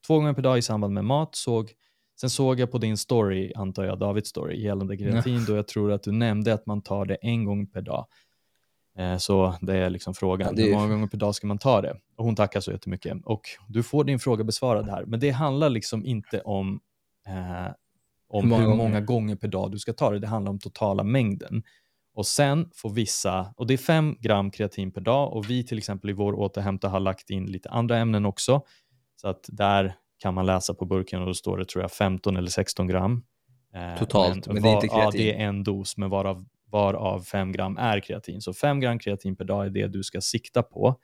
två 0.08 0.16
gånger 0.16 0.34
per 0.34 0.42
dag 0.42 0.58
i 0.58 0.62
samband 0.62 0.94
med 0.94 1.06
mat. 1.06 1.36
Såg, 1.36 1.72
sen 2.22 2.30
såg 2.30 2.60
jag 2.60 2.72
på 2.72 2.78
din 2.78 2.98
story, 2.98 3.54
antar 3.56 3.84
jag, 3.84 4.00
Davids 4.00 4.30
story, 4.30 4.64
gällande 4.64 4.98
kreatin, 4.98 5.46
då 5.48 5.56
jag 5.56 5.68
tror 5.68 5.92
att 5.92 6.04
du 6.04 6.12
nämnde 6.12 6.54
att 6.54 6.66
man 6.66 6.82
tar 6.82 7.06
det 7.06 7.16
en 7.16 7.46
gång 7.46 7.68
per 7.68 7.82
dag. 7.82 8.06
Eh, 8.98 9.18
Så 9.18 9.56
det 9.62 9.78
är 9.78 9.90
liksom 9.90 10.14
frågan, 10.14 10.54
Ja, 10.58 10.64
är 10.64 10.68
hur 10.68 10.74
många 10.76 10.88
gånger 10.88 11.08
per 11.08 11.18
dag 11.18 11.36
ska 11.36 11.48
man 11.48 11.58
ta 11.58 11.82
det? 11.82 12.00
Och 12.16 12.26
hon 12.26 12.36
tackar 12.36 12.60
så 12.60 12.72
jättemycket. 12.72 13.18
Och 13.26 13.42
du 13.68 13.84
får 13.84 14.04
din 14.04 14.20
fråga 14.20 14.44
besvarad 14.44 14.90
här, 14.90 15.06
men 15.06 15.20
det 15.20 15.30
handlar 15.30 15.70
liksom 15.70 16.06
inte 16.06 16.42
om, 16.42 16.80
eh, 17.28 17.72
om 18.28 18.44
Hur 18.44 18.50
många 18.50 18.62
hur 18.62 18.68
många 18.70 18.78
gånger? 18.90 19.02
gånger 19.02 19.36
per 19.36 19.48
dag 19.48 19.72
du 19.72 19.80
ska 19.80 19.94
ta 19.94 20.12
det, 20.12 20.20
det 20.20 20.28
handlar 20.28 20.50
om 20.52 20.60
totala 20.60 21.04
mängden. 21.04 21.64
Och 22.16 22.26
sen 22.28 22.70
får 22.76 22.90
vissa, 22.90 23.54
och 23.58 23.68
det 23.68 23.74
är 23.74 23.78
5 23.78 24.16
gram 24.20 24.52
kreatin 24.52 24.92
per 24.92 25.02
dag 25.02 25.34
och 25.34 25.50
vi 25.50 25.64
till 25.64 25.78
exempel 25.78 26.10
i 26.10 26.14
vår 26.14 26.34
återhämta 26.34 26.90
har 26.90 27.00
lagt 27.00 27.30
in 27.30 27.46
lite 27.46 27.70
andra 27.70 27.98
ämnen 27.98 28.26
också. 28.26 28.62
Så 29.16 29.28
att 29.28 29.46
där 29.48 29.96
kan 30.18 30.34
man 30.34 30.46
läsa 30.46 30.74
på 30.74 30.86
burken 30.86 31.20
och 31.22 31.28
då 31.28 31.34
står 31.34 31.58
det 31.58 31.66
tror 31.66 31.84
jag 31.84 31.92
15 31.92 32.38
eller 32.38 32.50
16 32.50 32.88
gram. 32.88 33.24
Eh, 33.76 34.00
Totalt, 34.00 34.48
men 34.48 34.64
det 34.64 34.70
är 34.70 34.74
inte 34.74 34.88
Ja, 34.88 34.94
kreatin. 34.96 35.22
det 35.22 35.34
är 35.34 35.48
en 35.48 35.64
dos, 35.64 35.98
men 35.98 36.10
varav 36.10 36.46
varav 36.72 37.22
5 37.22 37.52
gram 37.52 37.78
är 37.78 38.00
kreatin. 38.00 38.42
Så 38.42 38.54
5 38.54 38.80
gram 38.80 39.00
kreatin 39.00 39.36
per 39.36 39.46
dag 39.46 39.66
är 39.66 39.70
det 39.70 39.88
du 39.88 40.04
ska 40.04 40.22
sikta 40.22 40.64
på. 40.64 40.96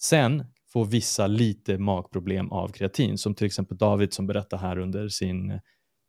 Sen 0.00 0.44
får 0.72 0.84
vissa 0.84 1.26
lite 1.26 1.78
magproblem 1.78 2.52
av 2.52 2.68
kreatin, 2.68 3.18
som 3.18 3.34
till 3.34 3.46
exempel 3.46 3.76
David 3.76 4.12
som 4.12 4.26
berättar 4.26 4.58
här 4.58 4.78
under 4.78 5.08
sin 5.08 5.60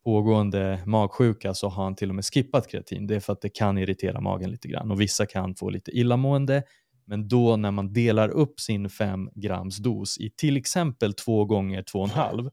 pågående 0.04 0.82
magsjuka 0.86 1.54
så 1.54 1.68
har 1.68 1.84
han 1.84 1.94
till 1.94 2.08
och 2.08 2.14
med 2.14 2.24
skippat 2.24 2.70
kreatin. 2.70 3.06
Det 3.06 3.16
är 3.16 3.20
för 3.20 3.32
att 3.32 3.40
det 3.40 3.48
kan 3.48 3.78
irritera 3.78 4.20
magen 4.20 4.50
lite 4.50 4.68
grann 4.68 4.90
och 4.90 5.00
vissa 5.00 5.26
kan 5.26 5.54
få 5.54 5.70
lite 5.70 5.90
illamående. 5.90 6.62
Men 7.06 7.28
då 7.28 7.56
när 7.56 7.70
man 7.70 7.92
delar 7.92 8.28
upp 8.28 8.60
sin 8.60 8.90
5 8.90 9.30
grams 9.34 9.76
dos 9.76 10.18
i 10.18 10.30
till 10.30 10.56
exempel 10.56 11.14
2 11.14 11.44
gånger 11.44 11.82
2,5 11.82 12.50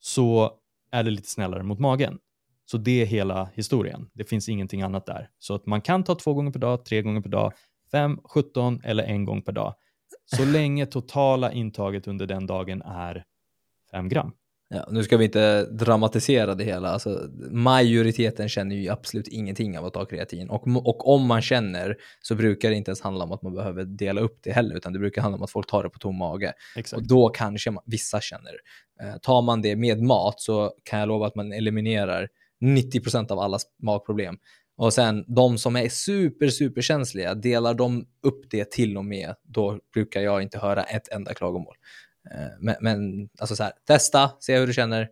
så 0.00 0.50
är 0.90 1.04
det 1.04 1.10
lite 1.10 1.28
snällare 1.28 1.62
mot 1.62 1.78
magen. 1.78 2.18
Så 2.64 2.78
det 2.78 3.02
är 3.02 3.06
hela 3.06 3.50
historien. 3.54 4.08
Det 4.12 4.24
finns 4.24 4.48
ingenting 4.48 4.82
annat 4.82 5.06
där. 5.06 5.28
Så 5.38 5.54
att 5.54 5.66
man 5.66 5.80
kan 5.80 6.04
ta 6.04 6.14
två 6.14 6.34
gånger 6.34 6.50
per 6.50 6.60
dag, 6.60 6.84
tre 6.84 7.02
gånger 7.02 7.20
per 7.20 7.30
dag, 7.30 7.52
5, 7.92 8.18
17 8.24 8.80
eller 8.84 9.04
en 9.04 9.24
gång 9.24 9.42
per 9.42 9.52
dag. 9.52 9.74
Så 10.36 10.44
länge 10.44 10.86
totala 10.86 11.52
intaget 11.52 12.06
under 12.06 12.26
den 12.26 12.46
dagen 12.46 12.82
är 12.82 13.24
5 13.90 14.08
gram. 14.08 14.32
Ja, 14.74 14.88
nu 14.90 15.02
ska 15.02 15.16
vi 15.16 15.24
inte 15.24 15.64
dramatisera 15.64 16.54
det 16.54 16.64
hela. 16.64 16.88
Alltså, 16.88 17.28
majoriteten 17.50 18.48
känner 18.48 18.76
ju 18.76 18.88
absolut 18.88 19.28
ingenting 19.28 19.78
av 19.78 19.84
att 19.84 19.94
ta 19.94 20.04
kreatin. 20.04 20.50
Och, 20.50 20.66
och 20.66 21.08
om 21.08 21.26
man 21.26 21.42
känner 21.42 21.96
så 22.20 22.34
brukar 22.34 22.70
det 22.70 22.76
inte 22.76 22.90
ens 22.90 23.00
handla 23.00 23.24
om 23.24 23.32
att 23.32 23.42
man 23.42 23.54
behöver 23.54 23.84
dela 23.84 24.20
upp 24.20 24.38
det 24.42 24.52
heller, 24.52 24.76
utan 24.76 24.92
det 24.92 24.98
brukar 24.98 25.22
handla 25.22 25.36
om 25.36 25.42
att 25.42 25.50
folk 25.50 25.66
tar 25.66 25.82
det 25.82 25.90
på 25.90 25.98
tom 25.98 26.16
mage. 26.16 26.52
Exakt. 26.76 27.00
Och 27.00 27.06
då 27.06 27.28
kanske 27.28 27.70
man, 27.70 27.82
vissa 27.86 28.20
känner. 28.20 28.52
Eh, 29.02 29.16
tar 29.22 29.42
man 29.42 29.62
det 29.62 29.76
med 29.76 30.02
mat 30.02 30.40
så 30.40 30.72
kan 30.84 30.98
jag 30.98 31.08
lova 31.08 31.26
att 31.26 31.34
man 31.34 31.52
eliminerar 31.52 32.28
90% 32.64 33.32
av 33.32 33.38
alla 33.38 33.58
magproblem. 33.82 34.36
Och 34.76 34.92
sen 34.92 35.24
de 35.28 35.58
som 35.58 35.76
är 35.76 35.88
super, 35.88 36.48
super 36.48 36.82
känsliga, 36.82 37.34
delar 37.34 37.74
de 37.74 38.06
upp 38.22 38.50
det 38.50 38.70
till 38.70 38.96
och 38.96 39.04
med, 39.04 39.34
då 39.42 39.78
brukar 39.94 40.20
jag 40.20 40.42
inte 40.42 40.58
höra 40.58 40.82
ett 40.82 41.08
enda 41.08 41.34
klagomål. 41.34 41.74
Eh, 42.30 42.46
men, 42.60 42.76
men 42.80 43.28
alltså 43.38 43.56
så 43.56 43.62
här, 43.62 43.72
testa, 43.86 44.30
se 44.40 44.58
hur 44.58 44.66
du 44.66 44.72
känner. 44.72 45.08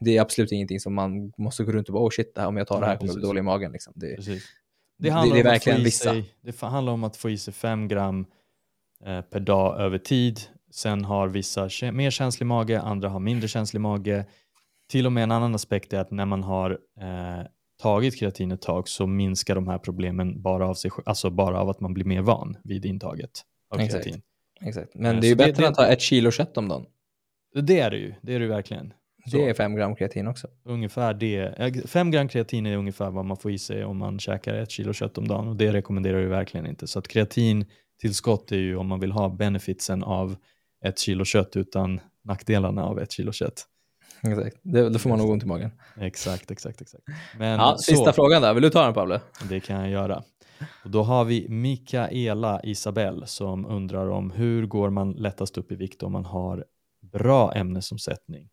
Det 0.00 0.16
är 0.16 0.20
absolut 0.20 0.52
ingenting 0.52 0.80
som 0.80 0.94
man 0.94 1.32
måste 1.38 1.64
gå 1.64 1.72
runt 1.72 1.88
och 1.88 1.92
bara, 1.92 2.04
oh 2.04 2.10
shit, 2.10 2.38
om 2.38 2.56
jag 2.56 2.66
tar 2.66 2.80
det 2.80 2.86
här 2.86 2.96
kommer 2.96 3.08
jag 3.08 3.16
bli 3.16 3.26
dålig 3.26 3.40
i 3.40 3.42
magen. 3.42 3.72
Liksom. 3.72 3.92
Det, 3.96 4.16
det, 4.16 4.40
det 4.98 5.08
är 5.08 5.44
verkligen 5.44 5.84
vissa. 5.84 6.10
Sig, 6.10 6.34
det 6.40 6.60
handlar 6.60 6.92
om 6.92 7.04
att 7.04 7.16
få 7.16 7.30
i 7.30 7.38
sig 7.38 7.54
5 7.54 7.88
gram 7.88 8.26
eh, 9.04 9.20
per 9.20 9.40
dag 9.40 9.80
över 9.80 9.98
tid. 9.98 10.40
Sen 10.70 11.04
har 11.04 11.28
vissa 11.28 11.68
mer 11.92 12.10
känslig 12.10 12.46
mage, 12.46 12.80
andra 12.80 13.08
har 13.08 13.20
mindre 13.20 13.48
känslig 13.48 13.80
mage. 13.80 14.26
Till 14.88 15.06
och 15.06 15.12
med 15.12 15.22
en 15.22 15.32
annan 15.32 15.54
aspekt 15.54 15.92
är 15.92 15.98
att 15.98 16.10
när 16.10 16.26
man 16.26 16.42
har 16.42 16.70
eh, 17.00 17.46
tagit 17.82 18.18
kreatin 18.18 18.52
ett 18.52 18.62
tag 18.62 18.88
så 18.88 19.06
minskar 19.06 19.54
de 19.54 19.68
här 19.68 19.78
problemen 19.78 20.42
bara 20.42 20.68
av, 20.68 20.74
sig, 20.74 20.90
alltså 21.06 21.30
bara 21.30 21.60
av 21.60 21.68
att 21.68 21.80
man 21.80 21.94
blir 21.94 22.04
mer 22.04 22.22
van 22.22 22.56
vid 22.64 22.84
intaget 22.84 23.42
av 23.70 23.80
Exakt. 23.80 24.04
kreatin. 24.04 24.22
Exakt, 24.60 24.94
men 24.94 25.14
eh, 25.14 25.20
det 25.20 25.26
är 25.26 25.28
ju 25.28 25.34
bättre 25.34 25.52
det, 25.52 25.66
än 25.66 25.68
att 25.68 25.74
ta 25.74 25.86
ett 25.86 26.00
kilo 26.00 26.30
kött 26.30 26.56
om 26.56 26.68
dagen. 26.68 26.86
Det 27.54 27.80
är 27.80 27.90
det 27.90 27.96
ju, 27.96 28.14
det 28.22 28.34
är 28.34 28.38
det 28.38 28.44
ju 28.44 28.50
verkligen. 28.50 28.92
Så. 29.30 29.36
Det 29.36 29.48
är 29.48 29.54
fem 29.54 29.74
gram 29.74 29.96
kreatin 29.96 30.26
också. 30.26 30.48
Ungefär 30.64 31.14
det. 31.14 31.88
Fem 31.88 32.10
gram 32.10 32.28
kreatin 32.28 32.66
är 32.66 32.76
ungefär 32.76 33.10
vad 33.10 33.24
man 33.24 33.36
får 33.36 33.50
i 33.50 33.58
sig 33.58 33.84
om 33.84 33.98
man 33.98 34.18
käkar 34.18 34.54
ett 34.54 34.70
kilo 34.70 34.92
kött 34.92 35.18
om 35.18 35.28
dagen 35.28 35.48
och 35.48 35.56
det 35.56 35.72
rekommenderar 35.72 36.20
vi 36.20 36.26
verkligen 36.26 36.66
inte. 36.66 36.86
Så 36.86 36.98
att 36.98 37.08
kreatintillskott 37.08 38.52
är 38.52 38.56
ju 38.56 38.76
om 38.76 38.86
man 38.86 39.00
vill 39.00 39.12
ha 39.12 39.28
benefitsen 39.28 40.02
av 40.02 40.36
ett 40.84 40.98
kilo 40.98 41.24
kött 41.24 41.56
utan 41.56 42.00
nackdelarna 42.24 42.84
av 42.84 43.00
ett 43.00 43.12
kilo 43.12 43.32
kött. 43.32 43.66
Exakt, 44.22 44.56
det, 44.62 44.88
då 44.88 44.98
får 44.98 45.10
man 45.10 45.18
nog 45.18 45.30
ont 45.30 45.42
i 45.42 45.46
magen. 45.46 45.70
Exakt, 46.00 46.50
exakt, 46.50 46.80
exakt. 46.80 47.04
Men 47.38 47.58
ja, 47.58 47.76
sista 47.78 48.04
så, 48.04 48.12
frågan 48.12 48.42
där, 48.42 48.54
vill 48.54 48.62
du 48.62 48.70
ta 48.70 48.84
den 48.84 48.94
Pavle? 48.94 49.20
Det 49.48 49.60
kan 49.60 49.80
jag 49.80 49.90
göra. 49.90 50.22
Och 50.84 50.90
då 50.90 51.02
har 51.02 51.24
vi 51.24 51.48
Mikaela 51.48 52.60
Isabell 52.62 53.26
som 53.26 53.66
undrar 53.66 54.08
om 54.08 54.30
hur 54.30 54.66
går 54.66 54.90
man 54.90 55.12
lättast 55.12 55.58
upp 55.58 55.72
i 55.72 55.74
vikt 55.74 56.02
om 56.02 56.12
man 56.12 56.24
har 56.24 56.64
bra 57.12 57.52
ämnesomsättning? 57.52 58.48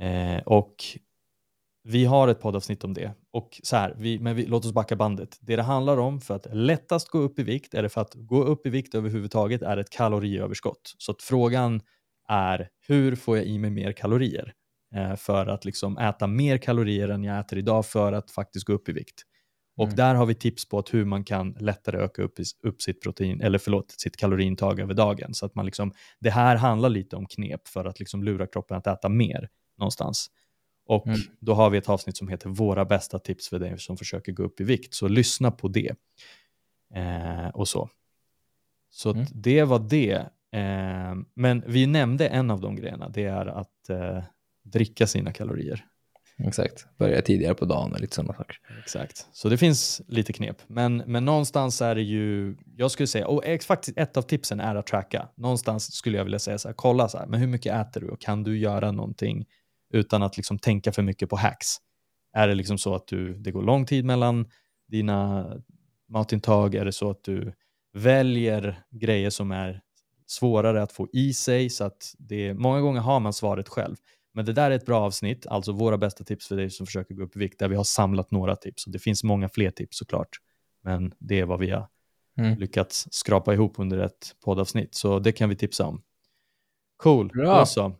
Eh, 0.00 0.42
och 0.46 0.76
vi 1.84 2.04
har 2.04 2.28
ett 2.28 2.40
poddavsnitt 2.40 2.84
om 2.84 2.94
det. 2.94 3.12
Och 3.30 3.60
så 3.62 3.76
här, 3.76 3.94
vi, 3.98 4.18
men 4.18 4.36
vi, 4.36 4.46
låt 4.46 4.64
oss 4.64 4.72
backa 4.72 4.96
bandet. 4.96 5.38
Det 5.40 5.56
det 5.56 5.62
handlar 5.62 5.96
om 5.96 6.20
för 6.20 6.34
att 6.34 6.46
lättast 6.52 7.08
gå 7.08 7.18
upp 7.18 7.38
i 7.38 7.42
vikt, 7.42 7.74
eller 7.74 7.88
för 7.88 8.00
att 8.00 8.14
gå 8.14 8.44
upp 8.44 8.66
i 8.66 8.70
vikt 8.70 8.94
överhuvudtaget, 8.94 9.62
är 9.62 9.76
ett 9.76 9.90
kaloriöverskott. 9.90 10.94
Så 10.98 11.12
att 11.12 11.22
frågan 11.22 11.80
är 12.28 12.68
hur 12.86 13.16
får 13.16 13.36
jag 13.36 13.46
i 13.46 13.58
mig 13.58 13.70
mer 13.70 13.92
kalorier? 13.92 14.52
Eh, 14.94 15.16
för 15.16 15.46
att 15.46 15.64
liksom 15.64 15.98
äta 15.98 16.26
mer 16.26 16.58
kalorier 16.58 17.08
än 17.08 17.24
jag 17.24 17.38
äter 17.38 17.58
idag 17.58 17.86
för 17.86 18.12
att 18.12 18.30
faktiskt 18.30 18.66
gå 18.66 18.72
upp 18.72 18.88
i 18.88 18.92
vikt. 18.92 19.22
Och 19.76 19.84
mm. 19.84 19.96
där 19.96 20.14
har 20.14 20.26
vi 20.26 20.34
tips 20.34 20.68
på 20.68 20.82
hur 20.90 21.04
man 21.04 21.24
kan 21.24 21.56
lättare 21.60 21.96
öka 21.96 22.22
upp, 22.22 22.38
upp 22.62 22.82
sitt 22.82 23.02
protein, 23.02 23.40
eller 23.40 23.58
förlåt, 23.58 23.90
sitt 23.90 24.16
kaloriintag 24.16 24.80
över 24.80 24.94
dagen. 24.94 25.34
Så 25.34 25.46
att 25.46 25.54
man 25.54 25.66
liksom, 25.66 25.92
det 26.20 26.30
här 26.30 26.56
handlar 26.56 26.88
lite 26.88 27.16
om 27.16 27.26
knep 27.26 27.68
för 27.68 27.84
att 27.84 27.98
liksom 27.98 28.22
lura 28.22 28.46
kroppen 28.46 28.76
att 28.76 28.86
äta 28.86 29.08
mer 29.08 29.48
någonstans. 29.78 30.30
Och 30.86 31.06
mm. 31.06 31.20
då 31.40 31.54
har 31.54 31.70
vi 31.70 31.78
ett 31.78 31.88
avsnitt 31.88 32.16
som 32.16 32.28
heter 32.28 32.48
Våra 32.48 32.84
bästa 32.84 33.18
tips 33.18 33.48
för 33.48 33.58
dig 33.58 33.78
som 33.78 33.96
försöker 33.96 34.32
gå 34.32 34.42
upp 34.42 34.60
i 34.60 34.64
vikt. 34.64 34.94
Så 34.94 35.08
lyssna 35.08 35.50
på 35.50 35.68
det. 35.68 35.94
Eh, 36.94 37.48
och 37.48 37.68
så. 37.68 37.90
Så 38.90 39.10
mm. 39.10 39.26
det 39.32 39.64
var 39.64 39.78
det. 39.78 40.14
Eh, 40.52 41.14
men 41.34 41.64
vi 41.66 41.86
nämnde 41.86 42.28
en 42.28 42.50
av 42.50 42.60
de 42.60 42.76
grejerna, 42.76 43.08
det 43.08 43.24
är 43.24 43.46
att 43.46 43.90
eh, 43.90 44.22
dricka 44.62 45.06
sina 45.06 45.32
kalorier. 45.32 45.84
Exakt, 46.38 46.86
börja 46.98 47.22
tidigare 47.22 47.54
på 47.54 47.64
dagen 47.64 47.92
och 47.92 48.00
lite 48.00 48.14
sådana 48.14 48.34
saker. 48.34 48.56
Exakt, 48.82 49.26
så 49.32 49.48
det 49.48 49.58
finns 49.58 50.02
lite 50.08 50.32
knep. 50.32 50.56
Men, 50.66 50.96
men 50.96 51.24
någonstans 51.24 51.82
är 51.82 51.94
det 51.94 52.02
ju, 52.02 52.56
jag 52.76 52.90
skulle 52.90 53.06
säga, 53.06 53.26
och 53.26 53.44
faktiskt 53.66 53.98
ett 53.98 54.16
av 54.16 54.22
tipsen 54.22 54.60
är 54.60 54.74
att 54.74 54.86
tracka. 54.86 55.28
Någonstans 55.36 55.94
skulle 55.94 56.16
jag 56.16 56.24
vilja 56.24 56.38
säga 56.38 56.58
så 56.58 56.68
här, 56.68 56.74
kolla 56.74 57.08
så 57.08 57.18
här, 57.18 57.26
men 57.26 57.40
hur 57.40 57.46
mycket 57.46 57.74
äter 57.74 58.00
du 58.00 58.08
och 58.08 58.20
kan 58.20 58.42
du 58.42 58.58
göra 58.58 58.92
någonting 58.92 59.44
utan 59.92 60.22
att 60.22 60.36
liksom 60.36 60.58
tänka 60.58 60.92
för 60.92 61.02
mycket 61.02 61.30
på 61.30 61.36
hacks? 61.36 61.76
Är 62.32 62.48
det 62.48 62.54
liksom 62.54 62.78
så 62.78 62.94
att 62.94 63.06
du, 63.06 63.34
det 63.38 63.50
går 63.50 63.62
lång 63.62 63.86
tid 63.86 64.04
mellan 64.04 64.46
dina 64.88 65.46
matintag? 66.08 66.74
Är 66.74 66.84
det 66.84 66.92
så 66.92 67.10
att 67.10 67.24
du 67.24 67.52
väljer 67.92 68.82
grejer 68.90 69.30
som 69.30 69.52
är 69.52 69.80
svårare 70.26 70.82
att 70.82 70.92
få 70.92 71.08
i 71.12 71.34
sig? 71.34 71.70
Så 71.70 71.84
att 71.84 72.14
det, 72.18 72.54
många 72.54 72.80
gånger 72.80 73.00
har 73.00 73.20
man 73.20 73.32
svaret 73.32 73.68
själv. 73.68 73.96
Men 74.36 74.44
det 74.44 74.52
där 74.52 74.70
är 74.70 74.74
ett 74.74 74.86
bra 74.86 75.00
avsnitt, 75.00 75.46
alltså 75.46 75.72
våra 75.72 75.98
bästa 75.98 76.24
tips 76.24 76.48
för 76.48 76.56
dig 76.56 76.70
som 76.70 76.86
försöker 76.86 77.14
gå 77.14 77.22
upp 77.22 77.36
i 77.36 77.38
vikt, 77.38 77.58
där 77.58 77.68
vi 77.68 77.76
har 77.76 77.84
samlat 77.84 78.30
några 78.30 78.56
tips. 78.56 78.86
Och 78.86 78.92
det 78.92 78.98
finns 78.98 79.24
många 79.24 79.48
fler 79.48 79.70
tips 79.70 79.98
såklart, 79.98 80.28
men 80.82 81.14
det 81.18 81.40
är 81.40 81.44
vad 81.44 81.60
vi 81.60 81.70
har 81.70 81.88
mm. 82.38 82.58
lyckats 82.58 83.08
skrapa 83.10 83.54
ihop 83.54 83.74
under 83.78 83.98
ett 83.98 84.36
poddavsnitt. 84.44 84.94
Så 84.94 85.18
det 85.18 85.32
kan 85.32 85.48
vi 85.48 85.56
tipsa 85.56 85.86
om. 85.86 86.02
Cool, 86.96 87.28
bra. 87.28 87.66
Så. 87.66 87.92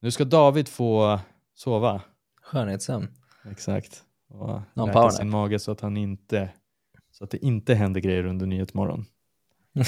Nu 0.00 0.10
ska 0.10 0.24
David 0.24 0.68
få 0.68 1.20
sova. 1.54 2.02
Skönhetssömn. 2.42 3.08
Exakt. 3.50 4.04
Och 4.28 4.60
läka 4.74 5.10
sin 5.10 5.30
mage 5.30 5.58
så 5.58 5.72
att, 5.72 5.80
han 5.80 5.96
inte, 5.96 6.50
så 7.10 7.24
att 7.24 7.30
det 7.30 7.38
inte 7.38 7.74
händer 7.74 8.00
grejer 8.00 8.26
under 8.26 8.46
Nyhetsmorgon. 8.46 9.06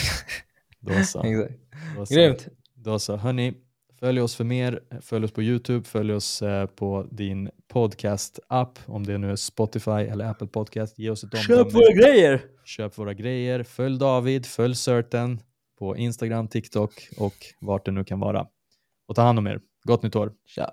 Då 0.81 1.05
så. 1.05 1.22
Exakt. 1.22 1.61
Då 1.96 2.07
så. 2.07 2.14
Grymt. 2.14 2.48
Då 2.74 2.98
så. 2.98 3.16
Hörni, 3.16 3.55
Följ 4.00 4.20
oss 4.20 4.37
för 4.37 4.44
mer, 4.44 4.80
följ 5.00 5.24
oss 5.24 5.32
på 5.32 5.42
YouTube, 5.42 5.85
följ 5.85 6.12
oss 6.12 6.42
eh, 6.42 6.66
på 6.66 7.06
din 7.11 7.50
podcast-app, 7.72 8.78
om 8.87 9.06
det 9.06 9.18
nu 9.18 9.30
är 9.30 9.37
Spotify 9.37 9.90
eller 9.90 10.24
Apple 10.24 10.46
Podcast. 10.46 10.98
Ge 10.98 11.11
oss 11.11 11.24
ett 11.24 11.35
omdöme. 11.35 11.64
Köp 11.64 11.74
våra 11.74 11.92
grejer! 11.92 12.42
Köp 12.64 12.98
våra 12.98 13.14
grejer. 13.14 13.62
Följ 13.62 13.98
David, 13.98 14.46
följ 14.46 14.74
Certain 14.74 15.40
på 15.78 15.96
Instagram, 15.96 16.48
TikTok 16.48 17.09
och 17.18 17.35
vart 17.61 17.85
det 17.87 17.92
nu 17.92 18.04
kan 18.04 18.20
vara. 18.20 18.46
Och 19.09 19.16
ta 19.16 19.22
hand 19.22 19.38
om 19.38 19.46
er. 19.46 19.61
Gott 19.85 20.02
nytt 20.02 20.16
år. 20.16 20.32
Tja. 20.46 20.70